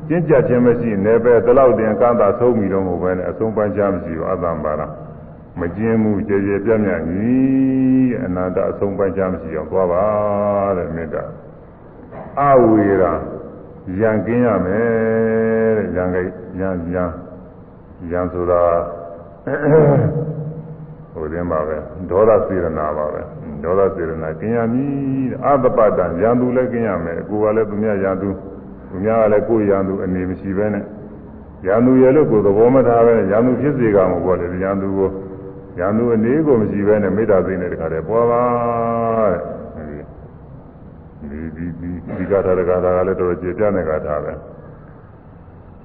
[0.08, 4.82] ကြီးကျင့်ကြခြင်းမရှိနေပဲဒီလောက်တင်ကသာဆုံးပြီတော့မဟုတ်ပဲနဲ့အဆုံးပန်းချမရှိဘူးအတ္တပါရ
[5.60, 10.06] မကျင်းမှုကြည်ကြည်ပြတ်မြတ်ကြီးအနာတအဆုံးပန်းချမရှိအောင်သွားပါ
[10.78, 11.24] တဲ့မေတ္တာ
[12.39, 13.12] အဝေရာ
[13.99, 16.22] ရံကင်းရမယ်တဲ့ရံကိ
[16.60, 17.04] ရံရံ
[18.12, 18.62] ရံဆိုတာ
[21.14, 21.78] ဟိုတင်းပါပဲ
[22.10, 23.22] ဒေါသစေရနာပါပဲ
[23.64, 28.30] ဒေါသစေရနာကျင်ရမည်အသပတံရန်သူလည်းကျင်ရမယ်ကိုယ်ကလည်းသူများရန်သူ
[28.89, 30.84] သူများကလည်းကိုယ်ရန်သူအနေမရှိဘဲနဲ့
[31.66, 35.09] ရန်သူရဲ့လို့ကိုယ်သဘောမထားပဲရန်သူဖြစ်စေကမှာပေါ့လေရန်သူကို
[35.80, 38.43] ရန်သူအနေကိုမရှိဘဲနဲ့မေတ္တာစိတ်နဲ့တခါတည်းပွားပါ
[39.30, 39.39] တဲ့
[41.30, 44.32] ဒီဒီဒီဒီကထာတကထာကလည်းတော်တော်ကျေပြတဲ့ကထာပဲ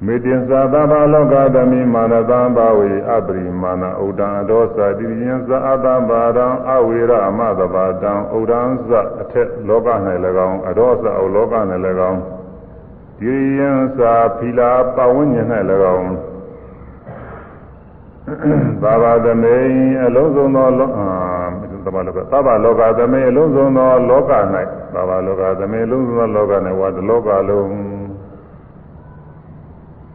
[0.05, 8.91] မေတ္တင်သာသဘာလောကသမိမာနတံဘာဝေအပရိမာဏဥဒံအဒောသတိယံသအတံဘာရံအဝေရအမသဘာတံဥဒံသ
[9.21, 9.89] အထက်လောက၌၎
[10.49, 11.55] င်းအဒောသအလောက၌၎
[12.11, 12.21] င်း
[13.19, 15.37] ဒီယံသာဖီလာပဝဉ္ဉ၌၎
[15.97, 16.11] င်း
[18.83, 19.57] သာဘာသမေ
[20.05, 21.09] အလုံးစုံသောလောအာ
[21.85, 24.33] သဘာလောကသဘာလောကသမေအလုံးစုံသောလောက၌
[24.95, 28.06] သဘာလောကသမေအလုံးစုံသောလောက၌ဝါတလောကလုံး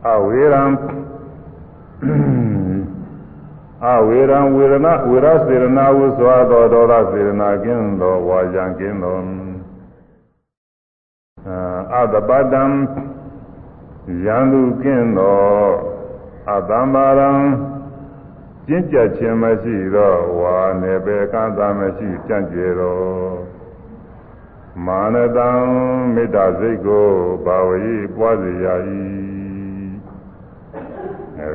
[0.09, 0.63] အဝေရံ
[3.85, 9.17] အဝေရံဝေရဏဝေရစေရနာဝုသောသောဒေါသစေရနာကင်းသောဝါယံကင်းသော
[11.97, 12.63] အတပတံ
[14.25, 15.41] ယံသူကင်းသော
[16.49, 17.31] အတ္တမရံ
[18.67, 22.99] ကျင့်ကြခြင်းမရှိသောဝါနေပေကံသာမရှိကြံ့ကျေသော
[24.85, 25.49] မာနတံ
[26.13, 27.07] မေတ္တာစိတ်ကို
[27.45, 28.67] ဘာဝေပွားစေရ၏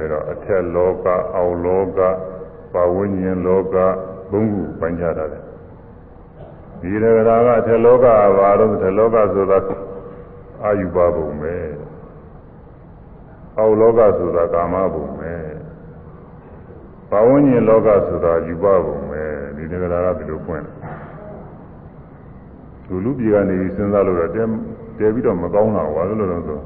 [0.07, 1.99] အဲဒီတော့အထက်လောကအောက်လောက
[2.73, 3.75] ပါဝိညာဉ်လောက
[4.31, 5.43] ဘုံခုပိုင်းခြားတာတယ်
[6.81, 8.07] ဒီရကရာကအထက်လောက
[8.39, 9.59] ဘာလို့အထက်လောကဆိုတာ
[10.65, 11.55] အာယုဘဘုံပဲ
[13.59, 15.33] အောက်လောကဆိုတာကာမဘုံပဲ
[17.11, 19.23] ပါဝိညာဉ်လောကဆိုတာယူဘဘုံပဲ
[19.57, 20.75] ဒီရကရာကဒီလိုပွင့်တယ်
[22.89, 24.43] လူလူပြည်ကနေစဉ်းစားလို့တော့တဲ
[24.99, 26.59] တဲပြီးတော့မကောင်းတာဘာလို့လဲဆို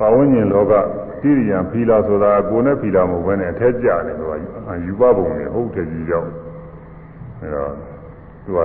[0.00, 0.72] ပါဝန်းကျင်လောက
[1.22, 4.36] တိရိယံဖီလာဆိုတာကိုယ်နဲ့ဖီလာမဟုတ်ဘဲနဲ့အထက်ကျနေတော့
[4.86, 6.28] ယူပပုံနဲ့ဟုတ်တယ်ကြီးကြောက်
[7.40, 7.72] အဲတော့
[8.44, 8.58] သူက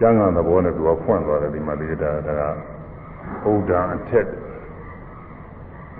[0.00, 2.42] ကျမ်းဂန်သဘောနဲ့သူကဖွင့်သွားတယ်ဒီမှာလေးတာဒါက
[3.42, 4.26] ဘုဒ္ဓအထက်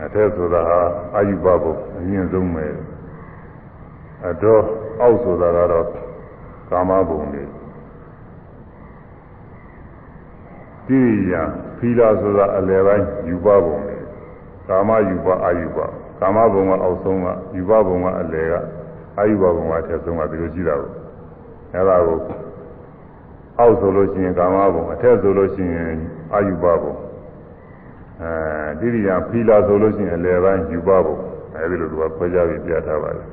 [0.05, 0.81] အထက်ဆိုတာဟာ
[1.15, 2.67] အာယုပဘုအရင်ဆုံးပဲ
[4.29, 4.63] အတော့
[5.01, 5.87] အောက်ဆိုတာကတော့
[6.71, 7.45] ကာမဘုံတွေ
[10.87, 11.43] တိရိယံ
[11.79, 13.82] ဖီလာဆိုတာအလယ်ပိုင်းယူပဘုံတွေ
[14.69, 15.79] ကာမယူပအာယူပ
[16.21, 18.55] ကာမဘုံကအောက်ဆုံးကယူပဘုံကအလယ်က
[19.19, 20.91] အာယူပဘုံကအထက်ဆုံးကဒီလိုရှိတာကို
[21.75, 22.19] အဲဒါကို
[23.59, 25.93] အောက်ဆိုလို့ရှိရင်ကာမဘုံအထက်ဆိုလို့ရှိရင်
[26.35, 26.95] အာယူပဘုံ
[28.23, 28.31] အဲ
[28.81, 31.17] ဒီရိယာဖီလာဆိုလို့ရှိရင်အလယ်ပိုင်းယူပဘုံ
[31.57, 33.27] အဲဒီလိုသူကခွဲခြားပြီးပြထားပါတယ်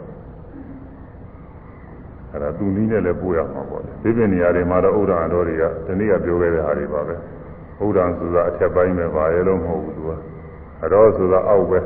[2.31, 7.15] အဲဒါသူနည်းနဲ့လည်းပို့ရမှာပေါ့လေဒီပြနေရာတွေမှာတော့ဥဒ္ဒံတော်တွေကဒီနေ့ကပြောခဲ့တဲ့ဟာတွေပါပဲ
[7.85, 10.11] ဥဒ္ဒံဆိုတာအထက်ပိုင်းပဲပါရဲလို့မဟုတ်ဘူးသူက
[10.83, 11.79] အတော်ဆိုတာအောက်ပဲ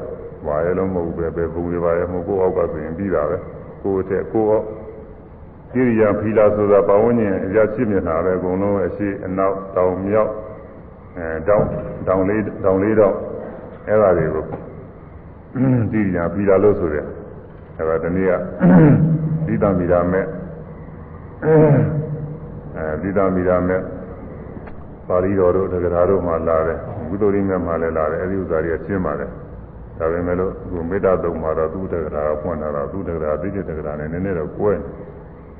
[0.45, 3.37] ဘာရဲလုံးမဟုတ်ပဲပဲဘူးရပါရဲ့မဟုတ်ကိုအောက်ကဆိုရင်ပြီးတာပဲ
[3.81, 4.65] ကိုအထက်ကိုအောက်
[5.73, 10.31] ကိရိယာဖီလာဆိုတာပဝန်းကျင်အရာဖြစ်နေတာပဲအကုန်လုံးအရှိအနောက်တောင်မြောက်
[11.17, 11.63] အဲတောင်
[12.07, 13.13] တောင်လေးတောင်လေးတော့
[13.87, 14.43] အဲ့ဒါတွေကို
[15.91, 17.05] ကိရိယာဖီလာလို့ဆိုတယ်
[17.77, 18.33] အဲ့ဒါတနည်းက
[19.45, 20.25] ဒီတံမီရာမဲ့
[22.75, 23.81] အဲဒီတံမီရာမဲ့
[25.07, 26.79] ပါဠိတော်တို့တက္ကရာတို့မှလာတယ်
[27.09, 29.29] ဝိသုရိမြတ်မှလည်းလာတယ်အဲဒီဥစ္စာတွေကရှင်းပါတယ်
[29.97, 34.71] ဒါပေမဲ့လို့သူမေတ္တာတုံမှာတော့သူတက္ကရာကဖွင့်လာတော့သူတက္ကရာသိတဲ့တက္ကရာနဲ့နည်းနည်းတော့ကွဲ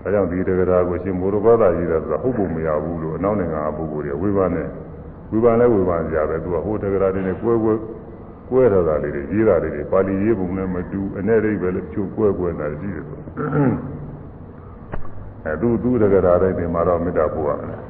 [0.02, 4.68] ဒါကြောင့်ဒီတက္ကရာကိုရှင်မောရဘာသာကြီးတယ်ဆိုတာဟုတ်ပုံမရဘူးလို့အနောက်နိုင်ငံကပုဂ္ဂိုလ်တွေဝိပန်းနဲ့
[5.32, 7.74] ဝိပန်းလဲဝိပန်းကြပဲသူကဟိုတက္ကရာတွေနဲ့ကွဲကွဲ
[8.50, 13.20] ကွဲထားတာလေးတွေရေးတာလေးတွေပါဠိရေးပုံနဲ့မတူအနေအိဗယ်လည်းချုပ်ကွဲကွဲနေတာရှိတယ်ဆို
[15.46, 17.82] အဲသူသူတက္ကရာတိုင်းဒီမှာတော့မေတ္တာပို့ရတယ်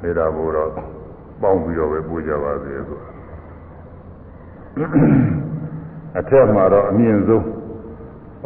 [0.00, 0.70] မေတ္တာဘုရား
[1.40, 3.00] ပေါင်းပြီးတော့ပဲပူကြပါစေဆို
[6.18, 7.44] အထက်မှာတော့အမြင့်ဆုံး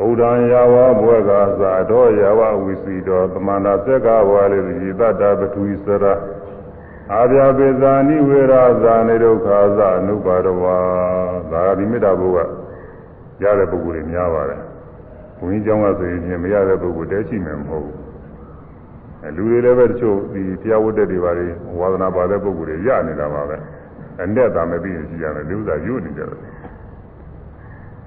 [0.05, 1.31] ဩဒံယာဝဘွဲက
[1.61, 6.15] သာတော်ယာဝဝိစီတော်တမန္တာသက်ကဝါလေဒီတတပထဝီစရာ
[7.13, 10.77] အာဗျာပေဇာနိဝေရာဇာနိဒုက္ခသအနုပါဒဝါ
[11.53, 12.51] ဒါဒီမေတ္တာဘုရား
[13.43, 14.61] ရတဲ့ပုဂ္ဂိုလ်တွေများပါတယ်
[15.39, 18.06] ဘုန်းကြီးကျောင်းကဆိုရင်မရတဲ့ပုဂ္ဂိုလ်တဲရှိမယ်မဟုတ်ဘူး
[19.37, 21.47] လူတွေလည်းပဲတချို့ဒီတရားဝတ်တဲ့တွေပါလေ
[21.79, 23.57] ဝါသနာပါတဲ့ပုဂ္ဂိုလ်တွေရနေတာပါပဲ
[24.23, 26.41] အနဲ့သာမပြီးရင်ရှိရတယ်လူစားရွတ်နေကြတယ်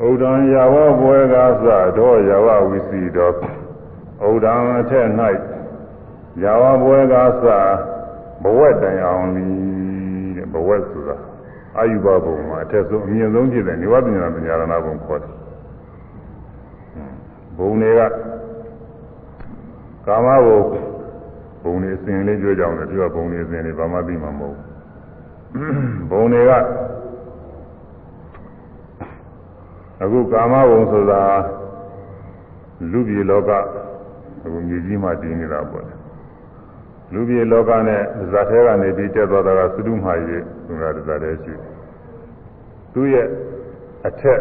[0.07, 1.65] ဥဒံယာဝဘွယ်ကားစ
[1.97, 3.33] တော့ယာဝဝိစီတော်
[4.29, 5.07] ဥဒံအထက်၌
[6.43, 7.43] ယာဝဘွယ်ကားစ
[8.43, 9.47] ဘဝက်တိုင်အောင်လီ
[10.37, 11.17] တဲ့ဘဝက်ဆိုတာ
[11.77, 15.33] အာယုဘဘုံမှာအထက်ဆုံးအမြင့်ဆုံးဖြစ်တဲ့နိဝတ္တညာပညာရဏဘုံခေါ်တယ်
[17.57, 18.01] ဘုံတွေက
[20.05, 20.59] ကာမဘုံ
[21.63, 26.51] ဘုံနေအစဉ်လေးပြောကြအောင်လေဒီကဘုံနေအစဉ်လေးဘာမှသိမှာမဟုတ်ဘူးဘုံတွေက
[30.03, 31.21] အခုကာမဘုံဆိုတာ
[32.91, 33.51] လူပြည်လောက
[34.43, 35.85] အခုမြေကြီးမှာတည်နေတာပေါ့
[37.13, 38.01] လူပြည်လောကနဲ့
[38.31, 41.53] ဇာထဲကနေပြီးတက်သွားတာကသုဒ္ဓမာရေသူကဇာထဲရှိ
[42.93, 43.27] သူရဲ့
[44.07, 44.39] အထက်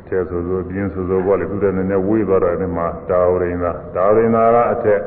[0.00, 5.00] အထက်ဆိုဆိုပြင်းဆိုဆိုပေါ့လေသူတဲ့နည်းနည်းဝေးသွားတော့ဒီမှာတာဝရိန္ဒာတာဝရိန္ဒာကအထက်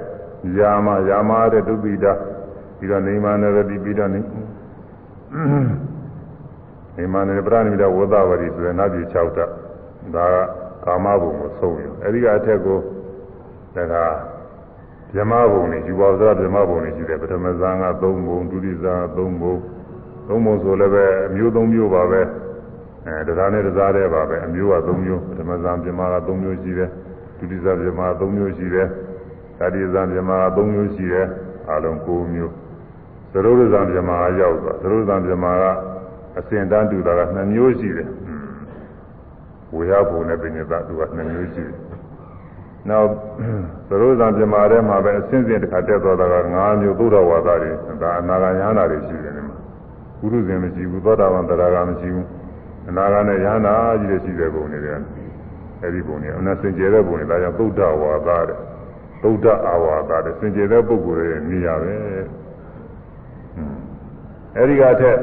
[0.58, 2.14] ယာမယာမတဲ့ဒုပိတာ
[2.78, 4.20] ပြီးတော့နေမနရတိပြီးတော့နေ
[6.98, 9.50] နေမနရပရဏိမဒဝသဝရီဆိုတဲ့နတ်ပြည်6တက်
[10.16, 10.36] ဒါက
[10.86, 12.78] ကာမဘုံကိုဆုံးရအဲဒီကအထက်ကို
[13.76, 13.96] ဒါက
[15.14, 19.56] ဗြဟ္မဘုံနဲ့ယူပါသောဗြဟ္မဘုံနဲ့ရှိတယ်ပထမဇန်က3ဘုံဒုတိယဇန်က3ဘုံ
[20.28, 22.22] 3ဘုံဆိုလည်းပဲအမျိုး3မျိုးပါပဲ
[23.06, 26.90] အဲတရားနဲ့တရားတဲ့ပါပဲအမျိုးက3မျိုးပထမဇန်ဗြဟ္မက3မျိုးရှိတယ်
[27.38, 28.88] ဒုတိယဇန်ဗြဟ္မက3မျိုးရှိတယ်
[29.60, 31.28] တတိယဇန်ဗြဟ္မက3မျိုးရှိတယ်
[31.72, 32.54] အလုံး9မျိုး
[33.32, 35.64] သရုပ်ဇန်ဗြဟ္မကရောက်သွားသရုပ်ဇန်ဗြဟ္မက
[36.38, 38.10] အစဉ်တန်းတူတာက2မျိုးရှိတယ်
[39.76, 41.78] ဝေယဘုံနဲ့ပညာသသူက2မျိုးရှိတယ်
[42.90, 43.08] နောက်
[43.90, 49.56] သရုပ်ဇံပြမာထဲမှာပဲအစဉ်စဉ်တစ်ခါတက်သွားတာက9မျိုးသုဒ္ဓဝါဒတွေဒါအနာဂါယဟနာတွေရှိတယ်ဒီမှာ
[50.20, 52.28] ပုရုဇဉ်မရှိဘူးသောတာပန်တရားကမရှိဘူး
[52.90, 54.92] အနာဂါနဲ့ယဟနာကြီးတွေရှိတဲ့ပုံတွေ
[55.82, 58.69] အဲဒီပုံတွေအနစင်ကြယ်တဲ့ပုံတွေဒါကြောင့်သုဒ္ဓဝါဒတဲ့
[59.24, 61.94] သုဒ္ဓအာဝါဒတဲ့စင်ကြယ်တဲ့ပုဂ္ဂိုလ်ရဲ့နေရာပဲ
[64.58, 65.18] အဲဒီကထက်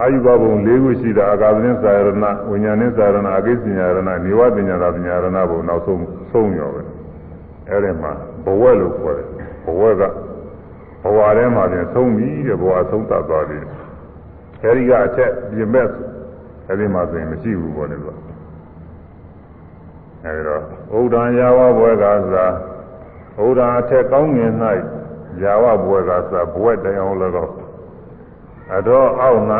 [0.00, 2.10] အာယုဘဘုံ၄ခုရှိတာအာကာသနဲ့သာရဏ
[2.50, 6.00] ဝိညာဉ်နဲ့သာရဏအကိစ္စညာရဏနေဝပညာသာပညာရဏဘုံနောက်ဆုံး
[6.32, 6.82] ဆုံးရောပဲ
[7.70, 8.12] အဲဒီမှာ
[8.44, 9.28] ဘဝလို့ခေါ်တယ်
[9.64, 10.02] ဘဝက
[11.02, 13.58] ဘဝထဲမှာပြင်ဆုံးပြီတဲ့ဘဝဆုံးသတ်သွားပြီ
[14.62, 15.86] အဲဒီကအချက်ပြင်မဲ့
[16.68, 18.33] အဲဒီမှာဆိုရင်မရှိဘူးပေါ့လေလို့
[20.26, 20.62] အဲဒီတော့
[20.96, 22.12] ဩဒံယာဝဘဝကသာ
[23.38, 24.52] ဩဒံအထက်ကောင်းငင်၌
[25.42, 27.50] ယာဝဘဝကသာဘဝတရားလည်းတော့
[28.72, 29.40] အတော့အောက်၌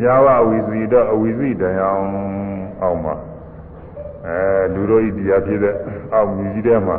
[0.00, 1.96] ညာဝဝီစီတော့အဝီစီတရား
[2.82, 3.14] အောက်မှာ
[4.26, 4.38] အဲ
[4.74, 5.74] လူတို့ဤတရားဖြစ်တဲ့
[6.14, 6.96] အောက်မြည်ကြီးထဲမှာ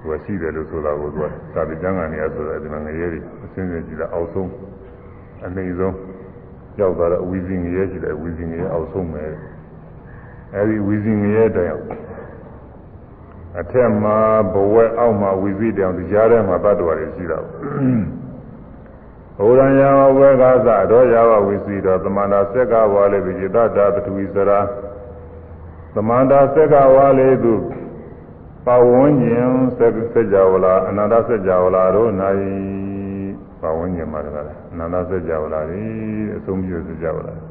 [0.00, 4.50] သူကရှိတယ်လို့ဆိုတာကိုသူကသာတိကျမ်းကနေရဆိုတာဒီမှာငရဲတွေအစင်းစင်းကြည့်တာအောက်ဆုံး
[5.44, 5.94] အနေဆုံး
[6.80, 9.24] ရောက်သွားတော့အဝီစီငရဲရှိတယ်အဝီစီငရဲအောက်ဆုံးပဲ
[10.54, 11.80] အဲဒီဝီစီငရဲတရား
[13.60, 14.16] အထက်မှာ
[14.52, 17.38] ဘဝအောက်မှာဝီစီတရားဒီကြားထဲမှာတတ်တော်တွေရှိတာ
[19.38, 24.60] ဘုရားယာဝဝေကသတော်ယာဝဝိစီတော်သမန္တာစက်ကဝါလေပိจิตတာပထဝီစရာ
[25.94, 27.54] သမန္တာစက်ကဝါလေသူ
[28.66, 32.10] ပဝန်းကျင်စက်စကြဝဠာအနန္တစကြဝဠာတို့၌
[33.60, 35.82] ပဝန်းကျင်မှာတကားအနန္တစကြဝဠာဤ
[36.36, 37.49] အဆုံးပြုစကြဝဠာ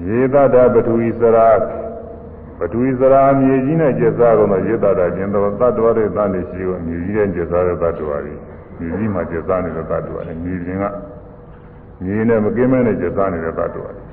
[0.00, 1.48] ယေတတာပထဝီစရာ
[2.58, 8.38] ပထဝီစရာမြေကြီးနဲ့ကျက်စားကုန်သောယေတတာကျင်သောတတ္တဝရတန်ရှိကိုမြေကြီးနဲ့ကျက်စားတဲ့တတ္တဝရည်
[8.78, 10.84] မြေကြီးမှာကျက်စားနေတဲ့သတ္တဝါတွေမြေပြင်က
[12.04, 14.04] မြေနဲ့မကင်းမဲနဲ့ကျက်စားနေတဲ့သတ္တဝါတွေ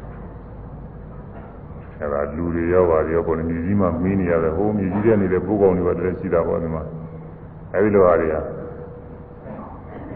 [2.02, 6.84] အဲဒါလူတွေရောပါရောပေါ်နေမြေကြီးမှာမင်းနေရတယ်ဟိုမြေကြီးထဲနေတဲ့ပုဂ္ဂိုလ်တွေပါတည်းရှိတာပေါ့ဒီမှာ
[7.74, 8.36] အဲဒီလိုဟာတွေက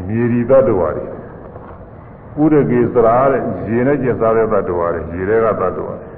[0.07, 1.12] မြေဒီသတ္တဝါတွေ
[2.35, 6.09] ပုရကေစရာတဲ့ရေနဲ့ကျက်စားတဲ့သတ္တဝါတွေရေတွေကသတ္တဝါတွေ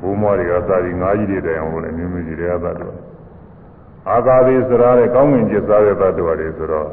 [0.00, 2.94] ဘုံမောတွေကသာဒီငါးကြီးတွေတိုင်အောင်လို့လည်းမြင်းမြင်းကြီးတွေကသတ္တဝါ
[4.10, 6.88] အာကာသေစရာတဲ့ကောင်းငင်ကျစားတဲ့သတ္တဝါတွေဆိုတော့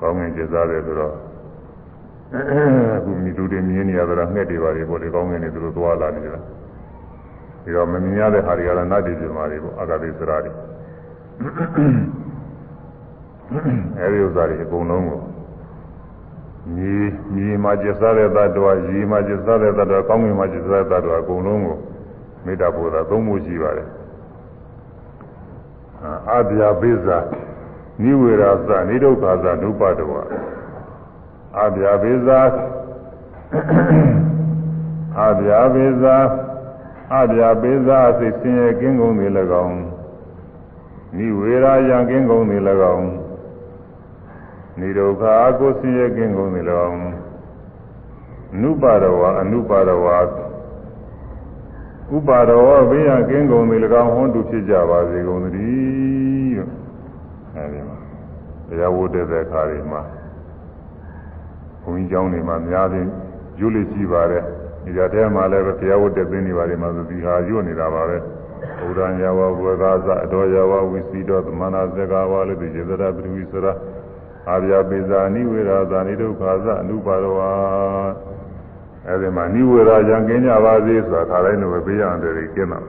[0.00, 1.14] ကောင်းငင်ကျစားတယ်ဆိုတော့
[2.96, 6.40] အခုမိသူတွေမြင်နေရတာငှက်တွေပါတွေပေါ့လေကောင်းငင်တွေသူတို့သွားလာနေကြတာ
[7.62, 10.52] ပြီးတော့မမြင်ရတဲ့ဟာတွေကတော့နတ်တွေပြမာတွေပေါ့အာကာသေစရာတွေ
[14.00, 15.20] အဲဒီဥစ္စာတွေအကုန်လုံးကို
[16.76, 16.96] မြေ
[17.34, 21.78] မြေမှာကျစားတဲ့သတ္တဝါရေမှာကျစားတဲ့သတ္တဝါကောင်းငင်မှာကျစားတဲ့သတ္တဝါအကုန်လုံးကို
[22.44, 23.88] မေတ္တာပို့တာသုံးဖို့ရှိပါတယ်
[26.30, 27.18] အာဗျာပိဇာ
[28.02, 30.12] နိဝေရသနိဒုက္ခသနုပတဝ
[31.58, 32.40] အာဗျာပိဇာ
[35.18, 36.16] အာဗျာပိဇာ
[37.14, 39.30] အာဗျာပိဇာစိတ်ဆင်းရဲကင်းကုန်သည်၎
[39.64, 39.78] င်း
[41.16, 42.62] နိဝေရယံကင်းကုန်သည်၎
[42.94, 43.08] င်း
[44.80, 46.84] နိဒုက္ခအကုသိယကင်းကုန်သည်လော
[48.60, 50.06] နုပါရဝအနုပါရဝ
[52.14, 56.70] ဥပါရဝဘေးရကင်းကုန်သည်၎င်းဟွန်းတူဖြစ်ကြပါစေကုန်သတည်းလို့
[57.54, 57.96] အဲဒီမှာ
[58.68, 60.02] တရားဝတ်တဲ့အခါတွေမှာ
[61.82, 63.06] ဘုန်းကြီးကျောင်းတွေမှာများတယ်
[63.60, 64.42] ရွလိရှိပါတယ်
[64.84, 68.18] ဒီကြတဲ့မှာလည်းတရားဝတ်တဲ့ပင်တွေပါတယ်မှာဆိုဒီဟာရွနေတာပါပဲ
[68.78, 73.72] ဘုရားညာဝဘဝကာသအတော်ညာဝဝိစီတော်သမဏဇဂါဝလို့ဒီစေတရာပရိဝိစရာ
[74.48, 77.50] အာဗျာပိဇာနိဝေရာဇာနိဒုက္ခသအနုပါရဝါ
[79.06, 82.80] အဲဒီမှာနိဝေရာရံကင်းကြပါစေဆိုတာခါတိုင်းလိုပဲပေးရတယ်ကျင်းတာ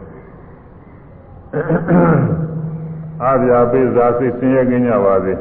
[3.24, 5.34] အာဗျာပိဇာစိတ်ဆင်းရဲကင်းကြပါစေ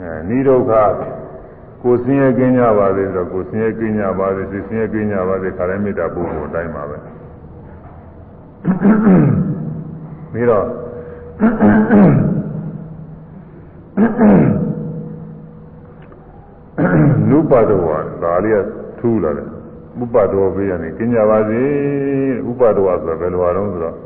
[0.00, 0.72] အဲနိဒုက္ခ
[1.82, 6.96] ကိုဆင်းရဲကင်းကြပါစေဆိုတော့ကိုဆင်းရဲကင်းကြပါစေစိတ်ဆင်းရဲကင်းကြပါစေခါတိုင်းမေတ္တာပို့ဖို့အတိုင်းပါပဲ
[10.32, 10.64] ပြီးတော့
[17.30, 18.66] နုပါဒဝါဒါလေးက
[18.98, 19.46] ထူးလာတယ်
[20.02, 21.62] ဥပဒောဘေးကနေကင်းကြပါစေ
[22.50, 23.96] ဥပဒောဆိုတာဘယ်လိုအားလုံးဆိုတော့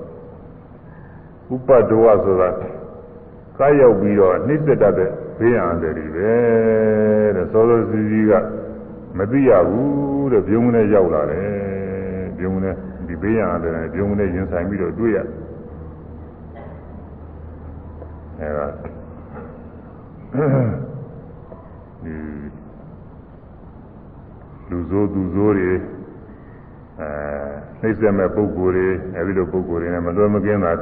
[1.55, 2.48] ဥပဒောဆိုတာ
[3.59, 6.32] ကားရောက်ပြီးတော့နှိစ္စတတ်တဲ့ဘေးရန်တယ်တွေပဲ
[7.36, 8.32] တဲ့စောစောစီစီက
[9.19, 12.74] မသိရဘူးတဲ့ပြုံးနဲ့ရောက်လာတယ်ပြုံးနဲ့
[13.06, 15.19] ဒီဘေးရန်တယ်ပြုံးနဲ့ရင်ဆိုင်ပြီးတော့တွေ့ရ
[18.40, 18.98] အဲဒါဒီ
[24.71, 25.73] လူဆိုးသူဆိုးတွေ
[27.01, 27.09] အဲ
[27.81, 28.87] နှိမ့်ဆက်မဲ့ပုံကိုယ်တွေ
[29.17, 30.73] အဲဒီလိုပုံကိုယ်တွေနဲ့မလွယ်မကင်းတာ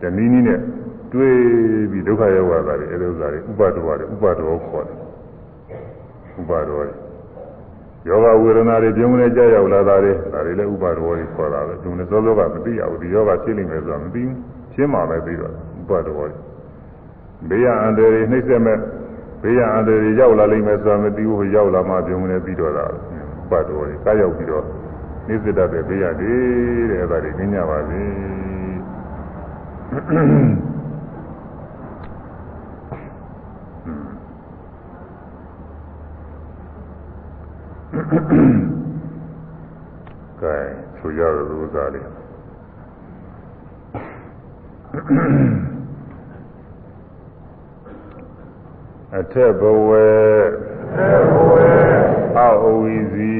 [0.00, 0.58] တနည်းနည်းနဲ့
[1.12, 1.36] တွေး
[1.90, 4.96] ပြီးဒုက္ခရောက်လာတာတွေအဲဒီဥစ္စာတွေဥပါဒဝါတွေဥပါဒဝခေါ်တယ်
[6.40, 6.94] ဥပါဒဝါတွေ
[8.08, 14.36] ယောဂဝေဒနာတွေပြုံးနေကြရောက်လာတာတွေဒါတွေလည်းဥပါဒဝါတွေခေါ်တာပဲသူနဲ့စောစောကမသိရဘူးဒီယောဂဖြစ်နေမယ်ဆိုတာမသိဘူး
[14.74, 16.51] ရှင်းမှာပဲပြီးတော့ဥပါဒဝါတွေ
[17.48, 18.78] ဘေးရအန္တရာယ်နှိမ့်ဆက်မဲ့
[19.42, 22.86] ဘေးရအန္တရာယ်ရောက်လာလိမ့်မယ်ဆိုတာမသိဘူးရောက်လာမှပြုံးနေပြီးတော့တာ
[23.50, 24.64] ပတ်တော်တွေကားရောက်ပြီးတော့
[25.28, 28.02] နိစ္စတတ်တဲ့ဘေးရတယ်တဲ့အဲ့ဒါတွေကျင်းကြပါစေ
[40.40, 40.56] ကဲ
[40.98, 42.06] ဆိုရတဲ့ဥစ္စာလေး
[49.18, 51.54] အထက်ဘဝအထက်ဘဝ
[52.38, 52.48] အ
[52.80, 53.36] ဝိဇီ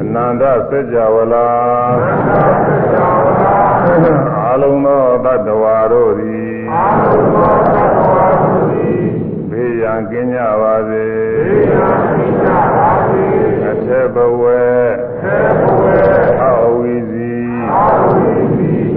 [0.00, 1.48] အနန္တစัจ java လာ
[4.44, 6.60] အာလုံးသောတတ္တဝါတို့သည်
[9.50, 11.06] ဘေးရန်ကင်းကြပါစေ
[13.70, 14.42] အထက်ဘဝ
[16.44, 17.34] အဝိဇီ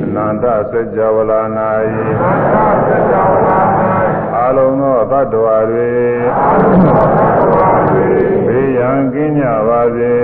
[0.04, 1.42] အနန္တစัจ java လာ၌
[2.22, 3.41] အာ
[4.58, 5.92] လုံးသောတတ္တဝါတွေ
[8.46, 10.16] ဘေးရန်ကင်းကြပါစေ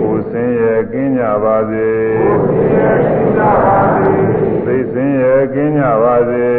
[0.00, 1.90] ကိုယ်ဆင်းရဲကင်းကြပါစေ
[4.64, 6.50] သိဆင်းရဲကင်းကြပါစေ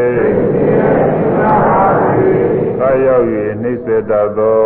[2.79, 3.25] ကာရောက်၍
[3.61, 4.61] နှိစ္စတတ်သော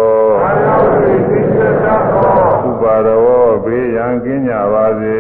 [2.68, 5.20] ဥပါရောဘေးရန်ကင်းကြပါစေ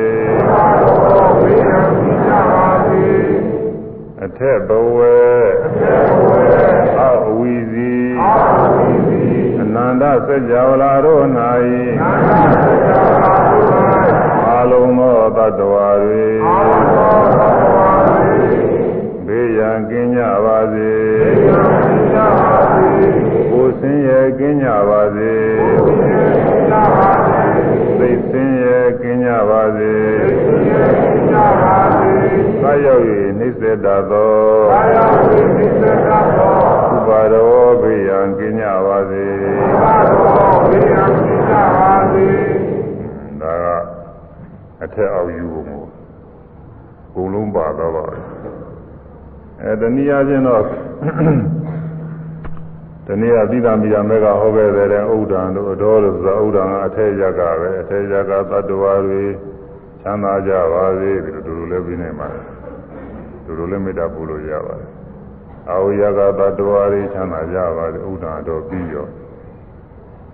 [4.24, 4.86] အထက်ဘဝ
[9.78, 11.24] နန္တစัจ java လာတို့၌
[14.48, 15.86] အာလုံးသောတတ္တဝါ
[49.68, 50.64] အဲတနည်းအားဖြင့်တော့
[53.07, 59.23] တနည်းအားသီတာမိယာမေကဟောခဲ့တဲ့ဥဒ္ဒံတို့အတော်လို့ဆိုတာဥဒ္ဒံကအထက်ရကပဲအထက်ရကသတ္တဝါတွေ
[60.02, 62.41] ချမ်းသာကြပါစေဒီလိုတို့လည်းပြီးနေပါလေ
[63.45, 64.89] တို့လိုလည်းမေတ္တာပို့လို့ရပါတယ်
[65.69, 69.06] အာဝရကသတ္တဝါတွေချမ်းသာကြပါစေဥဒ္ဒံတော်ပြီးရော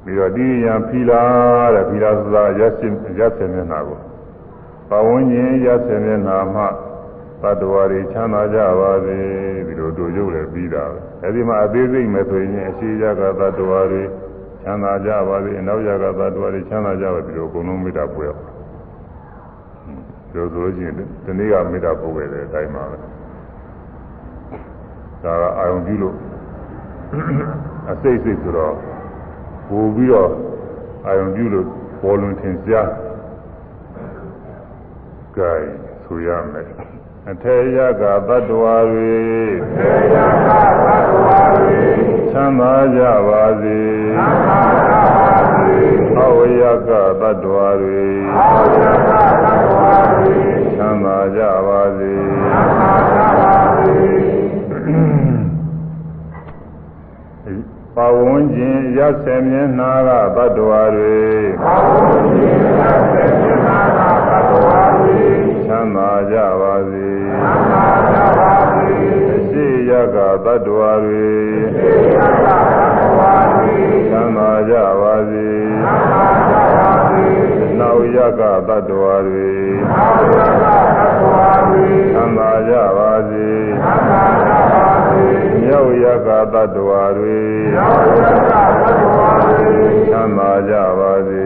[0.04, 1.24] ပြီးတော့ဒီရန်ဖီလာ
[1.74, 4.00] တဲ့ဖီလာဆိုတာရက်စင်ရက်စင်မျက်နှာကို
[4.90, 6.68] ပဝန်းကျင်ရက်စင်မျက်နှာမှာ
[7.44, 9.18] သတ္တဝါတွေချမ်းသာကြပါစေ
[9.68, 14.04] ဒီလိုတို့ရုပ်လည်းပြီးတာပဲအဲဒီမှာအသေးစိတ်မဲ့ဆိုရင်အရှိရကသတ္တဝါတွေ
[14.64, 18.42] ချမ်းသာကြပါစေအနောက်ရကသတ္တဝါတွေချမ်းသာကြပါစေဒီလိုအကုန်လုံးမေတ္တာပို့ရအောင်
[20.30, 22.98] ဒီလိုဆိုလို့ရှိရင်ဒီနေ့ကမေတ္တာပို့ခဲ့တဲ့အတိုင်းပါပဲ
[25.24, 26.16] ဒါကအာယုံပြုလို့
[27.92, 28.76] အစိတ်စိတ်ဆိုတော့
[29.70, 30.32] ပို့ပြီးတော့
[31.06, 31.68] အာယုံပြုလို့
[32.02, 32.90] ပေါ်လွင်ထင်ရှား
[35.36, 35.68] ကြိုင်
[36.04, 36.93] ဆိုရမယ်
[37.30, 39.16] အထေယကသတ္တဝါတွေ
[39.64, 40.18] အထေယက
[40.48, 41.82] သတ္တဝါတွေ
[42.32, 43.82] ချမ်းသာကြပါစေ
[44.16, 45.78] ချမ်းသာကြပါစေ
[46.18, 46.90] အဝေယက
[47.22, 48.06] သတ္တဝါတွေ
[48.38, 50.36] အဝေယကသတ္တဝါတွေ
[50.76, 53.94] ချမ်းသာကြပါစေချမ်းသာကြပါစေ
[57.96, 61.22] ပဝန်းကျင်ရဆေမျက်နာကသတ္တဝါတွေ
[61.64, 62.82] ပဝန်းကျင်ရ
[63.12, 65.22] ဆေမျက်နာကသတ္တဝါတွေ
[65.66, 67.03] ချမ်းသာကြပါစေချမ်းသာကြပါစေအ
[67.44, 71.32] ရှရှိယကတတ္တဝါတွေ
[74.12, 75.52] သံသာကြပါစေ
[77.80, 79.52] နောက်ယကတတ္တဝါတွေ
[82.16, 83.52] သံသာကြပါစေ
[85.64, 87.42] မြောက်ယကတတ္တဝါတွေ
[90.14, 91.46] သံသာကြပါစေ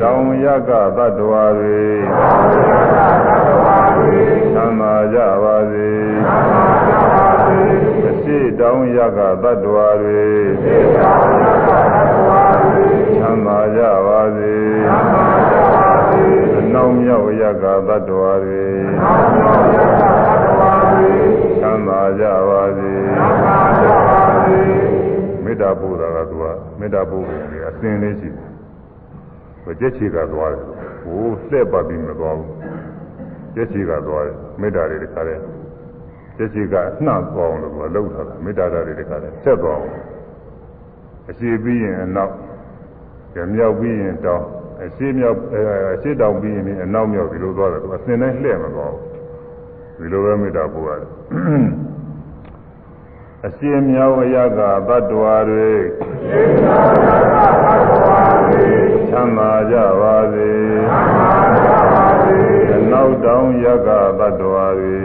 [0.00, 1.82] တောင်ယကတတ္တဝါတွေ
[4.54, 5.90] သံသာကြပါစေ
[8.06, 10.26] အရှိတောင်ယကတတ္တဝါတွေ
[13.20, 14.56] သံသာကြပါစေ
[16.58, 18.66] အနောက်မြောက်ယကတတ္တဝါတွေ
[21.62, 22.92] သံသာကြပါစေ
[25.44, 26.44] မေတ္တာပို့တာကသူက
[26.78, 28.38] မေတ္တာပို့ပုံလေးအစဉ်လေးရှိတ
[29.70, 30.64] ယ်ကြက်ချီကသွားတယ်
[31.02, 32.57] ဟိုလှည့်ပတ်ပြီးမသွားဘူး
[33.54, 35.42] ကျက်ချီကသွားတယ်မေတ္တာတွေတခါတည်း
[36.36, 39.92] ကျက်ချီကနှံ့သွားအောင်လို့ကလှုပ်ထားတာမေတ္တာဓာတ်တွေတခါတည်းဆက်သွားအောင်
[41.28, 42.32] အရှိပြီးရင်အနောက်
[43.34, 44.46] ကြမြောက်ပြီးရင်တောင်း
[44.84, 45.36] အရှိမြောက်
[45.94, 51.10] အရှိတောင်ပြီးရင်အနောက်မြောက်ဒီလိုသွားတယ်သူအစဉ်တိုင်းလှည့်မသွားဘူးဒီလိုပဲမေတ္တာပို့ရတယ်
[53.46, 55.70] အရှိမြောက်အရကတတ္တဝါတွေ
[59.10, 60.48] ချမ်းသာကြပါစေ
[62.92, 63.88] နောက်တောင်ယက
[64.18, 64.96] တတ္တဝါတွေ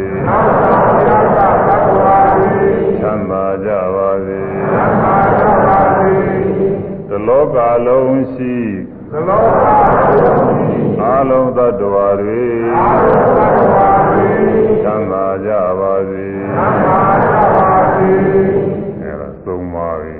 [3.00, 4.42] ချမ်းသာကြပါစေ
[7.08, 7.58] သလောက
[7.88, 8.56] လုံးရှိ
[11.02, 12.42] အာလုံးတတ္တဝါတွေ
[14.84, 16.26] ချမ်းသာကြပါစေ
[19.02, 20.16] အဲဒါသုံးပါပြီ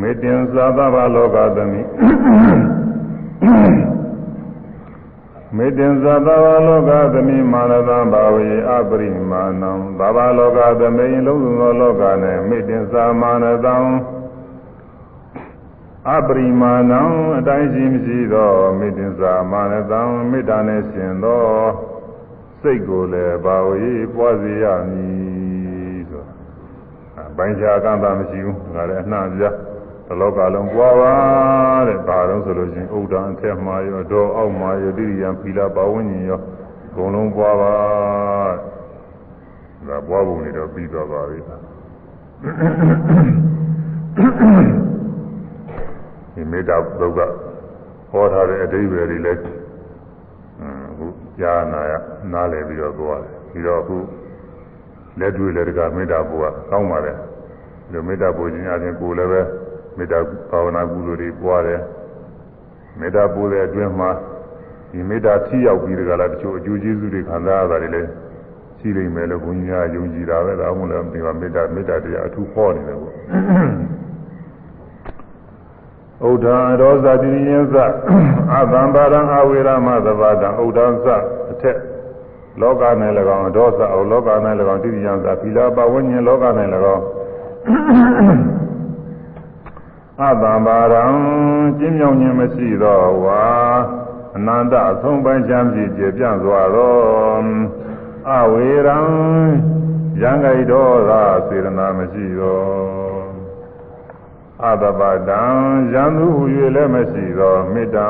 [0.00, 1.80] မေတ္တင်သာသဗ္ဗလောကသမီ
[3.42, 12.02] မေတ္တင်သာသဗ္ဗလောကသမိမာနသံဘာဝေအပရိမာဏံဘာဝလောကသမိန်လုံးစုံသောလောက၌
[12.48, 13.76] မေတ္တင်သာမာနသံ
[16.10, 17.00] အပရိမာဏံ
[17.38, 20.00] အတိုင်းရှိမရှိသောမေတ္တင်သာမာနသံ
[20.30, 21.42] မေတ္တာနှင့်ရှင်သော
[22.62, 23.82] စိတ်ကိုလည်းဘာဝေ
[24.14, 26.24] ပွားစေရမည်ဆို
[27.36, 29.44] ဘိုင်းချာကံတာမရှိဘူးဒါလည်းအနှံ့ပြ
[30.20, 31.14] လောကလုံးပွားပါ
[31.88, 36.40] တဲ့ဒါတော့ဆိုလို့ချင်းဥဒ္ဒံအထက်မှာရောဒေါအောက်မှာရောတိရိယံဖီလာပါဝဉ္ဉင်ရော
[36.86, 37.74] အကုန်လုံးပွားပါ
[39.88, 41.38] ဒါပွားပုံတွေတော့ပြီးသွားပါပြီ
[46.34, 47.20] ဒီမေတ္တာသုတ်က
[48.10, 49.40] ဟောထားတဲ့အဓိပ္ပာယ်တွေလည်း
[50.90, 51.06] အခု
[51.40, 51.92] ကြားနာရ
[52.32, 53.96] နားလည်ပြီးတော့သွားတယ်ပြီးတော့အခု
[55.18, 57.12] လက်တွေ့လည်းတကမေတ္တာဘုရားကောင်းပါလေ
[57.92, 59.40] ဒီမေတ္တာဘုရားချင်းကိုယ်လည်းပဲ
[59.96, 60.18] မေတ္တာ
[60.50, 61.80] ဘာဝနာကုသိုလ်တွေပွားတယ်
[62.98, 64.10] မေတ္တာပို့တဲ့အတွင်းမှာ
[64.90, 68.08] ဒီမေတ္တာထိရောက်ပြီးတကလားတချို့အကျိုးကျေးဇူးတွေခံစားရတာတွေလည်း
[68.78, 73.12] ရှိလိမ့်မယ်လို့ဘုန်းကြီးကယုံကြည်တာပဲဒါမှမဟုတ်ဒီမှာမေတ္တာမေတ္တာတရားအထူးဟောနေတယ်ပေါ့
[76.28, 77.76] ဥဒ္ဓံရောဇတိယင်းသ
[78.58, 81.06] အသံပါရံအဝေရမသဘာတံဥဒ္ဓံသ
[81.50, 81.76] အထက်
[82.60, 82.82] လောက၌၎
[83.36, 84.28] င်းဒေါသအောလောက၌၎
[84.74, 86.44] င်းတိရိယံသဖီလာပဝဉ္ဉလောက၌၎
[86.94, 87.02] င်း
[90.22, 91.04] အတ္တဘာရံ
[91.78, 93.42] ကျင်းမြောင်ခြင်းမရှိသောဝါ
[94.36, 97.46] အနန္တအဆုံးပိုင်းချမ်းဖြစ်ကျေပြန့်စွာသော
[98.30, 98.98] အဝေရံ
[100.22, 102.62] ရံဂိတောသာစေရနာမရှိသော
[104.64, 105.42] အတ္တပတံ
[105.94, 106.44] ရံသူဟူ၍
[106.76, 108.06] လည်းမရှိသောမေတ္တံ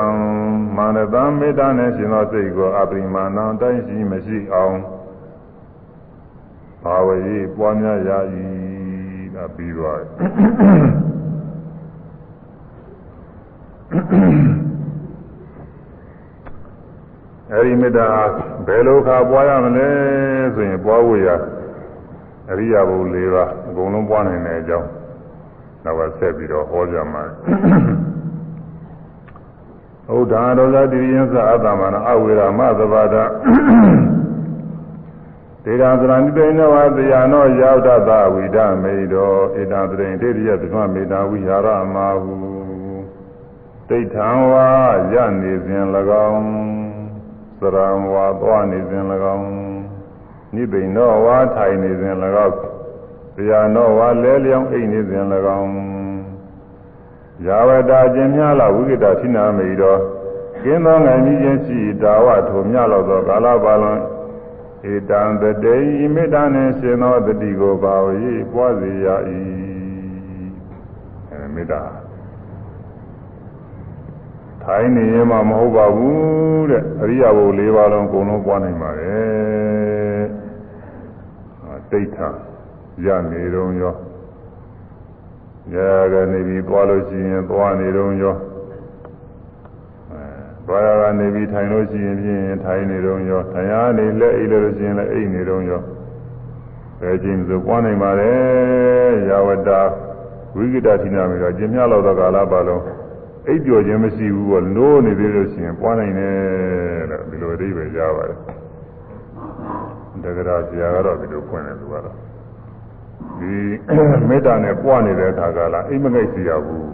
[0.77, 4.77] မာနတံမေတ္တာနှင့်ရှင်သောစိတ်ကိုအပရိမာဏံတိုင်းရှိမရှိအောင်
[6.83, 7.19] ဘာဝေ
[7.57, 8.11] ပွားများရ၏
[9.35, 11.22] ဒါပြီးသွားတယ်
[17.53, 18.07] အဲဒီမေတ္တာ
[18.67, 19.89] ဘယ်လိုခါပွားရမလဲ
[20.55, 21.29] ဆိုရင်ပွားဖို့ရ
[22.51, 24.89] အရိယာဘု၄ပါးအကုန်လုံးပွားနိုင်တဲ့အကြောင်း
[25.85, 27.25] နောက်ကဆက်ပြီးတော့ဟောကြမှာ
[30.15, 33.17] ဥဒ္ဒါရောဇတိရိယသအတ္တမနာအဝေရမသဘာဒ
[35.65, 42.62] ဒေတာသရဏိတေနဝသယာနောရောက်တသဝိဒမေတောဣတံတရိတေရိယသမမေတာဝိဟာရမဟု
[43.93, 44.69] တိဋ္ဌံဝါ
[45.15, 45.85] ရနေစဉ်၎
[46.31, 46.47] င်း
[47.61, 49.05] သရံဝါသွားနေစဉ်၎
[49.37, 49.49] င်း
[50.55, 52.15] နိဗ္ဗိနောဝါထိုင်နေစဉ်၎
[52.47, 52.57] င်း
[53.37, 55.25] တရားနောဝါလဲလျောင်းအိတ်နေစဉ်၎
[55.59, 55.73] င်း
[57.47, 60.01] ယာဝတာခြင်းများလာဝိကတာသိနာမေတော်
[60.63, 64.01] ကင်းသောငါကြီးခြင်းရှိတာဝထိုမြလောက်သောကာလပါလွန်
[64.93, 69.07] ဧတံတတေဤမေတ္တာနှင့်ရှင်သောတတိကိုပါဝေပွားစေရ၏
[71.31, 72.02] အဲမေတ္တာ
[74.65, 80.25] ထိုင်းနေရင်မှမဟုတ်ပါဘူးတဲ့အရိယာဘု၄ပါးလုံးအကုန်လုံးပွားနိုင်ပါတယ်
[81.91, 82.29] တိဋ္ဌာ
[83.07, 83.95] ရနေတော့ရော
[85.75, 85.77] ရ
[86.13, 88.37] ကနေပြီးသွားလို့ရှိရင်သွားနေတော့ရော
[90.11, 90.25] အဲ
[90.67, 95.83] သွားရကနေပြီးထိုင်လို့ရှိရင်ဖြင့်ထိုင်နေတော့ရောထိုင်ရနေလက်အိပ်လို့ရှိရင်လည်းအိပ်နေတော့ရော
[97.03, 99.71] အဲချင်းဆိုပွားနိုင်ပါတယ်ယာဝတ္တ
[100.57, 103.02] ဝိကတတိနာမြေတော့ကျင်မြလောက်သောကာလပါလုံး
[103.47, 106.35] အိပ်ပျော်ခြင်းမရှိဘူးပေါ့နိုးနေသေးလို့ရှိရင်ပွားနိုင်တယ်
[107.11, 108.39] လို့ဒီလိုအဓိပ္ပာယ်ရပါတယ်
[110.25, 112.17] တက္ကရာဆရာကတော့ဒီလိုဖွင့်တယ်သူကတော့
[113.39, 113.53] ဒီ
[114.29, 116.87] မေတ္တာနဲ့ပွားနေတဲ့အခါကလာအိမ်မကိတ်စီရဘူး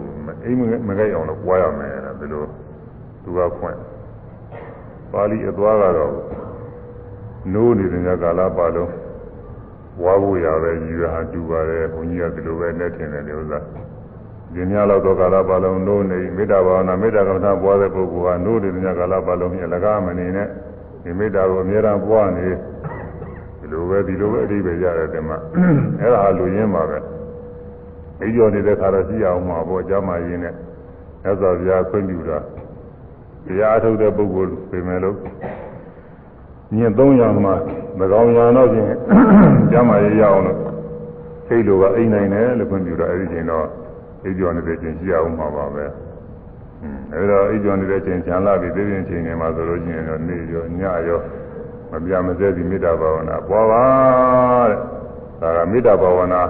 [0.45, 0.57] အိမ်
[0.87, 2.43] မကိတ်အောင်လို့ပွားရမယ်တဲ့ဒီလို
[3.23, 3.77] သူကဖွင့်
[5.11, 6.13] ပါဠိအသွားကတော့
[7.53, 8.91] နိုးနေတဲ့ကာလပါလုံး
[10.03, 13.59] ဝါဖို့ရပဲရည်ရဟာတူပါတယ်ဘုန်းကြီးကဒီလိုပဲနဲ့ထင်တယ်ဒီဥစ္စာ
[14.53, 20.47] ဒီညလောက်တော့ကာလပါလုံးနိုးနေမေတ္တာဘာဝနာမေတ္တာကမ္မထာပွားတဲ့ပုဂ္ဂိုလ်ကနိုးနေတဲ့ကာလပါလုံးမြင်လကားမနေနဲ့
[21.03, 22.47] ဒီမေတ္တာကိုအမြဲတမ်းပွားနေ
[23.59, 25.37] ဒီလိုပဲဒီလိုပဲအဓိပ္ပာယ်ရတယ်ဒီမှာ
[26.01, 26.97] အဲ့ဒါဟာလူရင်းပါပဲ
[28.21, 30.53] အိကျော်နေတဲ့ခါတော့ကြည့်အောင်မှာပေါ့ကြားမှရင်းနဲ့
[31.23, 32.37] သက်သာပြားခွင့်ပြုတာ
[33.45, 35.17] တရားအထုတ်တဲ့ပုဂ္ဂိုလ်ပြင်မယ်လို့
[36.75, 37.55] ညင်300မှာ
[37.99, 38.87] မကောင်းရတော့ချင်း
[39.71, 40.57] ကြားမှရရအောင်လို့
[41.47, 43.67] စိတ်လိုကအိမ်နိုင်တယ်လို့ခွင့်ပြုတော့အဲ့ဒီချိန်တော့
[44.25, 45.85] အိကျော်နေတဲ့ချိန်ကြည့်အောင်မှာပါပဲ
[47.13, 51.19] အဲဒါအိကျော်နေတဲ့ချိန်ခြံလာပြီးသိရင်ချိန်နေမှာဆိုလို့ရှိရင်တော့နေ့ရောညရော
[51.91, 53.83] မပြမစဲဒီမေတ္တာဘာဝနာပွားပါ
[54.69, 54.79] တဲ့
[55.41, 56.41] ဒါကမေတ္တာဘာဝနာ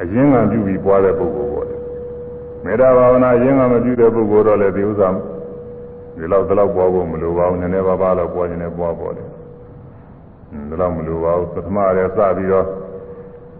[0.00, 1.68] အရင်ကပြုပြီးပွားတဲ့ပုဂ္ဂိုလ်ပေါ့
[2.64, 5.08] မေတ္တာဘာဝနာအရင်ကမပြုတဲ့ပုဂ္ဂိုလ်တော့လည်းဒီဥစ္စာ
[6.16, 9.24] ဒီလောက်ဒီလောက်ပွားဖို့မလိုပါဘူးနည်းနည်းပါးပါးတော့ပွားခြင်းနဲ့ပွားပေါ့လေ
[10.68, 12.66] ဒီလောက်မလိုပါဘူးပထမရဲစပြီးတော့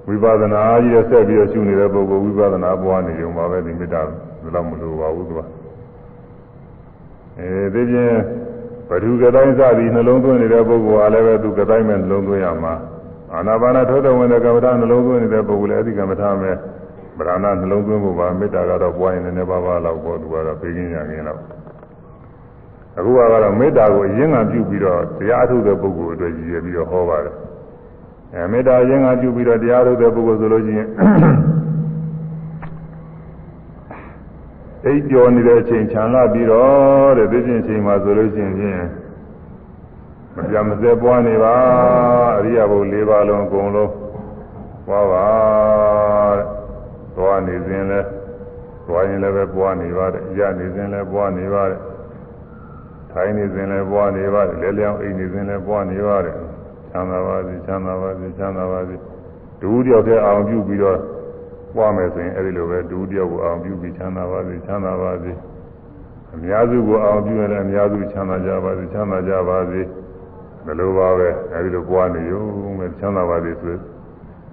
[0.07, 5.41] ဝိပဿနာကြီးနဲ့ဆက်ပြီးတော့ရှုနေတဲ့ပုဂ္ဂိုလ်ဝိပဿနာပွားနေကြမှာပဲဒီမေတ္တာဒီလောက်မလိုပါဘူးသူက
[7.39, 8.13] အဲဒီပြင်
[8.89, 12.75] ဘဒုကတိုင်းစသည်နှလုံးသွင်းနေတဲ့ပုဂ္ဂိုလ်ကလည်းပဲသူကတိုင်းမဲ့နှလုံးသွင်းရမှာ
[13.33, 16.55] အာနာပါနထိုးတော်ဝင်တဲ့ကမ္မထာနှလုံးသွင်းနေတဲ့ပုဂ္ဂိုလ်လည်းအဲဒီကမ္မထာမဲ့
[17.19, 21.43] ဗရဏနှလုံးသွင်းဖို့ပါမေတ္တာကတော့ပွားရင်လည်းပါးပါးလောက်ပေါ်သူကတော့ပြေးခြင်းရခြင်းလောက်
[22.99, 27.35] အခုကတော့မေတ္တာကိုအရင်ကပြုပြီးတော့တရားထုတ်တဲ့ပုဂ္ဂိုလ်အတွက်ရည်ရပြီးတော့ဟောပါတယ်
[28.35, 30.89] အဲမေတ္တာအရင်ကပြုပြီးတော့တရားထုတ်တဲ့ပုဂ္ဂိုလ်ဆိုလို့ရှိရင်
[34.85, 38.83] အိပ်ကျော်နေတဲ့အချိန်ခြံလာပြီးတော့တဲ့သိချင်းချိန်မှာဆိုလို့ရှိရင်
[40.35, 41.55] မပြမစဲပွားနေပါ
[42.39, 43.93] အရိယဘု၄ပါးလုံးအကုန်လုံး
[44.87, 45.27] ပွားပါ
[46.37, 46.47] တဲ့
[47.17, 48.01] သွားနေစဉ်လဲ
[48.87, 51.81] သွားရင်လည်းပဲပွားနေပါတယ်ရနေစဉ်လည်းပွားနေပါတယ်
[53.13, 56.56] ထိုင်နေစဉ်လည်းပွားနေပါတယ်လဲလျောင်းအိမ်နေစဉ်လည်းပွားနေပါတယ်ချ
[56.99, 58.97] မ်းသာပါစေချမ်းသာပါစေချမ်းသာပါစေ
[59.61, 60.99] ဒုတိယတဲ့အောင်ပြုပြီးတော့
[61.75, 65.33] ပွားမယ်ဆိုရင်အဲဒီလိုပဲဒုတိယကိုအောင်ပြုပြီးချမ်းသာပါစေချမ်းသာပါစေ
[66.35, 69.81] အများစုကိုအောင်ပြုရင်လည်းအများစုချမ်းသာကြပါစေချမ်းသာကြပါစေ
[70.65, 72.43] ဘယ်လိုပါပဲအဲဒီလိုပွားနေရုံ
[72.79, 73.75] ပဲချမ်းသာပါစေဆို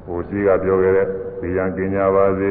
[0.05, 1.07] ဟိုရှိကပြောခဲ့တဲ့
[1.39, 2.49] ဒီရန်ကင်ညာပါစေ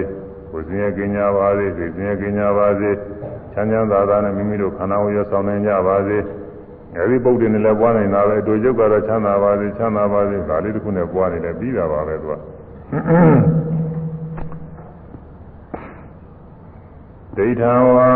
[0.50, 2.90] ကိုယ်စင်ရကင်ညာပါစေဒီစင်ရကင်ညာပါစေ
[3.52, 6.16] ချမ်းချမ်းသာသာနဲ့မိမိတို့ခန္ဓာကိုယ်ရဆောင်နိုင်ကြပါစေ
[6.96, 12.34] အဲဒီပုဒ်တွေနဲ့လည်းပွားနေတာပဲအတူရုပ်ကတော့ချမ်းသာပါစေချမ်းသာပါစေဒါလေးတစ်ခုနဲ့ပွားနေတယ်ပြီးတာပါပဲသူက
[17.36, 18.10] ဒိဋ္ဌံဝါ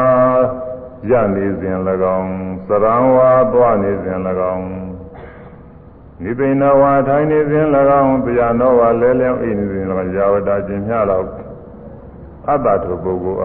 [1.11, 1.77] ရနေစဉ်၎
[2.19, 2.31] င်း
[2.69, 4.19] သရံဝါသွားနေစဉ်၎
[4.55, 4.67] င်း
[6.23, 7.67] နိဗ္ဗာန်ဝါထိုင်နေစဉ်၎
[8.03, 11.25] င်းတရားတော်ဝါလဲလျောင်းအိနေစဉ်၎င်းယာဝတာခြင်းများတော့
[12.49, 13.41] အတ္တထုပုဂ္ဂိုလ်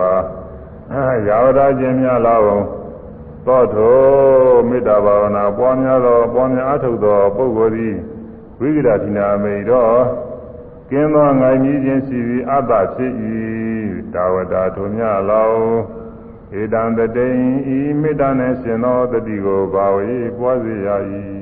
[0.94, 2.81] အားယာဝတာခြင်းများလောက်
[3.48, 4.00] သောထို
[4.70, 7.96] မေတ္တာဘာဝနာပွားများသောပွားများအထုတ်သောပုဂ္ဂိုလ်သည်
[8.60, 9.98] ဝိကိတာသီနာမိတော်
[10.90, 13.14] ကင်းသောငိုင်ကြီးခြင်းရှိပြီးအတ္တဖြစ်၏
[14.14, 15.52] တာဝတာထုမြလော
[16.60, 17.32] ဧတံတတိံ
[17.78, 20.90] ဤမေတ္တာနှင့်ရှင်သောတတိကိုဘာဝေပွားစေရ၏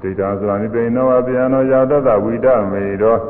[0.00, 3.20] ဒိဋ္ဌာဆိုတာနိပိနောအပြန်တော်ယာတတဝိဒမေတော်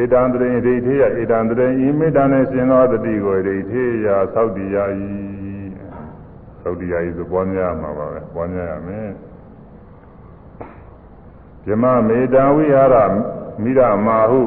[0.00, 4.78] ဧတံတရိဒိဋ္ဌိယဧတံတရိဤမေတ္တာနဲ့ရှင်သောတတိကိုဒိဋ္ဌိယသောက်တည်ရ၏
[6.62, 9.10] သောက်တည်ရ၏ဆိုပွားများမှာပါပဲပွားများရမယ်
[11.64, 12.96] ဇမမေတ္တာဝိဟာရ
[13.62, 14.42] မိရမာဟု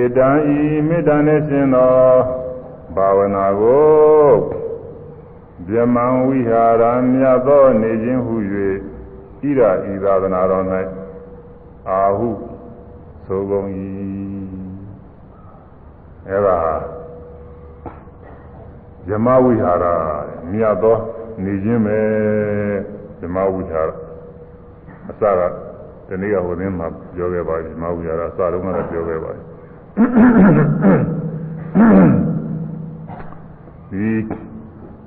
[0.00, 0.58] ဧတံဤ
[0.88, 1.94] မေတ္တာနဲ့ရှင်သော
[2.96, 4.32] ဘာဝနာကို
[5.68, 6.82] ဗြဟ္မံဝိဟာရ
[7.12, 8.34] မြတ်သောနေခြင်းဟု၍
[9.40, 10.64] ဣရာဤသာသနာတော်၌
[11.90, 12.28] အာဟု
[13.26, 13.66] ဆိုကုန်၏
[16.28, 16.58] အဲဒါ
[19.06, 19.84] ဗြဟ္မဝိဟာရ
[20.52, 20.96] မြတ်သော
[21.44, 21.98] နေခြင်းပဲ
[23.18, 23.90] ဗြဟ္မဝိဟာရ
[25.10, 25.40] အစက
[26.08, 29.42] ဒီနေ့ကဟိုသင်းမှာပြောခဲ့ပါပြီမဟုတ်ရတာစတော့ကတော့ပြောခဲ့ပါပြီ
[33.90, 34.08] ဒီ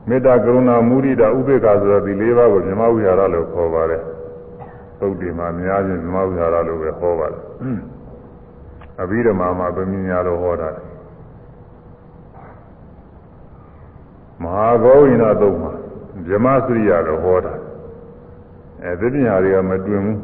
[0.09, 4.01] မေတ္တာကရုဏာမုဒိတာဥပေက္ခဆိုတော့ဒီ၄ပါးကိုမြမဝိဟာရလို့ခေါ်ပါတယ်
[4.99, 7.43] သုတ်ဒီမှာအများချင်းမြမဝိဟာရလို့ပဲခေါ်ပါတယ်
[9.01, 10.69] အဘိဓမ္မာမှာဗမြညာလို့ဟောတာ
[14.43, 15.73] မဟာဂောဝိနာသုတ်မှာ
[16.27, 17.53] ဗြဟ္မစရိယလို့ဟောတာ
[18.84, 20.19] အဲဒီပညာတွေကမတွင်ဘူး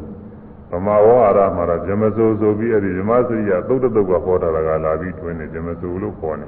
[0.70, 6.46] ဗမာဝါရမှာတော့ဗြဟ္မစိုးဆိုပြီးအဲဒီဗြဟ္မစရိယသုတ်တုတ်ကဟောတာကလာပြီးတွင်နေဗြဟ္မစိုးလို့ခေါ်နေ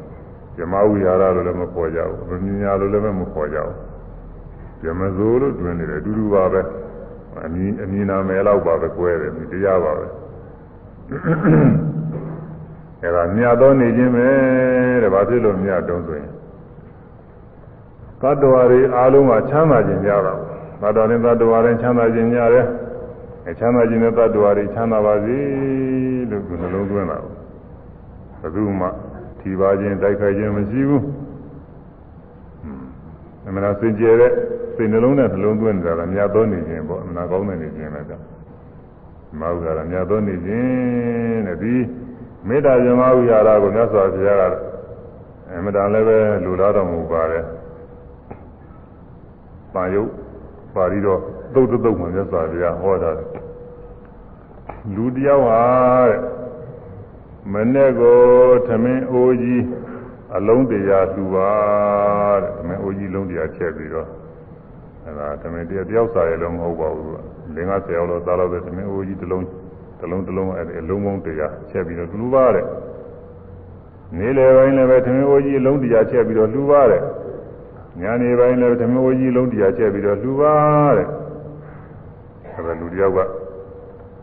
[0.56, 3.76] ဗြဟ္မဝိဟာရလို့လည်းမခေါ်ကြဘူးဗမြညာလို့လည်းမခေါ်ကြဘူး
[4.82, 6.60] ဗြဟ္မစိုးလို့တွင်နေတယ်အတူတူပါပဲ
[7.46, 10.06] အမည်အမည်နာမည်လောက်ပါပဲကွဲတယ်ဒီတရားပါပဲ
[13.02, 14.28] အဲဒါမြတ်သောနေခြင်းပဲ
[15.02, 16.30] တဲ့ဘာဖြစ်လို့မြတ်တုံးဆိုရင်
[18.20, 20.34] သတ္တဝါတွေအားလုံးကချမ်းသာခြင်းကြတာ
[20.82, 22.66] သတ္တဝါတွေသတ္တဝါတွေချမ်းသာခြင်းကြတယ်
[23.46, 25.38] အဲချမ်းသာခြင်းနဲ့သတ္တဝါတွေချမ်းသာပါစေ
[26.30, 27.18] လို့ဒီနှလုံးသွင်းတာ
[28.40, 28.86] ဘယ်သူမှ
[29.40, 31.04] ထီပါခြင်းတိုက်ခိုက်ခြင်းမရှိဘူး
[33.46, 34.32] အမှန်တရားစင်ကြယ်တဲ့
[34.76, 38.37] စိတ်နှလုံးနဲ့နှလုံးသွင်းနေတာကမြတ်သောနေခြင်းပေါ့အမှန်ကောင်းတဲ့နေခြင်းပဲကြောင့်
[39.40, 41.74] မဟုတ်တာမြတ်သောနေခြင်းတဲ့ဒီ
[42.48, 44.54] မေတ္တာဇမဝိဟာရကိုမြတ်စွာဘုရားက
[45.56, 47.44] အမြဲတမ်းလည်းပဲလူလာတော်မူပါတယ်။
[49.74, 50.10] ပါယုတ်
[50.74, 51.20] ပါဠိတော်
[51.54, 53.10] သုတ်တုတ်မှာမြတ်စွာဘုရားဟောတာ
[54.94, 55.62] လူတယောက်ဟာ
[56.10, 56.20] တဲ့
[57.52, 58.18] မနဲ့ကို
[58.68, 59.62] သမင်းအိုးကြီး
[60.36, 61.50] အလုံးတရားသူပါ
[62.42, 64.08] တဲ့သမင်းအိုးကြီးလုံးတရားချက်ပြီးတော့
[65.04, 67.18] အဲဒါသမင်းတရားတယောက်စာရလည်းမဟုတ်ပါဘူးသူက
[67.56, 69.44] ၄၅၀အောင်လို့စားလို့ပဲသမင်းအိုးကြီးတစ်လုံး
[70.00, 72.66] တစ်လုံးတစ်လုံးအဲ့ဒီအလုံးပေါင်းတရားချက်ပြီးတော့လူပါတဲ့
[74.18, 77.02] နေလေပိုင်းလည်းပဲသမင်းအိုးကြီးအလုံးတရားချက်ပြီးတော့လူပါတဲ့
[78.00, 80.54] ညနေပိုင်းလည်းသမင်းအိုးကြီးအလုံးတရားချက်ပြီးတော့လူပါ
[80.96, 81.08] တဲ့
[82.54, 83.20] အဲ့ဒါလူတယောက်က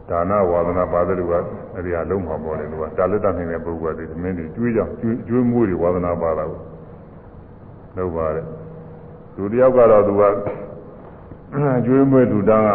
[0.10, 1.34] ဒါနဝါဒနာပါတဲ့လူက
[1.74, 4.82] အဲ့ဒီအလုံးမှာပေါ်တယ်လူကတာလက်တနိုင်တဲ့ပုဂ္ဂိုလ်ကဒီသမင်းတွေကျွေးကြ
[5.28, 6.60] ကျွေးမွေးတွေဝါဒနာပါတာကို
[7.98, 8.46] လုပ်ပါတဲ့
[9.38, 10.24] လူတယောက်ကတော့သူက
[11.86, 12.70] ကျွေးမွေးလူတန်းက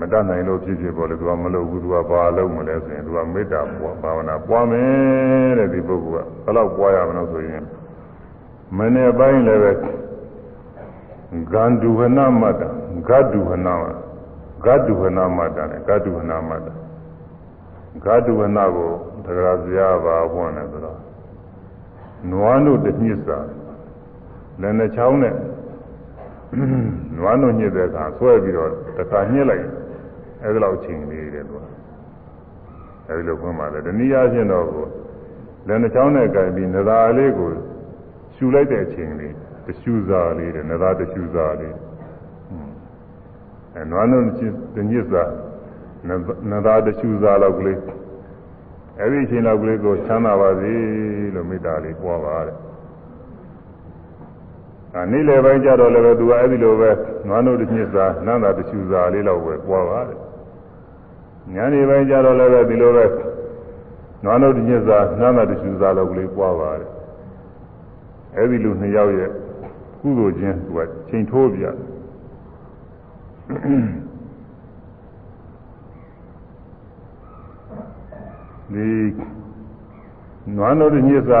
[0.00, 3.60] မတတ်နိုင်လို့ဖြစ်ဖြစ်ပေါ်လေသူကမလုပ်ဘူးသူကဘာလုပ်မလဲဆိုရင်သူကမေတ္တာ
[4.02, 7.62] ဘာဝနာပွားမယ်တဲ့ဒီပုဂ္ဂိုလ်ကဘယ်တော့ပွားရမလို့ဆိုရင်
[8.76, 9.72] မနေ့ပိုင်းလည်းပဲ
[11.52, 12.62] ဂန္ဓုဝနမတ္တ
[13.08, 13.84] ဂတ်တုဝနမ
[14.64, 16.68] ဂတ်တုဝနမတ္တနဲ့ဂတ်တုဝနမတ္တ
[18.04, 18.90] ဂတ်တုဝနကို
[19.24, 20.98] သက္ကရာဇာပါဘွန်းတယ်ဆိုတော့
[22.30, 23.38] နွားတို့တညစ်စာ
[24.60, 25.34] လည်းနှချောင်းနဲ့
[27.16, 29.66] နွားတို့ညစ်တဲ့အခါဆွဲပြီးတော့တစ်ခါညှစ်လိုက်
[30.42, 31.64] အဲဒီလောက်ချိန်လေးတယ်သူက
[33.08, 34.66] အဲဒီလိုဖွင့်ပါလေတနည်းအားဖြင့်တော့
[35.66, 37.50] လည်းနှချောင်းနဲ့ကြိုင်ပြီးနသာလေးကို
[38.34, 39.34] ရှူလိုက်တဲ့အချိန်လေး
[39.66, 41.74] တရှူစားလေးတဲ့နသာတရှူစားလေး
[43.74, 44.18] အဲနွားနု
[44.74, 45.30] တညစ်စား
[46.50, 47.78] နသာတရှူစားလောက်ကလေး
[49.00, 50.72] အဲဒီအချိန်လောက်ကလေးကိုချမ်းသာပါစေ
[51.34, 52.56] လို့မေတ္တာလေးပွားပါတဲ့
[54.94, 56.90] အဲနေ့လယ်ပိုင်းကျတော့လည်းပဲသူကအဲဒီလိုပဲ
[57.28, 60.18] နွားနုတညစ်စားနန္တာတရှူစားလေးလောက်ပဲပွားပါတဲ့
[61.54, 63.04] ညနေပိုင်းကျတော့လည်းပဲဒီလိုပဲ
[64.24, 66.90] နွားနုတညစ်စားနန္တာတရှူစားလောက်ကလေးပွားပါတဲ့
[68.36, 69.30] အဲဒီလူနှစ်ယောက်ရဲ့
[70.00, 71.64] ကုသိုလ်ချင်းသူကချိန်ထိုးပြ
[78.72, 78.88] ဒီ
[80.56, 81.40] နွားနို့ညစ်စာ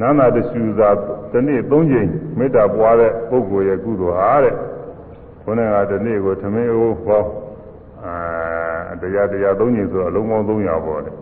[0.00, 0.88] နာနာတရှူစာ
[1.32, 2.08] ဒီနေ့၃ချိန်
[2.38, 4.54] မေတ္တာပွားတဲ့ပုဂ္ဂိုလ်ရဲ့ကုသိုလ်ဟာတဲ့
[5.42, 7.24] ခေါင်းကဒီနေ့ကိုသမင်းအိုးဟော
[8.04, 11.12] အာတရားတရား၃ချိန်ဆိုအလုံးပေါင်း300ပေါ့လေ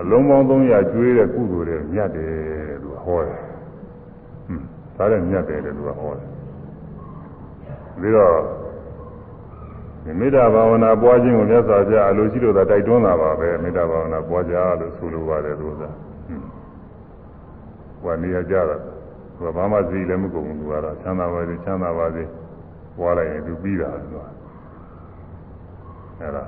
[0.00, 2.32] အလုံးပေါင်း300ကျွေးတဲ့ကုသိုလ်တွေမြတ်တယ်
[2.82, 3.40] သူဟောတယ်
[4.96, 6.26] ဒါလည်းမြတ်တယ်လို့သူကဟောတယ်
[8.00, 8.36] ပြီးတော့
[10.20, 15.82] မေတ္တာဘာဝနာပွားခြင်းကိုမြတ်စွာဘုရားအလိုရှိလို့သာတိုက်တွန်းတာပါပဲမေတ္တာဘာဝနာပွားကြလို့ဆိုလိုပါတယ်သူက
[18.02, 22.24] ဟွန်းနေရကြတာသူကဘာမှစီလည်းမကုန်ဘူးသူကတော့ချမ်းသာပါစေချမ်းသာပါစေ
[22.98, 24.16] ပွားလိုက်ရင်သူပြီးတာသူက
[26.20, 26.44] အဲ့ဒါ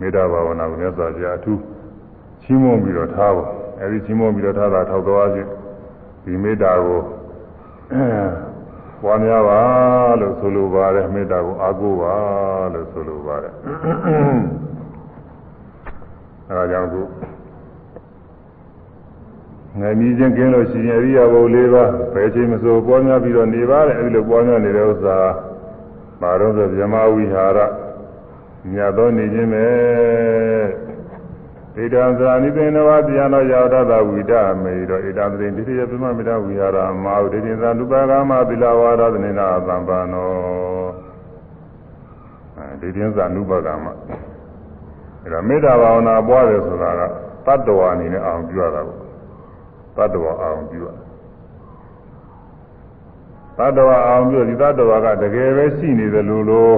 [0.00, 1.60] မေတ္တာဘာဝနာကိုမြတ်စွာဘုရားအထူး
[2.42, 3.44] ချီးမွမ်းပြီးတော့ထားပါ
[3.80, 5.48] အဲဒီချီးမွမ်းပြီးတော့ထားတာထောက်သွားခြင်း
[6.24, 7.00] ဒီမေတ္တာကို
[9.02, 9.60] ပွားများပါ
[10.20, 12.14] လို့ဆိုလိုပါတယ်မေတ္တာကိုအားကိုးပါ
[12.74, 13.52] လို့ဆိုလိုပါတယ်
[16.48, 17.00] အဲဒါကြောင့်ခု
[19.80, 21.84] ငယ်မြည်ခြင်းကင်းလို့ရှိရင်အရိယာဘုလေးပါ
[22.14, 25.18] ဘယ်ချိန်မဆိုပွားများပြီးတော့နေပါတယ်အဲဒီလိုပွားများနေတဲ့ဥစ္စာ
[26.20, 27.58] မာတော့ဆိုဗြဟ္မဝိဟာရ
[28.72, 29.66] မြတ်သောနေခြင်းပဲ
[31.76, 34.32] ဣဒံသာနိသေနဝတရားတော်ရောက်တတ်ဝိဒ
[34.62, 40.30] မေရောဣဒံသေဒိဋ္ဌိယပြမမိတဝိဟာရမာဝိဒိဋ္ဌိသာနုပါကမသီလဝါဒသနေနာသံပါနော
[42.56, 43.86] အဲဒေသင်းစာနုပကမ
[45.22, 47.02] အဲဒါမေတ္တာဘာဝနာပွားတယ်ဆိုတာက
[47.46, 49.01] တတ္တဝါအနေနဲ့အောင်ပြုရတာပေါ့
[49.96, 50.88] တတ္တဝါအောင်ပြုရ
[53.58, 56.76] တတ္တဝါအောင်ပြုဒီတတ္တဝါကတကယ်ပဲရှိနေတယ်လို့လို့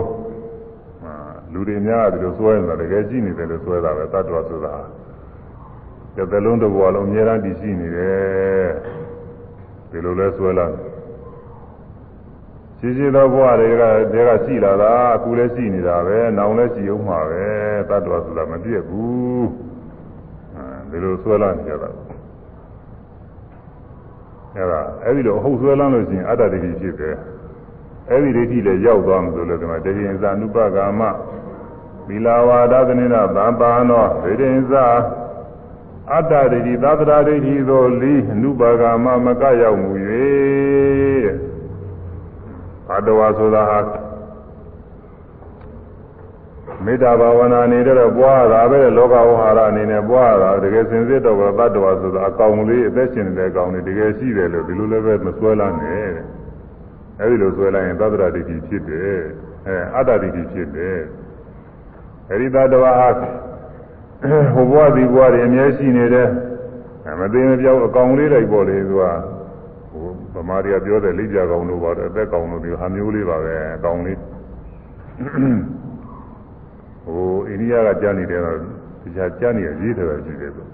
[1.52, 4.74] လူတွေများတယ်လို့စွဲနေတာတကယ်ရှိနေတယ်လို့စွဲတာပဲတတ္တဝါဆိုတာ
[6.16, 8.68] ကြတဲ့လုံးတစ်ဘဝလုံးအများအားတည်ရှိနေတယ်
[9.90, 10.94] ဒီလိုလဲစွဲလာတယ်
[12.78, 13.82] ရှိရှိသောဘဝတွေက
[14.12, 17.44] တည်းကရှိလာတာအခုလည်းရှိနေတာပဲနောင်လည်းရှိအောင်မှာပဲ
[17.88, 19.48] တတ္တဝါဆိုတာမပြည့်ဘူး
[20.54, 21.88] အဲဒီလိုဆွဲလာနေကြတာ
[24.56, 27.16] အဲဒါအဲဒီလိုအဟုတ်ဆွဲလန်းလို့ရှိရင်အတ္တဒိဋ္ဌိဖြစ်တယ်
[28.10, 31.00] အဲဒီဒိဋ္ဌိလည်းရောက်သွားမှဆိုလို့ဒီမှာတတိယဇာနုပကာမ
[32.06, 34.86] သီလာဝါဒသနိနာသံပါနောဒိဋ္ဌိဇာ
[36.12, 39.92] အတ္တဒိဋ္ဌိသတ္တရာဒိဋ္ဌိသို့လီအနုပါကာမမကရောက်မူ၍
[42.90, 43.78] အတ္တဝါဆိုတာဟာ
[46.84, 56.24] မေတ္တာဘာဝနာနေတဲ့ပွားတာပဲလောကဝဟာရအနေနဲ့ပွားတာတကယ်စင်စစ်တော့တတ္တဝါဆိုတာအကောင်လေးအသက်ရှင်နေတဲ့အကောင်လေးတကယ်ရှိတယ်လို့ဒီလိုလည်းပဲမစွဲလန်းနဲ့တဲ့
[57.20, 59.18] အဲဒီလိုစွဲလိုက်ရင်သတ္တရာဒိဋ္ဌိဖြစ်တယ်
[59.66, 60.98] အဲအတ္တဒိဋ္ဌိဖြစ်တယ်
[62.30, 63.08] အဲဒီတတ္တဝါဟာ
[64.54, 66.28] ဟိုဘဝဒီဘဝတွေအမြဲရှိနေတဲ့
[67.20, 69.04] မသိမပြောက်အကောင်လေးလိုက်ပေါ့လေသူက
[69.92, 74.18] ဟိုဗမာတွေကပြောတဲ့လိပ်ပြကောင်တို့ပါတယ်အသက်ကောင်တို့ဒီဟာမျိုးလေးပါပဲအကောင်လေး
[77.04, 78.58] ဟိုအိန္ဒိယကကြားနေတယ်တော့
[79.02, 80.66] ဒီချာကြားနေရရေးတယ်ပဲရှိတယ်ဆို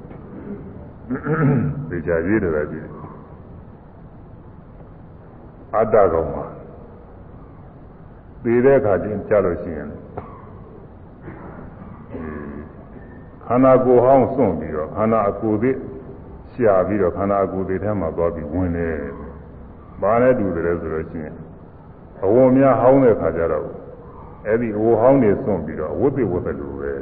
[1.90, 2.92] ဒီချာရေးတယ်ပဲရှိတယ်
[5.74, 6.44] အတ္တကောင်မှာ
[8.42, 9.90] သိတဲ့အခါချင်းကြားလို့ရှိရင်
[13.44, 15.76] ခန္ဓာကိုယ်ဟောင်းစွန့်ပြီးတော့ခန္ဓာအကိုယ်သေး
[16.52, 18.96] ရှာပြီးတော့ခန္ဓာအကိုယ်သေးထဲမှာသွားပြီးဝင်တယ်။
[20.00, 21.36] ဘာနဲ့တူတယ်ဆိုလို့ရှိရင်
[22.24, 23.79] အဝုံများဟောင်းတဲ့ခါကျတော့
[24.50, 26.92] အဲ့ဒီအဝဟောင်းနေစွန့်ပြီးတော့ဝိသေဝတ်တယ်လို့ပဲ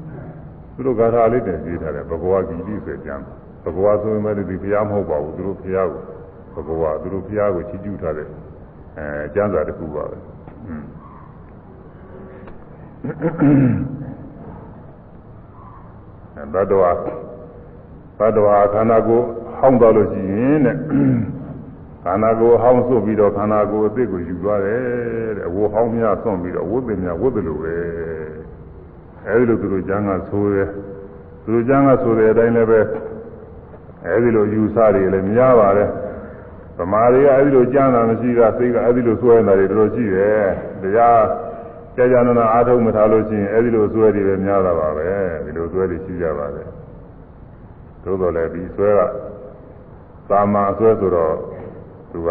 [0.74, 3.22] ။သူတို့ဂါထာလေးတင်ရေးထားတယ်ဘဂဝါဂီတိဆိုကြမ်း
[3.64, 8.28] ဘဂဝါဆိုရင်လည်းဒီဘုရားမဟုတ်ပါဘူးသူတို့ဘုရားကိုဘဂဝါသူတို့ဘုရားကိုချီးကျူးထားတဲ့
[8.98, 10.16] အဲကျမ်းစာတစ်ခုပါပဲ။
[10.68, 10.84] อืม
[16.54, 16.90] သတ္တဝါ
[18.18, 19.24] သတ္တဝါခန္ဓာကိုယ်
[19.58, 20.76] ဟောင်းသွားလို့ရှိရင်တဲ့
[22.04, 24.80] ခန္ဓာကိုယ်ဟောင်းစွတ်ပြီးတော့ခန္ဓာကိုယ်အသစ်ကိုယူသွားတယ်
[25.36, 27.76] တဲ့အဝဟောင်းများစွန့်ပြီးတော့ဝိသင်များဝိသလိုပဲ
[29.26, 30.64] အဲဒီလိုသူတို့ကျမ်းကဆိုရဲ
[31.44, 32.80] သူတို့ကျမ်းကဆိုတဲ့အတိုင်းလည်းပဲ
[34.06, 35.88] အဲဒီလိုယူဆတွေလည်းများပါတယ်
[36.78, 40.46] ဗမာတွေကအဲဒီလိုကျမ်းတာမရှိတာစိတ်ကအဲဒီလိုစွဲနေတာတွေတော်တော်ရှိတယ်
[40.82, 41.22] တရား
[41.96, 45.08] ကြာကြာနာနာအားထုတ်မထားလို့ရှိရင်အဲဒီလိုဆွဲတွေပဲများတာပါပဲ
[45.44, 46.68] ဒီလိုဆွဲတွေရှိကြပါတယ်
[48.04, 49.00] သို့တော်လည်းဒီဆွဲက
[50.30, 51.34] သာမန်အဆွဲဆိုတော့
[52.12, 52.28] သူက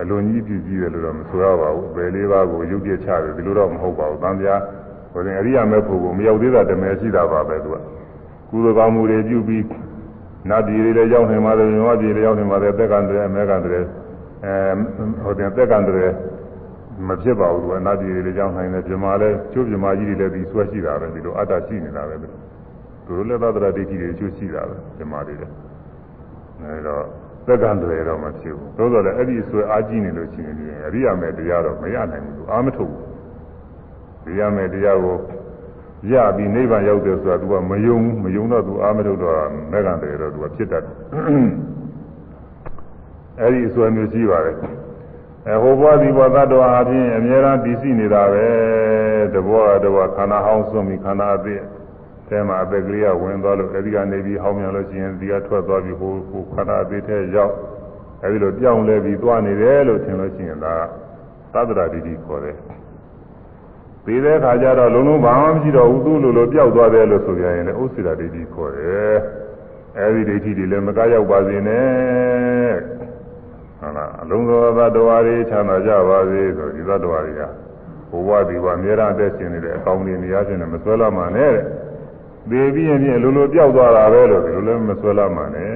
[0.00, 4.60] အလွန်ကြီးပြည့်ကြီးတယ်လို့တော့မဆိုရပါဘူးဘယ်လေးပါးကိုရုပ်ပြချတယ်ဒီလိုတော့မဟုတ်ပါဘူးတန်ပြား
[5.12, 7.76] ဟိုရင်အရိယာမေဖို့ကိုမရောက်သေးတာတမယ်ရှိတာပါပဲသူက
[8.50, 9.64] ကုသိုလ်ကောင်းမှုတွေပြုပြီး
[10.48, 13.78] နတ်ပြည်တွေလည်းရောက်နေပါတယ်မြတ်ပြည်တွေရောက်နေပါတယ်သက်ကံတွေအမေကံတွေ
[14.44, 14.54] အဲ
[15.22, 16.04] ဟိုတင်သက်ကံတွေ
[17.06, 22.28] မဖြစ်ပါဘူးသူအနာပြည်တွေကြောင်းနိုင်တယ်ပြမာလဲကျိုးပြမာကြီးတွေလည်းဒီဆွဲရှိတာပဲဒီလိုအတ္တရှိနေတာပဲသူ
[23.06, 25.52] တို့လည်းသတ္တရာဒိဋ္ဌိတွေကျိုးရှိတာပဲပြမာတွေလည်း
[26.62, 27.04] အဲတော့
[27.47, 30.55] သက်ကံတွေတော့မဖြစ်ဘူးသို့တော်လည်းအဲ့ဒီဆွဲအားကြီးနေလို့ရှိရင်
[30.85, 33.03] အရိယာမေတရားတော့မရနိုင်ဘူးအာမထုတ်ဘူး
[34.25, 35.17] အရိယာမေတရားကို
[36.11, 39.35] ရပြီးနိဗ္ဗာန်ရောက်တယ်ဆိုတာ तू ကမယုံမယုံတော့ तू အာမထုတ်တော့
[39.71, 40.93] မေကံတွေတော့ तू ကဖြစ်တတ်တယ်
[43.39, 44.55] အဲ့ဒီအစွဲမျိုးရှိပါတယ်
[45.47, 48.47] အဲဟိုဘဝဒီဘဝသတ္တဝါအပြင်အများအားတည်ရှိနေတာပဲ
[49.33, 51.47] တဘောတဘောခန္ဓာဟောင်းစွန့်ပြီးခန္ဓာအသ
[52.34, 57.54] ည့်အဲမှာအပက်ကလေးကဝင်သွားလို့အဲဒီကနေပြီးဟောင်းမြန်လို့ရှိရင်ဒီကထွက်သွားပြီးဟိုဟိုခန္ဓာအသည့်ထဲရောက်
[58.24, 60.74] အဲဒီလိုပြောင်းလဲပြီးသွားနေတယ်လို့ထင်လို့ရှိရင်ဒါ
[61.52, 62.56] သတ္တရာတိတိခေါ်တယ်
[64.04, 69.16] ပြီးတဲ့အခါကျတော့လုံးလုံးဘာမှမရှိတော့ဘူးသူ့လိုလိုပျောက်သွားတယ်လို့ဆိုကြရင်လည်းဥစ္စေတာဒိဋ္ဌိခေါ်တယ်
[69.98, 72.74] အဲဒီဒိဋ္ဌိတွေလည်းမကရောက်ပါစေနဲ့
[73.80, 77.42] ဟုတ်လားအလုံးစုံသောတဝါတွေချမ်းသာကြပါစေဆိုဒီသတ္တဝါတွေက
[78.10, 81.64] ဘဝဒီဘဝအများအားအသက်ရှင်နေတဲ့အကောင်းတွေနေရာချင်းနဲ့မဆွဲလာမှနဲ့တဲ့
[82.50, 85.72] သေပြီးရင်ပြင်လိုလိုပျောက်သွားတာပဲလို့ဒီလိုလည်းမဆွဲလာမှနဲ့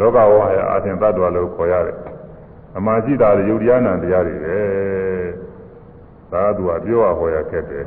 [0.00, 1.98] လောကဝဟယအာသင်သတ္တဝါလို့ခေါ်ရတယ်
[2.76, 4.58] အမှန်ရှိတာယုတ်တရားနာတရားတွေပဲ
[6.32, 7.84] သာသူကပြောရဟောရခက်တယ်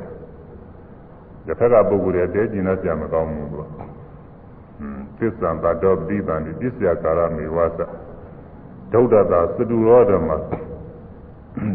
[1.46, 3.66] တစ်ဖက်ကပုဂ္ဂိုလ်တွေတဲကျင်တော့ကြမကောင်းဘူးသူက
[5.18, 7.80] သစ္စာတတော်ပိဋံဒီပစ္စယကာရမေဝါသ
[8.94, 10.30] ဒုဒ္ဒတာစတုရောဓမ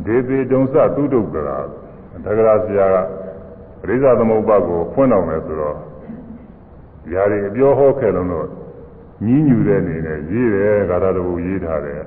[0.06, 1.58] ဒေသေတုံစသူဒုက္ခရာ
[2.24, 2.96] တက္ကရာဆရာက
[3.80, 5.76] ပရိသသမုပ္ပါကိုဖွင့်တော်မယ်ဆိုတော့
[7.12, 8.48] ຢာတွေအပြောဟောခဲ့လုံးတော့
[9.24, 12.02] ညီးညူတဲ့အနေနဲ့ရေးတယ်ဂါရတဘူရေးထားတယ်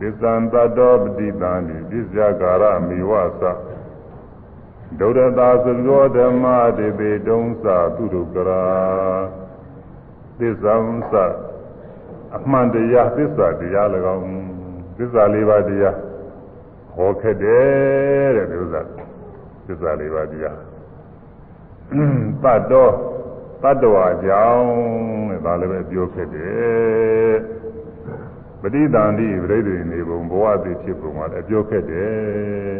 [0.00, 3.42] သစ္ဆံတတောပတိတံဒီပစ္စယကာရမိဝသ
[4.98, 6.44] ဒုရတာသရောဓမ္မ
[6.78, 7.66] တေပေတုံးသ
[7.96, 8.62] သူတုကရာ
[10.38, 10.74] သစ္စာ
[11.12, 11.14] သ
[12.36, 14.26] အမှန်တရားသစ္စာတရား၎င်း
[14.96, 15.96] သစ္စာလေးပါးတရား
[16.94, 18.80] ဟောခဲ့တယ်တဲ့ဒီဥစ္စာ
[19.66, 20.58] သစ္စာလေးပါးတရား
[22.42, 22.92] တတ်တော်
[23.62, 24.66] တတ္တဝါကြောင့်
[25.30, 27.34] တဲ့ဒါလည်းပဲပြောခဲ့တယ်
[28.60, 32.76] ပဋိသန္တိပြိဋ္ဌိနေပုံဘဝသိဖြစ်ပုံမှာလည်းပြောခဲ့တယ်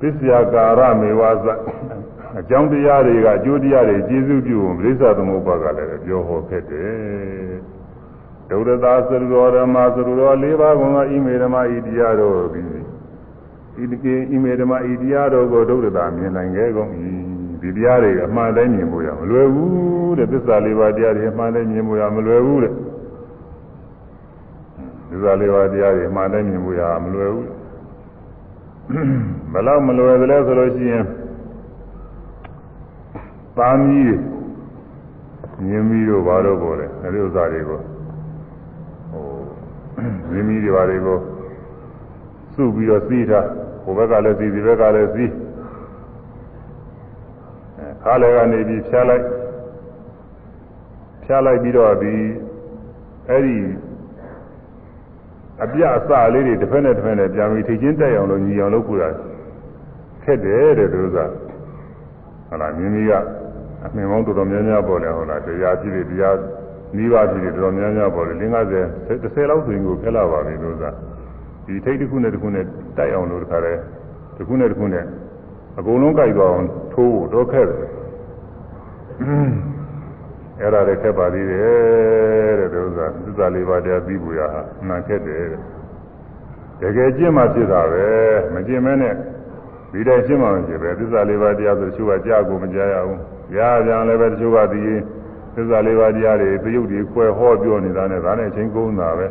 [0.00, 1.46] သစ္စာကာရမေဝသ
[2.38, 7.54] အကြောင်းတရားတွေကအကျိုးတရားတွေကျေစုပြုဖို့ပြိဿသမုပ္ပါကလည်းပြောဟောခဲ့တယ်
[8.48, 12.66] ဒုရသာသရတော်ဓမ္မသရတော်၄ပါးကုန်သောဣမေဓမ္မဤတရားတော်သည်
[13.82, 16.90] ဤတကေဣမေဓမ္မဤတရားတော်ကိုဒုရသာမြင်နိုင်ခဲ့ကုန်၏
[17.64, 22.72] ဒီတရားတွေအမှန်တိုင်းမြင်ဖို့ရမလွယ်ဘူးတဲ့သစ္စာလေးပါးတရားတွေအမှန်တိုင်းမြင်ဖို့ရမလွယ်ဘူးတဲ့
[25.10, 27.48] သစ္စာလေးပါးတရားတွေအမှန်တိုင်းမြင်ဖို့ရမလွယ်ဘူး
[29.52, 31.04] ဘလောက်မလွယ်သလဲဆိုလို့ရှိရင်
[33.56, 34.18] သာမီး
[35.64, 37.80] မြင်ပြီးတော့ဘာတော့ပေါ်တယ်အဲဒီဥစ္စာတွေကို
[39.10, 39.26] ဟို
[40.30, 41.18] မြင်ပြီးတွေဘာတွေကို
[42.54, 43.46] စုပြီးတော့စီးထား
[43.82, 45.32] ဟိုဘက်ကလည်းစီးဒီဘက်ကလည်းစီး
[48.04, 49.24] ခါလည်းကနေပြီးဖြားလိုက်
[51.24, 52.14] ဖြားလိုက်ပြီးတော့ဒီ
[53.28, 53.56] အဲ့ဒီ
[55.62, 59.08] အပြအစလေးတွေတစ်ဖက်နဲ့တစ်ဖက်နဲ့ပြန်ပြီးထိချင်းတက်အောင်လို့ညီအောင်လုပ်ကြတာ
[60.24, 61.18] ခက်တယ်တဲ့သူက
[62.48, 63.12] ဟုတ်လားမြင်းကြီးက
[63.84, 66.36] အမြင်ပေါင်းတော်တော်များများပေါ်တယ်ဟုတ်လားတရားကြည့်တယ်တရား
[66.96, 68.44] နိဗ္ဗာန်ကြည့်တယ်တော်တော်များများပေါ်တယ်50
[69.08, 70.84] 30လောက်ဆိုရင်ကိုခက်လာပါပြီလို့က
[71.66, 72.64] ဒီထိတ်တစ်ခုနဲ့တစ်ခုနဲ့
[72.98, 73.80] တိုက်အောင်လို့တခါတည်း
[74.36, 75.04] တစ်ခုနဲ့တစ်ခုနဲ့
[75.78, 77.93] အကုန်လုံးကြိုက်သွားအောင်ထိုးဖို့တော့ခက်တယ်
[80.60, 85.60] အဲ့ဒါလည်းခက်ပါသေးတယ်တဲ့ဒီဥစ္စာသစ္စာလေးပါးတရားသိဖို့ရဟာအမှန်ခက်တယ်တဲ့
[86.80, 88.06] တကယ်ကျင့်မှဖြစ်တာပဲ
[88.54, 89.14] မကျင့်မဲနဲ့
[89.92, 93.20] ဒီတိုင်းကျင့်မှမဖြစ်ပဲသစ္စာလေးပါးတရားဆိုတချို့ကကြားကိုမကြားရဘူး
[93.52, 94.82] ကြားပြန်လည်းပဲတချို့ကဒီ
[95.54, 99.26] သစ္စာလေးပါးတရားတွေသရုပ်တွေခွဲဟောပြောနေတာနဲ့ဒါနဲ့အချင်းကုန်တာပဲ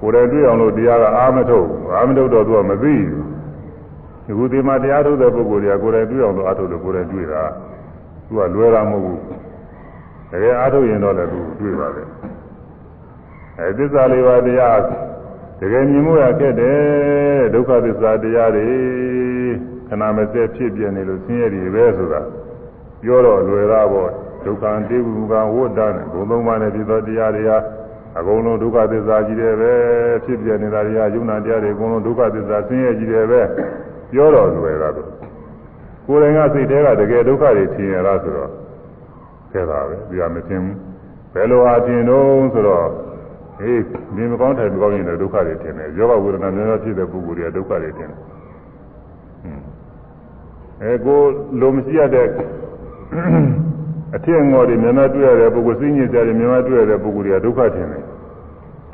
[0.00, 3.28] ကိုယ်တိုင်တွေ့အောင်လို့တရားကအာမထုတ်အာမထုတ်တော့သူကမသိဘူး
[4.26, 7.42] ဒီခုဒီမှာတရားထုတ်တဲ့ပုဂ္ဂိုလ်တွေကကိုယ်တိုင်တွေ့အောင်လို့အာထုတ်လို့ကိုယ်တိုင်တွေ့တာ
[8.30, 9.18] သူကလွယ်တာမဟုတ်ဘူး
[10.30, 12.02] တကယ်အားထုတ်ရင်တော့လည်းသူတွေ့ပါလေ
[13.58, 14.80] အဲသစ္စာလေးပါးတရား
[15.60, 16.78] တကယ်မြင်မှုရခဲ့တယ်
[17.54, 18.68] ဒုက္ခသစ္စာတရားတွေ
[19.88, 22.20] ခဏမစက်ဖြစ်ပြနေလို့ဆင်းရဲတွေပဲဆိုတာ
[23.02, 24.10] ပြောတော့လွယ်တာပေါ့
[24.44, 27.58] ဒုက္ခတေဝုကဝဋ္ဌနဲ့ဘုံသုံးပါးနဲ့ဖြစ်သောတရားတွေဟာ
[28.18, 29.72] အကုန်လုံးဒုက္ခသစ္စာကြီးတယ်ပဲ
[30.24, 33.40] ဖြစ်ပြနေတာတွေကယုံနာတရားတွေအကုန်လုံးဒုက္ခသစ္စာဆင်းရဲကြီးတယ်ပဲ
[34.12, 35.08] ပြောတော့လွယ်တာတော့
[36.10, 38.50] ကိုယ်တိုင်ကစိတ်ထဲကတကယ်ဒုက္ခတွေထင်ရတာဆိုတော့
[39.52, 40.74] ခဲ့တာပဲဒီကမသိဘူး
[41.32, 42.86] ဘယ်လိုအားဖြင့်တော့ဆိုတော့
[43.58, 43.80] ဟေး
[44.16, 48.20] ဒီမကောင်းတယ်မကောင်းရင်လည်းဒုက္ခတွေထင်တယ်ယောဂဝေဒနာများများဖြစ်တဲ့ပုဂ္ဂိုလ်တွေကဒုက္ခတွေထင်တယ်
[50.82, 51.20] အဲကို
[51.60, 52.26] လိုမရှိရတဲ့
[54.16, 58.04] အထက်ငေါ်တွေများများတွေ့ရတဲ့ပုဂ္ဂိုလ်စိတ်ညစ်ကြတယ်များများတွေ့ရတဲ့ပုဂ္ဂိုလ်တွေကဒုက္ခထင်တယ်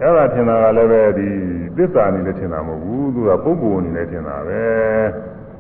[0.01, 1.29] အဲ့ဒါထင်တာကလည်းပဲဒီ
[1.77, 4.65] သစ္စာအနေနဲ့ထင်တာမဟုတ်ဘူးသူကပုဂ္ဂိုလ်အနေနဲ့ထင်တာပဲ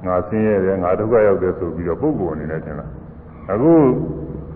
[0.07, 2.87] ငါဆင်းရဲတယ်ငါဒုက္ခရောက်တယ်ဆိုပြီးတော့ပုဂ္ဂိုလ်အနေနဲ့ထင်တာ
[3.53, 3.73] အခု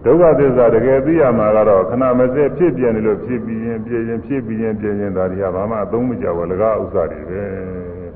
[0.04, 7.42] ဒုက္ခသစ္စာတကယ်သိရမှာကတော့ခဏမစဲဖြစ်ပြနေလို့ဖြစ်ပြီးရင်ပြင်းရင်ဖြစ်ပြီးရင်ပြင်းရင်ဒါတွေကဘာမှအသုံးမကျဘူးလကားဥစ္စာတွေပဲ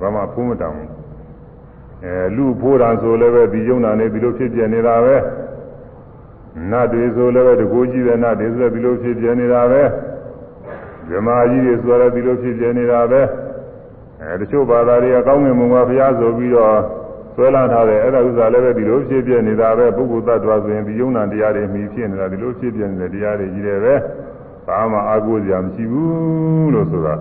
[0.00, 0.90] ဘာမှဖုံးမတောင်ဘူး
[2.04, 5.16] အဲလူဖိုးတာဆိုလည်းပဲဒီယုံနာနေဒီလိုဖြစ်ပြနေတာပဲ
[6.70, 9.82] နတ်တွေဆိုလည်းပဲတကူကြီးတဲ့နတ်တွေဆိုဒီလိုဖြစ်ပြနေတာပဲ
[11.08, 13.20] ဇမားကြီးတွေဆိုလည်းဒီလိုဖြစ်ပြနေတာပဲ
[14.22, 16.74] အဲတချို့ဘာသာတွေကကောင်းငင်မုံကဘုရားဆိုပြီးတော့
[17.34, 23.94] ဆွဲလာထားတယ်အဲ့ဒါဥစ္စာလည်းပဲဒီလိုဖြစ်ပြနေတာပဲပုဂ္ဂိုလ်တ attva ဆိုရင်ဒီယုံနာတရားတွေမှီဖြစ်နေတာဒီလိုဖြစ်ပြနေတဲ့တရားတွေကြီးတယ်ပဲ
[24.66, 27.14] ဘာမှအာကိုးစရာမရှိဘူးလို့ဆိုတာ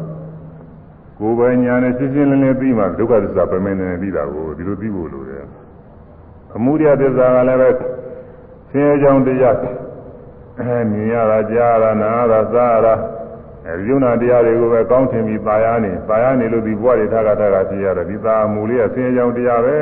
[1.20, 5.44] ကိုယ်ပိုင်ညာနဲ့ရှင်းရှင်းလင်းလင်းသိမှဒုက္ခသစ္စာပြမင်းနေပြီးတာကိုဒီလိုသိဖို့လိုတယ်
[6.56, 7.70] အမှုရသစ္စာကလည်းပဲ
[8.72, 9.58] ဆင်းရဲကြောင်းတရား
[10.60, 12.94] အဲမြင်ရတာကြားရတာနားရတာစားရတာ
[13.68, 19.76] အဲဒီယုံနာတရားတွေကိုပဲကောင်းထင်ပြီးပါရနေပါရနေလို့ဒီဘဝတွေထားတာထားတာဖြစ်ရတယ်ဒီသာမူလေးကဆင်းရဲကြောင်းတရားပဲ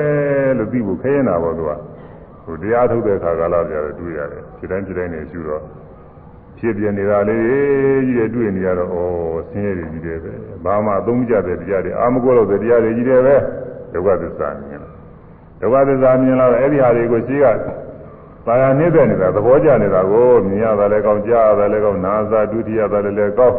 [0.57, 1.71] လို့သိဖို့ခဲနေတာပေါ့သူက
[2.43, 5.63] ဟိုတရားထုတ်တဲ့ခါကလာပြတယ်တွေ့ရတယ်ဒီတိုင်းဒီတိုင်းနေရှုတော့
[6.57, 8.95] ဖြစ်ပြနေတာလေးကြီးတွေတွေ့နေရတော့ဩ
[9.49, 10.33] ဆင်းရဲတွေကြီးတယ်ပဲ
[10.65, 13.35] ဘာမှအသုံးမကျတဲ့တရားတွေအာမကိုလို့တဲ့တရားတွေကြီးတယ်ပဲ
[13.93, 14.93] ဒုက္ခသစ္စာမြင်လား
[15.61, 17.45] ဒုက္ခသစ္စာမြင်လာတော့အဲ့ဒီဟာတွေကိုရှိက
[18.45, 23.57] ပါရနေပဲနေတာသဘောကျနေတာကိုမြင်ရတာလည်းကောင်းကြားရတာလည်းကောင်းနားစားဒုတိယတာလည်းလည်းကောင်း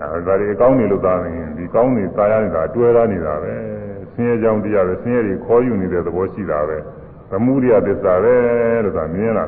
[0.00, 3.52] အဲဒါတွေအကောင်းနေလို့သာနေဒီကောင်းနေသာရနေတာတွဲလာနေတာပဲ
[4.12, 6.76] ဆင်းရဲကြောင်းတရားပဲဆင်းရဲတွေခေါ်ယူနေတဲ့သဘောရှိတာပဲ
[7.30, 8.34] သမုဒိယသစ္စာပဲ
[8.84, 9.46] လို့သာမြင်လာ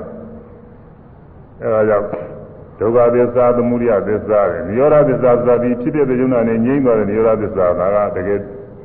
[1.61, 2.07] အဲဒါကြောင့်
[2.79, 7.83] ဒုက္ခသစ္စာသမုဒိယသစ္စာပဲနိရောဓသစ္စာသာပြီးဖြစ်ဖြစ်ပြုံးတာနဲ့ငြိမ့်သွားတဲ့နိရောဓသစ္စာက
[8.17, 8.39] တကယ်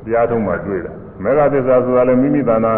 [0.04, 0.92] တရားထုံးမှတွေ့တာ
[1.22, 2.74] မေဃသစ္စာဆိုတာလည်းမိမိတဏ္ဍာ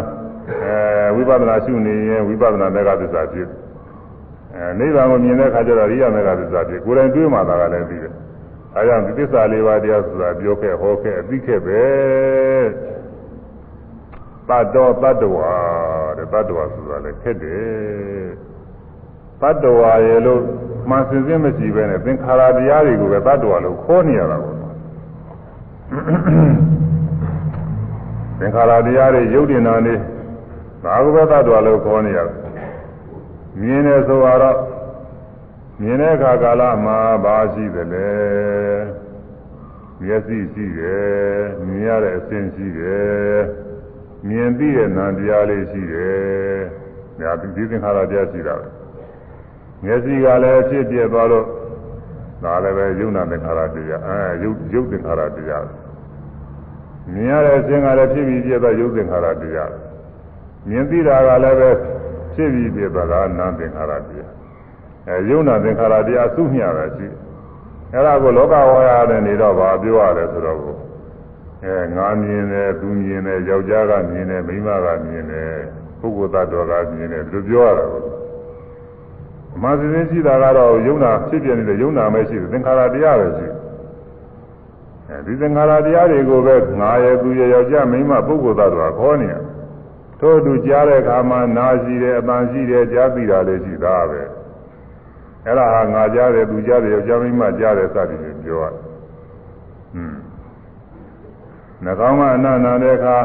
[0.50, 3.48] အဲဝိပဿနာရှုနေရင်ဝိပဿနာမေဃသစ္စာဖြစ်
[4.54, 8.12] အဲနိဗ္ဗာန်ကိုမြင်တဲ့အခါကျတော့ရိယမေဃသစ္စာဖြစ်ကိုယ်တိုင်တွေးမှသာကလည်းသိတယ်
[8.76, 11.82] အဲကြောင့်ဒီသစ္စာလေးပါးတရားဆိုတာပြောခဲ့ဟောခဲ့အသိခဲ့ပဲ
[14.48, 15.52] တတ္တောတတ္တဝါ
[16.16, 18.26] တဲ့တတ္တဝါဆိုတာလည်းခက်တယ်
[19.40, 20.40] တတ္တဝါရဲ့လို့
[20.90, 24.56] မှန်စင်စစ်မရှိပဲနဲ့သင်္ခါရတရားတွေကိုပဲတတ္တဝါလို့ခေါ်နေရတာပေါ့
[28.38, 29.94] သင်္ခါရတရားတွေရုပ်တင်တာနေ
[30.84, 32.36] ဘာကပဲတ attva လို့ခေါ်နေရတယ်
[33.60, 34.58] မြင်တယ်ဆိုတော့
[35.80, 38.10] မြင်တဲ့အခါကာလမှာဘာရှိသလဲ
[40.02, 43.38] မျက်စိရှိတယ်မြင်ရတဲ့အစဉ်ရှိတယ်
[44.28, 46.58] မြင်သိတဲ့နာတရားလေးရှိတယ်
[47.20, 48.66] ဒါဒီသင်္ခါရတရားရှိတာပဲ
[49.84, 51.46] မျက်စိကလည်းဖြစ်ပြသွားတော့
[52.42, 55.66] ဒါလည်းပဲယုံနာသင်္ခါရတရားအဲယုတ်ယုတ်သင်္ခါရတရား
[57.12, 59.70] မြင်ရတဲ့အစဉ်ကလည်းဖြစ်ပြီးပြသွားယုတ်သင်္ခါရတရား
[60.68, 61.70] မြင်သိတာကလည်းပဲ
[62.34, 64.30] ဖြစ်ပြီးပြသွားတာနာသင်္ခါရတရား
[65.08, 67.06] အဲယုံနာသင်္ခါရတရားစုမျှတာရှိ
[67.92, 70.76] အဲဒါကိုလောကဝါရတဲ့နေတော့ဗာပြောရတယ်ဆိုတော့ကို
[71.64, 75.50] အဲငါမြင်တယ်သူမြင်တယ်ယောက်ျားကမြင်တယ်မိန်းမကမြင်တယ်
[76.00, 78.02] ပုဂ္ဂိုလ်သတ္တဝါကမြင်တယ်ဒီလိုပြောရတာကို
[79.54, 83.56] အမှန်စင်းရှိတာကတော့ယုံနာဖြစ်ပြနေတဲ့ယုံနာပဲရှိတယ်သင်္ခါရတရားပဲရှိတယ်
[85.08, 89.34] အဲဒီသင်္ခါရတရားတွေကိုပဲငါရဲ့သူရဲ့ယောက်ျားမိန်းမပုဂ္ဂိုလ်သတ္တဝါခေါ်နေရ
[90.20, 94.20] ထို့သူကြားတဲ့အခါမှာနာရှိတယ်အပန်းရှိတယ်ကြားသိတာလည်းရှိတာပဲ
[95.44, 98.82] အဲ့ဒါဟာငါကြားတယ်သူကြားတယ်ယောက်ျားမိန်းမကြားတယ်စသည်ဖြင့်ပြောရတယ်
[99.92, 100.18] ဟွန်း
[101.84, 103.16] နှာခေါင်းကအနန္တတဲ့အခါ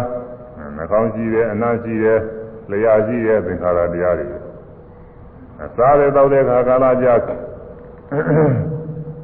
[0.75, 2.19] နှာခေါင်းရှိတယ်အနတ်ရှိတယ်
[2.71, 4.27] လျှာရှိတယ်သင်္ခါရတရားတွေ
[5.63, 7.13] အစားရတော့တဲ့အခါကာလကြာ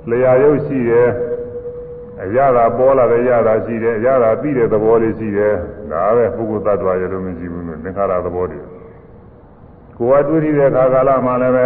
[0.10, 1.10] လျှာရုပ်ရှိတယ်
[2.24, 5.56] အရသာပေါ်လာတဲ့အရသာရှိတယ်အရသာသိတဲ့သဘောလေးရှိတယ်
[5.92, 8.60] ဒါပဲပုဂ္ဂိုလ်သတ္တဝါရလို့မရှိဘူးလို့သင်္ခါရသဘောတွေ
[9.98, 11.60] ကိုယ်ကတွေ့တဲ့အခါကာလမှာလည်းပ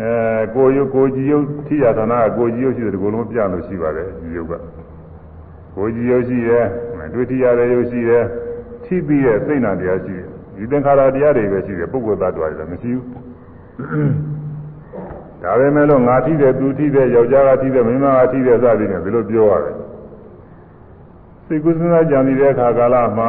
[0.00, 4.52] အဲကိုယုကိုကြည်ယုထိရသနာကိုကြည်ယုရှိတယ်ဒီကုလုံးပြလို့ရှိပါတယ်ဒီယုက
[5.76, 6.66] ကိုကြည်ယုရှိတယ်
[7.14, 8.24] တွေ့ထိရတဲ့ယုရှိတယ်
[8.84, 10.26] ထိပြီးတဲ့စိတ်နာတရားရှိတယ်
[10.56, 13.04] ဒီသင်္ခါရတရားတွေပဲရှိတယ်ပုဂ္ဂိုလ်သတ္တဝါတွေမရှိဘူး
[15.42, 19.74] ဒါပဲမဲ့လို့ငါထိတယ်သူထိတယ်ယောက်ျားကထိတယ်မိန်းမကထိတယ်စသည်နဲ့ဒီလိုပြောရတယ်
[21.52, 23.24] စိတ်ကူးစဉ်းစားကြံနေတဲ့အခါကာလမှ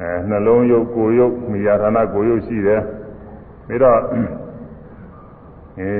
[0.00, 2.80] အဲနှလုံးယုတ်ကိုယ်ယုတ်မိယာဌာနကိုယ်ယုတ်ရှိတယ်
[3.66, 3.98] ပြီးတော့
[5.80, 5.92] အဲ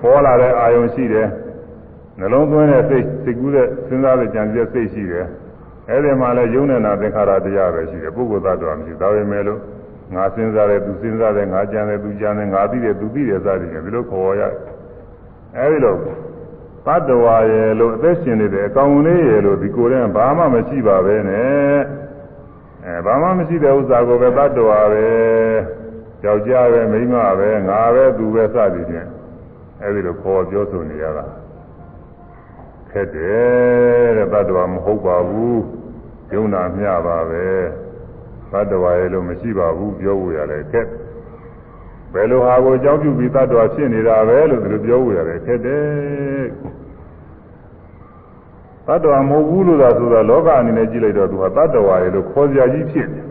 [0.00, 1.28] ပေါ်လာတဲ့အာယုံရှိတယ်
[2.18, 5.26] နှလုံးသွင်းတဲ့စိတ်စိတ်ကူးတဲ့စဉ်းစားတဲ့ကြံစည်တဲ့စိတ်ရှိတယ်
[5.88, 9.60] အဲဒီမှာလည်းယုံနေတာသင်္ခါရတရားပဲရှိတယ်ပုဂ္ဂိုလ်သတ္တဝါမရှိဒါပဲမဲ့လို့
[10.14, 14.42] ငါစဉ်းစားတယ်သူစဉ်းစားတယ်ငါကြံတယ်သူကြံတယ်ငါသိတယ်သူသိတယ်စသည်ဖြင့်ဒီလိုခေါ်ရ
[15.56, 15.96] အဲဒီလို
[16.88, 21.78] တတ္တဝါရဲ့လို့အသက်ရှင်နေတယ်အကောင်လေးရဲ့လို့ဒီကိုယ်တည်းဘာမှမရှိပါပဲနဲ့
[22.84, 25.06] အဲဘာမှမရှိတဲ့ဥစ္စာကိုပဲတတ္တဝါပဲ
[26.24, 29.08] ယောက်ျားပဲမိန်းမပဲငါပဲသူပဲစသည်ဖြင့်
[29.82, 31.24] အဲဒီလိုခေါ်ပြောဆိုနေရတာ
[32.90, 35.60] ခက်တယ်တဲ့တတ္တဝါမဟုတ်ပါဘူး
[36.34, 37.46] ယုံနာမျှပါပဲ
[38.52, 40.86] သတ္တဝါရဲ့လို့မရှိပါဘူးပြောဖို့ရတယ်ခက်
[42.12, 45.88] ဘယ်လိုဟာကိုအကြောင်းပြုပြီးသတ္တဝါဖြစ်နေတာပဲလို့ဒီလိုပြောဖို့ရတယ်ခက်တယ်
[48.88, 53.24] သတ္တဝါမဟုတ်ဘူးလို့သာဆိုတာလောကအနေနဲ့ကြည့်လိုက်တော့သူဟာသတ္တဝါရဲ့လို့ခေါ်စရာကြီးဖြစ်တယ်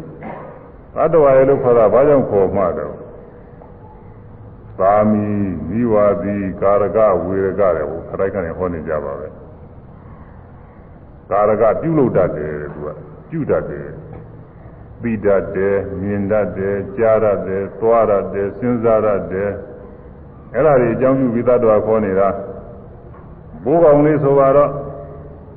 [0.96, 2.96] သတ္တဝါရဲ့လို့ခေါ်တာဘာကြောင့်ခေါ်မှတော့
[4.80, 5.26] သာမီ
[5.70, 9.28] မိဝါဒီကာရကဝေရကတဲ့ဟိုခရိုက်ကနေဟောနေကြပါပဲ
[11.32, 12.90] ကာရကပြုလုပ်တတ်တယ်သူက
[13.30, 13.88] ပြုတတ်တယ်
[15.02, 19.50] သိတတ်တယ်မြင်တတ်တယ်ကြားတတ်တယ်သွားတတ်တယ်စဉ်းစားတတ်တယ်
[20.54, 22.30] အဲ့ဒါတွေအကြောင်းပြုပြီးသတ္တဝါခေါ်နေတာ
[23.64, 24.72] ဘိုးကောင်လေးဆိုတော့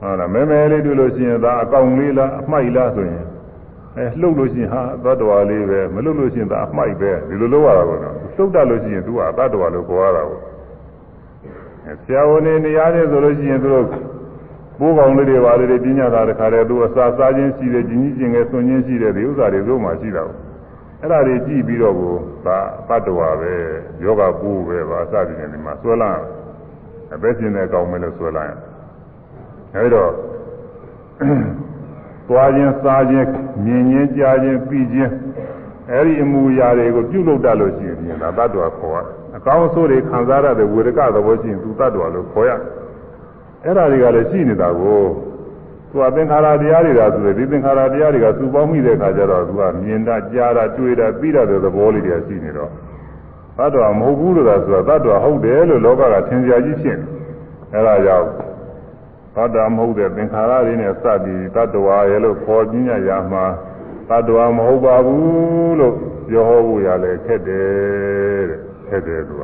[0.01, 3.25] ဟုတ်လားမဲမဲလေးတွေ့လို့ရှိရင်ဒါအကောင်လေးလားအမှိုက်လားဆိုရင်
[3.97, 10.41] အဲလှုပ်လို့ရှိရင်ဟာသတ္တဝါလေးပဲမလှုပ်လို့ရှိရင်ဒါအမှိုက်ပဲဒီလိုလုပ်ရတာပေါ့နော်လှုပ်တတ်လို့ရှိရင်သူကသတ္တဝါလို့ခေါ်ရတာပေါ့
[11.87, 13.87] အဲဆရာဝန်တွေနေရာချင်းဆိုလို့ရှိရင်သူတို့
[14.81, 20.39] ဘိုးကောင်လေးတွေပါလေပညာသာတခါတည်းသူအစာစားခြင်းရှိတယ်ကြီးကြီးကျင်ငယ်ဆွန်ခြင်းရှိတယ်ဒီဥစ္စာတွေတို့မှရှိတာပေါ့
[21.01, 22.15] အဲ့ဒါတွေကြည့်ပြီးတော့ကို
[22.47, 22.59] ဒါ
[22.89, 23.53] တတ္တဝါပဲ
[24.05, 26.11] ယောဂပူပဲပါအစသည်နဲ့ဒီမှာဆွဲလာ
[27.15, 28.59] အပဲရှင်တဲ့ကောင်းမယ်လို့ဆွဲလာရင်
[29.77, 30.11] အဲဒီတော့
[32.29, 33.29] သွားခြင်းစားခြင်း
[33.65, 35.13] မြင်ခြင်းကြားခြင်းပြီးခြင်း
[35.91, 38.97] အဲဒီအမူအရာတွေကိုပြုလုပ်တတ်လို့ရှိရင်ဒါတတ္တဝါခေါ်ရ
[39.37, 42.63] အကောင်းအဆိုးတွေခံစားရတဲ့ဝေဒကသဘောရှိရင်သူတတ္တဝါလို့ခေါ်ရတယ်
[43.65, 45.01] အဲ့ဒါတွေကလည်းရှိနေတာကို
[45.91, 52.71] သူကသင်္ခါရတရားတွေဒါဆိုရင်ဒီသင်္ခါရတရားတွေကစုပေါင်းမိတဲ့အခါကျတော့သူကမြင်တာကြားတာတွေ့တာသိတာတဲ့သဘောလေးတွေရှိနေတော့
[53.57, 57.07] သတ္တဝါမဟုတ်ဘူးလို့သာဆိုတာသတ္တဝါဟုတ်တယ်လို့လောကကထင်ကြကြီးဖြစ်နေ
[57.73, 58.27] အဲ့ဒါကြောင့်
[59.37, 63.45] သတ္တမဟုတ်တဲ့သင်္ခါရတွေနဲ့စပြီးသတ္တဝါရဲ့လို့ခေါ်ပြညာရာမှာ
[64.09, 65.95] တ attva မဟုတ်ပါဘူးလို့
[66.29, 69.43] ပြောဟောဖို့ရလဲခက်တယ်တဲ့ခက်တယ်သူက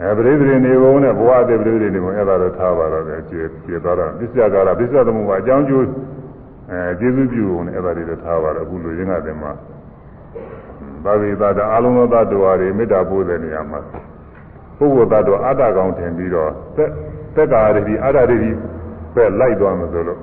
[0.00, 5.84] အဲပရိသေနေဘုံနဲ့ဘဝအသေးပရိသေနေဘုံအဲ့ဒါတော့ထားပါတော့တယ်ကျေကျေသွားတာပစ္စယကာရပစ္စယသမုပ္ပါအကြောင်းကျိုး
[6.70, 9.52] အဲကျေစုပြုဘုံနဲ့အဲ့ဒါတွေတော့ထားပါတော့အခုလူရင်းကတည်းမှာ
[11.04, 13.80] သာဝေသတာအလုံးစုံသတ္တဝါတွေမေတ္တာပို့တဲ့နေရာမှာ
[14.80, 16.90] ပုဂ္ဂိုလ်သတ္တဝါအတ္တကောင်ထင်ပြီးတော့သက်
[17.34, 18.50] သက်ကာရတိအတ္တရတိ
[19.14, 20.20] ပဲလိုက်သွားမှာဆိုလို့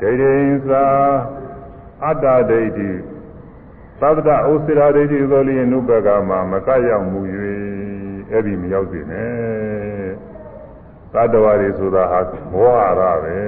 [0.00, 0.34] ဒိဋ္ဌိ
[0.70, 0.84] သာ
[2.04, 2.90] အတ္တဒိဋ္ဌိ
[4.00, 7.20] သဗ္ဗတဩစိရာဒိဋ္ဌိသောလျင်နုဘကမှာမကရောက်မှု၍
[8.30, 10.10] အဲ့ဒီမရောက်စေနဲ့
[11.12, 12.20] သတ္တဝါတွေဆိုတာဟာ
[12.52, 13.38] မောဟရပဲ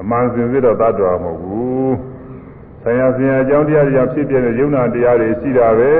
[0.00, 1.94] အမှန်စင်စစ်တော့သတ္တဝါမဟုတ်ဘူး
[2.82, 5.92] ဆရာဆရာအကြောင်းတရားတွေဖြစ်ပြတဲ့ယုံနာတရားတွေရှိတာပဲ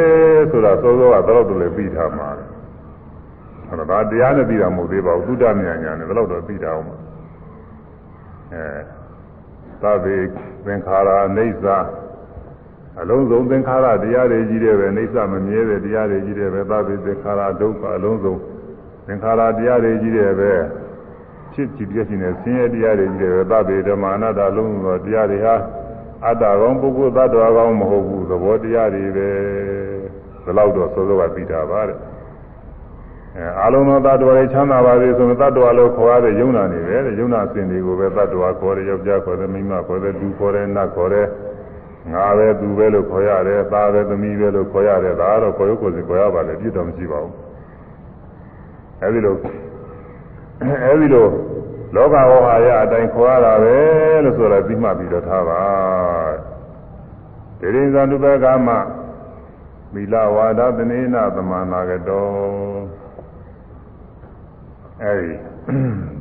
[0.50, 2.28] ဆိုတာစောစောကတော့တော့လည်းပြီးထားမှာ
[3.68, 6.86] အဲ့ဒါတရားနဲ့ပြီးတာမဟုတ်သေးပါဘူးသုဒ္ဓမြညာနဲ့တော့တော့ပြီးတာအောင်
[8.52, 8.64] အဲ
[9.82, 10.16] သဗ္ဗေ
[10.66, 11.78] သင်္ခါရအိဋ္ဌာ
[13.00, 18.34] အလုံးစုံသင်္ခါရတရားတွေကြီးတယ်ပဲအိဋ္ဌာမမြဲတဲ့တရားတွေကြီးတယ်ပဲသဗ္ဗေသင်္ခါရဒုက္ခအလုံးစုံ
[19.06, 20.52] သင်္ခါရတရားတွေကြီးတယ်ပဲ
[21.52, 25.54] ဖြစ်ကြည့်ပြခြင်းနဲ့ဆင်းရဲတရားတွေကြီးတယ်ပဲသဗ္ဗေဓမ္မာနတ္တလုံးစုံသောတရားတွေဟာ
[26.26, 29.28] အတ္တကောင်ပုဂ္ဂိုလ်သတ္တဝါကောင်မဟုတ်ဘူးသဘောတရားတွေပဲ
[30.44, 31.98] ဒီလောက်တော့စောစောကသိတာပါတဲ့
[33.36, 41.26] အဲအာလုံးသောတ attva တွေချမ်းသာပါစေဆိုရင်တ attva လို့ခေါ်ရတဲ့ယုံနာနေပဲတဲ့ယုံနာစင်တွေကိုပဲတ attva ခေါ်တယ်ယောက်ျားခေါ်တယ်မိန်းမခေါ်တယ်လူခေါ်တယ်နတ်ခေါ်တယ်
[42.12, 47.34] ငါပဲသူပဲလို့ခေါ်ရတယ်သားပဲသမီးပဲလို့ခေါ်ရတယ်ဒါကတော့ခေါ်ရုပ်ကိုယ်စီခေါ်ရပါလေပြည့်တော်မရှိပါဘူး
[49.02, 49.34] အဲဒီလို
[50.84, 51.26] အဲဒီလို
[51.94, 53.76] လောကဝဟာရအတိုင်းခေါ်ရတာပဲ
[54.24, 55.62] လို့ဆိုတော့ပြီးမှပြီးတော့ထားပါ
[57.60, 58.68] ဒေရင်ဇာနုဘကမ
[59.92, 63.05] မိလဝါဒသနေနသမနာကတော်
[65.02, 65.34] အဲဒီ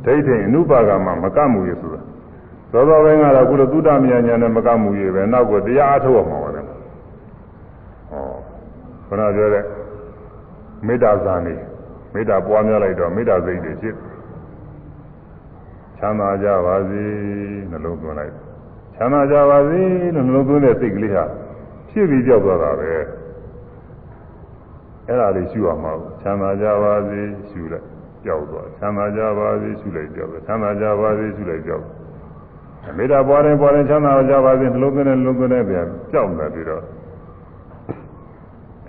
[0.06, 2.02] ဒိဋ္ဌိအနုပါကမှာမကမှုရဆိုတာ
[2.72, 8.24] သောသောဘင်းကတော့ကုလသုတ္တမြညာနဲ့မကမှုရပဲနောက်ကတရားအထုတ်အောင်ပါပဲဟော
[9.08, 9.64] ခဏပြောတဲ့
[10.88, 11.56] မေတ္တာဇာနေ
[12.14, 13.96] မေတ္တာပွားများလိုက်တော့မေတ္တာစိတ်တွေဖြစ်
[15.98, 17.04] ချမ်းသာကြပါစေ
[17.72, 18.34] နှလုံးသွင်းလိုက်
[18.96, 19.82] ချမ်းသာကြပါစေ
[20.16, 21.26] လို့နှလုံးသွင်းတဲ့စိတ်ကလေးဟာ
[21.90, 22.90] ဖြစ်ပြီးကြောက်သွားတာပဲ
[25.08, 25.92] အဲ့ဒါလေးရှုရမှာ
[26.22, 27.95] ချမ်းသာကြပါစေရှုလိုက်
[28.26, 31.84] ကြောက်သွားချမ်းသာကြပါစေရှုလိုက်ကြောက်ချမ်းသာကြပါစေရှုလိုက်ကြောက်
[32.98, 36.84] မေတ္တာပွားရင်ပွားရင်ချမ်းသာကြပါစေနှလုံးသွင်းတဲ့နှလုံးသွင်းတဲ့ပြန်ကြောက်နေပြီးတော့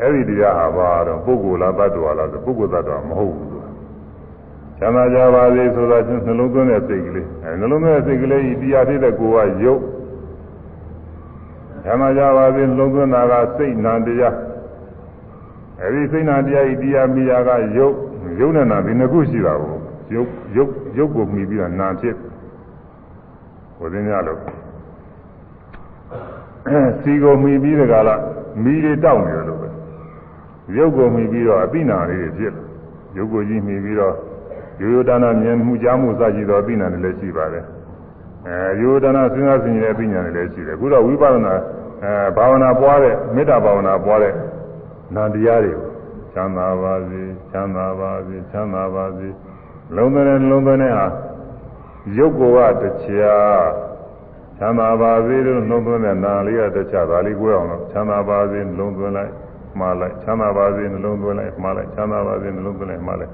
[0.00, 3.50] အဲ့ဒီတရားဟာဘာတော့ပုဂ္ဂိုလ်လားတ attva လားဆိုပုဂ္ဂိုလ်တ attva မဟုတ်ဘူး
[4.78, 9.80] ချမ်းသာကြပါစေဆိုတာနှလုံးသွင်းတဲ့စိတ်ကလေးအဲနှလုံးသွင်းတဲ့စိတ်ကလေးဤတရားဖြစ်တဲ့ကိုယ်ကယုတ်
[11.84, 14.36] ချမ်းသာကြပါစေနှလုံးသွင်းတာကစိတ်နာတရား
[15.82, 17.96] အဲဒီစိတ်နာတရားဤတရားမိယာကယုတ်
[18.40, 19.74] ယုတ်နဲ့နာဒီနှစ်ခုရှိတာကို
[20.14, 22.14] ယုတ်ယုတ်ယုတ်ကိုမှီပြီးတော့နာဖြစ်
[23.76, 24.40] ဟိုသင်းရလို့
[27.02, 28.16] စီကိုမှီပြီးတဲ့ကလာ
[28.62, 29.68] မီးတွေတောက်နေတယ်လို့ပဲ
[30.76, 32.52] ယုတ်ကိုမှီပြီးတော့အပိနာလေးတွေဖြစ်
[33.16, 34.14] ယုတ်ကိုကြီးမှီပြီးတော့
[34.80, 37.64] ရိုးရိုးတဏ္ဍမြင်မှုကြားမှုစကြည့်တော့အပိနာတွေလည်းရှိပါတယ်
[38.46, 41.54] အဲရိုးရိုးတဏ္ဍစဉ်းစားဆင်ခြင်တဲ့အပိနာတွေလည်းရှိတယ်အခုတော့ဝိပဿနာ
[42.04, 44.32] အဲဘာဝနာပွားတဲ့မေတ္တာဘာဝနာပွားတဲ့
[45.14, 45.85] နန္တရားတွေကို
[46.36, 49.28] ချမ်းသာပါစေချမ်းသာပါစေချမ်းသာပါစေ
[49.96, 51.06] လုံးသွင်းတဲ့လုံးသွင်းတဲ့ဟာ
[52.16, 53.64] ရုပ်ကိုကတခြား
[54.58, 59.32] ချမ်းသာပါစေလို့လုံးသွင်းတဲ့နာလေးကတခြားဒါလေးကိုအောင်လို့ချမ်းသာပါစေလုံးသွင်းလိုက်
[59.78, 63.32] မှားလိုက်ချမ်းသာပါစေနှလုံးသွင်းလိုက်မှားလိုက်ချမ်းသာပါစေနှလုံးသွင်းလိုက်မှားလိုက်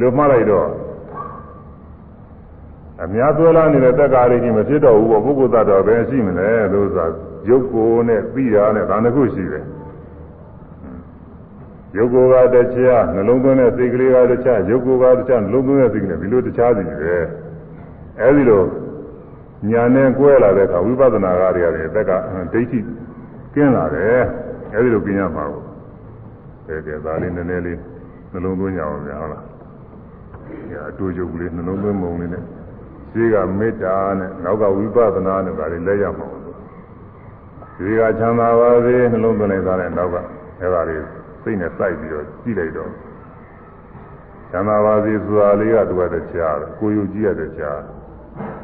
[0.00, 0.68] လို့မှားလိုက်တော့
[3.02, 7.06] အများသွဲလာနေတဲ့တက်ကားလေးကြီးမဖြစ်တော့ဘူးပေါ့ပုဂ္ဂိုလ်သတ္တဝါပဲရှိမလဲလို့ဆိုတာ
[7.48, 9.64] ရုပ်ကိုနဲ့ပြီးတာနဲ့ဒါနှစ်ခုရှိတယ်
[11.96, 17.16] ရုပ်ကိုယ်ကတခြားနှလုံးသွင်းတဲ့စိတ်ကလေးကတခြားရုပ်ကိုယ်ကတခြားနှလုံးသွင်းတဲ့စိတ်ကလေးဒီလိုတခြားစီပဲ
[18.20, 18.62] အဲဒီလို
[19.70, 22.10] ညာနဲ့ကွဲလာတဲ့အခါဝိပဿနာကားတွေရတယ်တက်က
[22.52, 22.80] ဒိဋ္ဌိ
[23.54, 24.20] ကျင်းလာတယ်
[24.74, 25.62] အဲဒီလိုကျင်းရမှာကို
[26.66, 27.78] ကဲကဲဒါလေးနည်းနည်းလေး
[28.32, 29.44] နှလုံးသွင်းကြအောင်များဟုတ်လား
[30.70, 32.44] ညာအတူရုပ်ကလေးနှလုံးသွင်းပုံလေးနဲ့
[33.12, 36.28] ဈေးကမေတ္တာနဲ့နောက်ကဝိပဿနာနဲ့ဒါလေးလဲရမှာ
[37.78, 40.16] ဈေးကချမ်းသာပါစေနှလုံးသွင်းလိုက်တာနဲ့နောက်က
[40.60, 41.15] အဲဒါလေး
[41.46, 42.90] စိတ်နဲ့စိုက်ပြီးတော့ကြည့်လိုက်တော့
[44.52, 47.80] သံသာပါစီဆိုတာလေးကတူရတဲ့ကြားကိုယုကြည့်ရတဲ့ကြား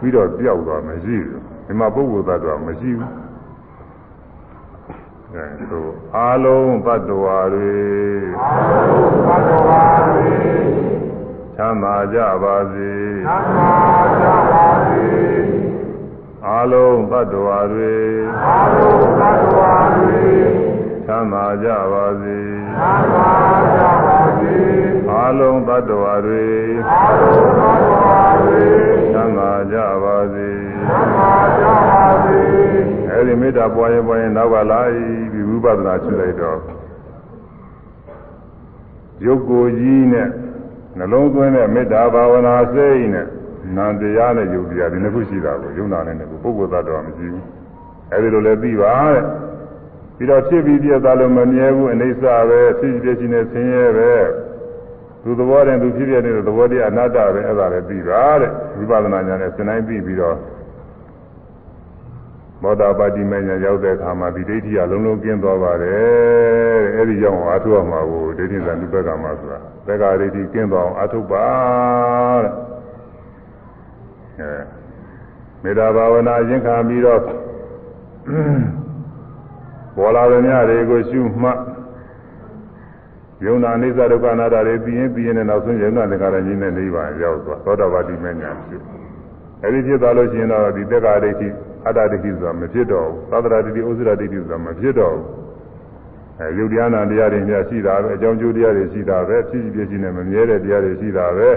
[0.00, 3.10] ပြီးတော့ပြောက်သွားမရှိဘူးဒီမှာပုဂ္ဂိုလ်သတ္တဝါမရှိဘူး
[5.32, 5.86] အဲဆို
[6.16, 7.76] အာလုံးသတ္တဝါတွေ
[8.38, 8.50] အာ
[8.88, 10.30] လုံးသတ္တဝါတွေ
[11.56, 12.92] ချမ်းသာကြပါစေ
[13.26, 13.72] ချမ်းသာ
[14.20, 15.06] ကြပါစေ
[16.46, 17.96] အာလုံးသတ္တဝါတွေ
[18.44, 20.26] အာလုံးသတ္တဝါတွေ
[21.06, 22.51] ချမ်းသာကြပါစေချမ်းသာကြပါစေ
[25.12, 26.46] အာလုံးသတ္တဝါတွေ
[26.90, 28.64] အာလုံးသတ္တဝါတွေ
[29.12, 30.48] ချမ်းသာကြပါစေ
[30.88, 31.72] ချမ်းသာကြ
[33.42, 34.80] မေတ္တာပွားရင်ပွားရင်နောက်ကလာ
[35.32, 36.58] ပြီးဝိပဿနာရှုလိုက်တော့
[39.24, 40.28] ရုပ်ကိုယ်ကြီးနဲ့
[40.98, 43.26] နှလုံးသွင်းတဲ့မေတ္တာဘာဝနာစိတ်နဲ့
[43.76, 47.44] နာတရားနဲ့ယုတ်တရားဒီနှစ်ခုရှိတာကိုယုံနာနဲ့ကိုပုဂ္ဂိုလ်သတ္တဝါမရှိဘူး
[48.12, 49.22] အဲဒီလိုလည်းသိပါတဲ့
[50.16, 54.12] ပြီးတော့ဖြစ်ပြီးပြတ်သားလို့မမြဲဘူးအိဋ္ဌပဲဖြစ်ဖြစ်ချင်းနဲ့ဆင်းရဲပဲ
[55.22, 60.36] သူသဘောတည်းသူဖြစ်ဖြစ်နေတဲ့သဘောတရားအနတ္တပဲအဲ့ဒါလည်းသိပါတဲ့ဝိပဿနာဉာဏ်နဲ့စဉ်းတိုင်းပြီးပြီးတော့
[62.62, 71.46] မောဒပါတိမညာရောက်တဲ့အခါမှာဒီဒိဋ္ဌိကလုံးလုံးကျင်းသွားပါတယ်တဲ့အဲဒီကြောင့်အာထုရမှာကိုဒိဋ္ဌိသံဒီဘက်ကမှာဆိုတာသက္ကာဒိဋ္ဌိကျင်းသွားအောင်အာထုပါ
[72.42, 72.52] တဲ့
[74.40, 74.60] အဲ
[75.62, 77.20] မေတ္တာဘာဝနာရင်ခံပြီးတော့
[79.96, 81.58] ပေါ်လာတဲ့ညတွေကိုရှုမှတ်
[83.44, 88.76] ယုံနာအိစ္ဆဒုက္ခအနာတ္တတွေပြီးရင်ပြီးရင်နောက်ဆုံးယုံနာသင်္ခါရကြီးနဲ့နိဗ္ဗာန်ရောက်သွားသောတာပတိမညာရှု
[89.62, 91.48] အဲဒီဖြစ်သွားလို့ရှိရင်တော့ဒီသက္ကာဒိဋ္ဌိ
[91.86, 95.26] အတ္တဒိဋ္ဌိဆိုတာမဖြစ်တော့ဘူးသတ္တရာဒိဋ္ဌိဥစ္စရာဒိဋ္ဌိဆိုတာမဖြစ်တော့ဘူး
[96.40, 101.48] အဲယုတ်တရားနာတရားတွေများရှိတာပဲအကြောင်းကျိုးတရားတွေရှိတာပဲဖြစ်ဖြစ်ဖြစ်နဲ့မမြဲတဲ့တရားတွေရှိတာပဲ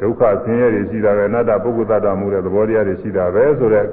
[0.00, 3.86] ဒုက္ခဆင်းရဲတွေရှိတာပဲအနတ္တပုဂ္ဂိုလ်တ attva မှုတဲ့သဘောတရားတွေရှိတာပဲဆိုတော့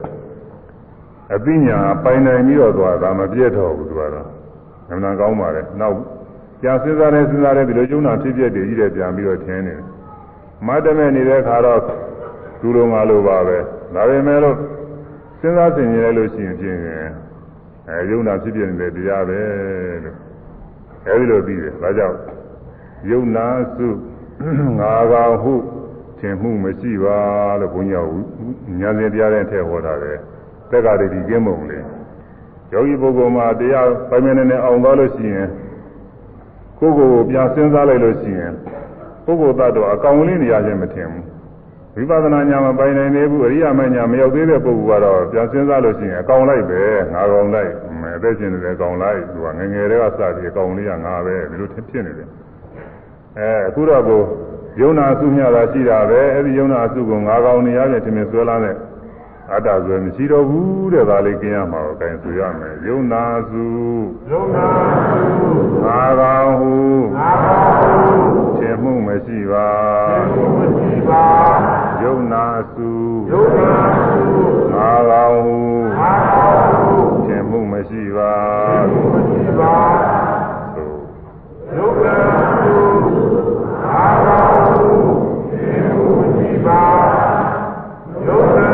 [1.33, 4.27] အပညာပိုင်နိုင်ပြီးတော့သွားတာမပြည့်တော့ဘူးသူကတော့
[4.91, 5.97] အမှန်ကောင်းပါလေနောက်
[6.63, 9.85] ကြာစဉ်းစားနေစဉ်းစားနေဒီလိုကျုံနာဖြစ်ဖြစ်တည်ကြီးတယ်ပြန်ပြီးတော့ထင်းနေတယ်
[10.67, 11.79] မတ်တမဲ့နေတဲ့ခါတော့
[12.61, 13.57] သူလိုငါလိုပါပဲ
[13.95, 14.55] ဒါပေမဲ့လို့
[15.39, 16.79] စဉ်းစားဆင်ခြင်လိုက်လို့ရှိရင်ဖြင့်
[17.89, 19.39] အဲယုံနာဖြစ်ဖြစ်နေတဲ့တရားပဲ
[20.03, 20.15] လို့
[21.07, 22.17] အဲဒီလိုပြီးတယ်ဒါကြောင့်
[23.09, 23.87] ယုံနာစု
[24.79, 25.53] ငါကောင်ဟု
[26.19, 27.17] ထင်မှုမရှိပါ
[27.59, 28.09] လို့ဘုန်းကြီး
[28.65, 30.13] ကညာစဉ်တရားတဲ့ထည့်ဟောတာလေ
[30.71, 31.79] သက္ကာရိတိကင်းမုံလေ
[32.71, 35.47] ယောဂီပုဂ္ဂိုလ်မှာတရားပိုင်မနေနဲ့အောင်သွားလို့ရှိရင်
[36.79, 38.51] ကိုယ်ကိုယ်ပြန်စဉ်းစားလိုက်လို့ရှိရင်
[39.25, 41.25] ပုဂ္ဂိုလ်သတ္တဝါအကောင်လေးနေရာချင်းမထင်ဘူး
[41.95, 46.81] ဝိပဿနာညာမပိုင်နိုင်သေးဘူးအရိယာမညာမရောက်သေးတဲ့ပုဂ္ဂိုလ်ကတော့ပြန်စဉ်းစားလို့ရှိရင်အကောင်လိုက်ပဲ
[47.13, 47.71] ငါကောင်လိုက်
[48.15, 52.29] အသက်ရှင်နေတယ်ကောင်လိုက်သူကငငယ်တည်းကစပြီးအကောင်လေးကငါပဲဒီလိုဖြစ်နေတယ်
[53.39, 54.21] အဲအခုတော့ကို
[54.81, 58.75] ယုံနာအစုမြတာရှိတာပဲအဲ့ဒီယုံနာအစုကိုငါကောင်နေရတဲ့ထင်မြင်ဆွဲလာတဲ့
[59.53, 63.65] အတ္တဆိုမရှိတော့ဘူးတဲ့ဒါလေးကျင်းရမှာကိုအဲဆိုရမယ်ယုံနာစု
[64.31, 64.67] ယုံနာ
[65.09, 65.23] စု
[65.83, 66.73] ငါကောင်ဟု
[67.17, 69.69] ငါကောင်ဟုထင်မှုမရှိပါ
[70.15, 71.25] ထင်မှုမရှိပါ
[72.03, 72.91] ယုံနာစု
[73.31, 73.73] ယုံနာ
[74.07, 74.23] စု
[74.73, 75.57] ငါကောင်ဟု
[75.99, 76.95] ငါကောင်ဟု
[77.25, 78.33] ထင်မှုမရှိပါ
[78.73, 79.75] ထင်မှုမရှိပါ
[81.73, 82.17] ယုံနာ
[82.63, 82.79] စု
[83.83, 84.89] ငါကောင်ဟု
[85.51, 86.83] ထင်မှုမရှိပါ
[88.27, 88.71] ယုံနာ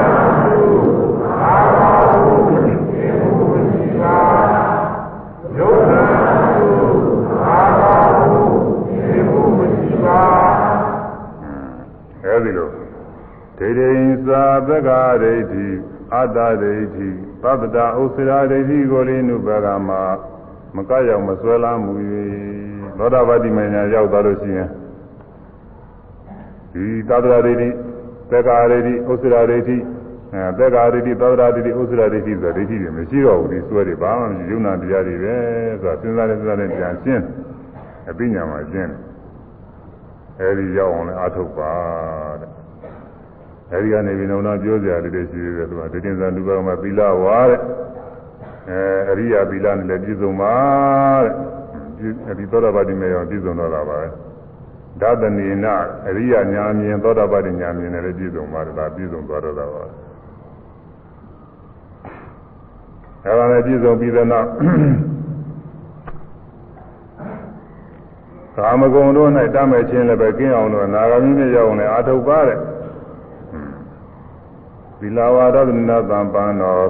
[12.24, 12.70] အဲဒီလို
[13.58, 13.92] ဒိဋ္ဌိ
[14.28, 15.68] သာသက္ကာဒိဋ္ဌိ
[16.14, 17.08] အတ္တဒိဋ္ဌိ
[17.62, 20.02] သဗ္ဗတာဥစ္စရာဒိဋ္ဌိကိုလေးနုဘဂမှာ
[20.76, 21.94] မကရောက်မဆွဲလာမှု၍
[22.98, 24.70] သောတာပတိမညာရောက်သွားလို့ရှိရင်
[26.74, 27.70] ဒီသဗ္ဗတာဒိဋ္ဌိ
[28.32, 29.78] သက္ကာဒိဋ္ဌိဥစ္စရာဒိဋ္ဌိ
[30.34, 35.36] အဲသက္ကာဒိဋ္ဌိသဗ္ဗတာဒိဋ္ဌိဥစ္စရာဒိဋ္ဌိဆိုဒိဋ္ဌိတွေမရှိတော့ဘူးဒီစွဲတွေဘာမှမရှိယုံနာတရားတွေပဲ
[35.82, 37.24] ဆိုတာစဉ်းစားနေစဉ်းစားနေပြန်ရှင်း
[38.10, 39.00] အပိညာမှာရှင်းတယ်
[40.40, 41.72] အဲဒီရောက်အောင်လည်းအထုတ်ပါ
[42.42, 42.61] တဲ့
[43.74, 47.60] အဲဒီကနေပြီးတော့ပြောကြရလေးတွေရှိသေးတယ်သူကဒိဋ္ဌိဇာလူဘကမှာသီလဝါတဲ့
[48.70, 48.82] အဲ
[49.12, 50.56] အရိယာသီလနဲ့လည်းပြည့်စုံပါ
[51.24, 51.34] တဲ့
[52.28, 54.08] အဲဒီသောတာပတိမေရောပြည့်စုံတော့တာပါပဲ
[55.02, 55.66] ဒသနေန
[56.08, 59.84] အရိယာညာမြင်သောတာပတိညာမြင်နဲ့လည်းပြည့်စုံပါတယ်ဒါပြည့်စုံသွားတော့တာပါ
[63.26, 64.48] အဲဒါလည်းပြည့်စုံပြီးတဲ့နောက်
[68.58, 72.58] ကာမဂုဏ်တို့၌တတ်မဲ့ခြင်းလည်းပဲကင်းအောင်လို့နာဂမိနဲ့ရောက်အောင်လည်းအာထုတ်ပါတဲ့
[75.02, 76.90] သီလဝါဒသနသံပန်တော်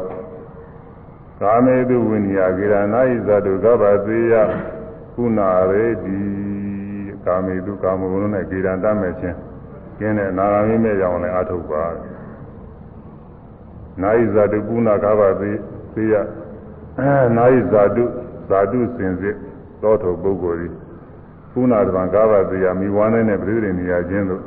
[1.41, 4.33] ကာမေတုဝိနည်းကေရနာဣဇတုကဗ္ဗသေယ
[5.15, 6.19] ကုနာရေတိ
[7.25, 9.37] ကာမေတုကာမဂုဏ်တို့၌ကေရန်တတ်မဲ့ခြင်း
[9.99, 11.83] ကင်းတဲ့နာဂမိနဲ့ရောက်အောင်လည်းအာထုတ်ပါ
[14.01, 16.13] နာဣဇတုကုနာကဗ္ဗသေယ
[17.37, 18.05] နာဣဇတု
[18.49, 19.35] ဇာတုစင်စစ်
[19.81, 20.71] သောထုပုဂ္ဂိုလ်
[21.53, 24.43] ကုနာတဗံကာဗသေယမိဝါနဲ့နဲ့ပြိတိနေရခြင်းတို့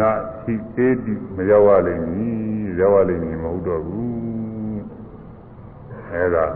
[0.00, 0.10] နာ
[0.42, 4.82] ဟိအေတိမရောက်ရလိမ့်မည် ရောက်ရလိမ့်မည်မဟုတ်တော့ဘူး
[6.12, 6.46] အဲဒါ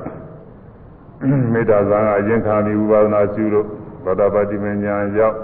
[1.52, 3.66] မေတ္တာဇာအရင်ခံပြီးဝိပဿနာရှုလို့
[4.04, 5.36] သောတာပတိမညာရောက်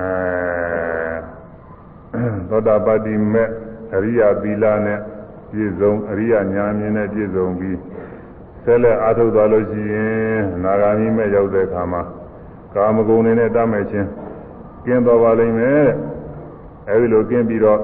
[0.00, 3.44] အဲသောတာပတိမေ
[3.94, 4.98] အရိယာသီလနဲ့
[5.50, 7.78] ပြည့်စုံအရိယာညာမြင်နဲ့ပြည့်စုံပြီး
[8.64, 12.02] ဆက်လက်အားထုတ်သွားလို့ရှိရင်နာဂာမိမဲ့ရောက်တဲ့အခါမှာ
[12.74, 14.08] ကာမဂုဏ်တွေနဲ့တတ်မဲ့ခြင်း
[14.84, 15.96] ကျင်းတော်ပါလိမ့်မယ်တဲ့
[16.88, 17.80] အဲဒီလိုကျင်းပြီးတော့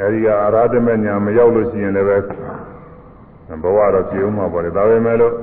[0.00, 2.16] အဲဒီကအရာဓမညာမရောက်လို့ရှိရင်လည်းပဲ
[3.62, 5.34] ဘဝတော့ပြေအောင်မှာပေါ့လေဒါပေမဲ့လို့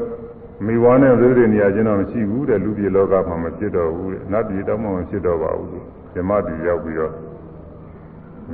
[0.65, 5.69] မိဘနဲ့သတိနေရာချင်းတော့မရှိဘူးတဲ့လူပြည်လောကမှာမဖြစ်တော့ဘူးတဲ့နတ်ပြည်တော့မှမဖြစ်တော့ပါဘူး
[6.13, 7.13] ဇမပြည်ရောက်ပြီးတော့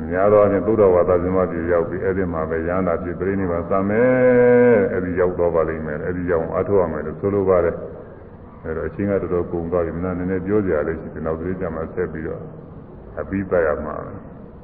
[0.09, 7.75] များတော့ရင်သုဒ္ဓဝါဒဇမပြည်ရောက်ပြီးအဲ့ဒီမှာပဲရဟန္တာပြည်ပြိဋိဘာသမယ်အဲ့ဒီရောက်တော့ပါလိမ့်မယ်အဲ့ဒီရောက်အထောက်ရမယ်လို့ဆိုလိုပါတယ်
[8.63, 12.41] အဲ့တော့အချင်းကတော်တော်ကုန်သွားပြီမနာနည်းနည်းပြောကြရလိမ့်ရှိတယ်နောက်သတိကြမှာဆက်ပြီးတော့
[13.19, 13.95] အပြီးပတ်ရမှာ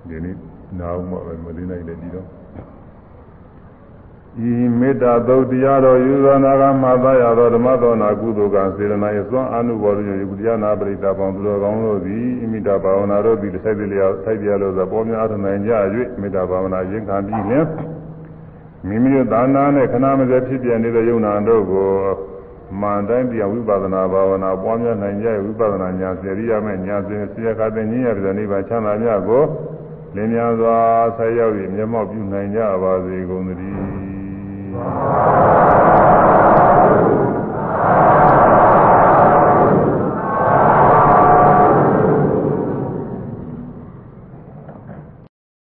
[0.10, 0.36] ဒီနေ့
[0.80, 2.28] နားဦးမှာပဲမလေးနိုင်တယ်ဒီတော့
[4.44, 15.72] ဤမေတ္တာသုတ်တရားတော်ယူသောနာဂမှာသာရသောဓမ္မသောနာကုသိုလ်ကစေရနာ၏သွန်အနုဘောရယုတရားနာပရိသပေါင်းသူတော်ကောင်းတို့သည်ဣမိတာဘာဝနာတို့သည်တစ်ဆိုင်တည်းလျောက်ထိုက်ပြလို့သောပေါ်များထနိုင်ကြ၍
[16.22, 17.66] မေတ္တာဘာဝနာရင်ခံပြီးလင်
[18.88, 21.90] မိမိတို့သာနာနဲ့ခဏမစဲဖြစ်ပြနေတဲ့ယုံနာတို့ကို
[22.82, 29.44] မှန်တိုင်းပြဝိပဿနာဘာဝနာပွားများနိုင်ကြဝိပဿနာဉာဏ်စေရိယမဲ့ဉာဏ်စဉ်ဆရာကတဲ့ဉာဏ်ရတဲ့နိဗ္ဗာန်ချမ်းသာမြတ်ကို
[30.16, 30.78] လင်းများစွာ
[31.18, 33.76] ဆက်ရောက်ပြီးမျက်မှောက်ပြုနိုင်ကြပါစေကုန်သတည်း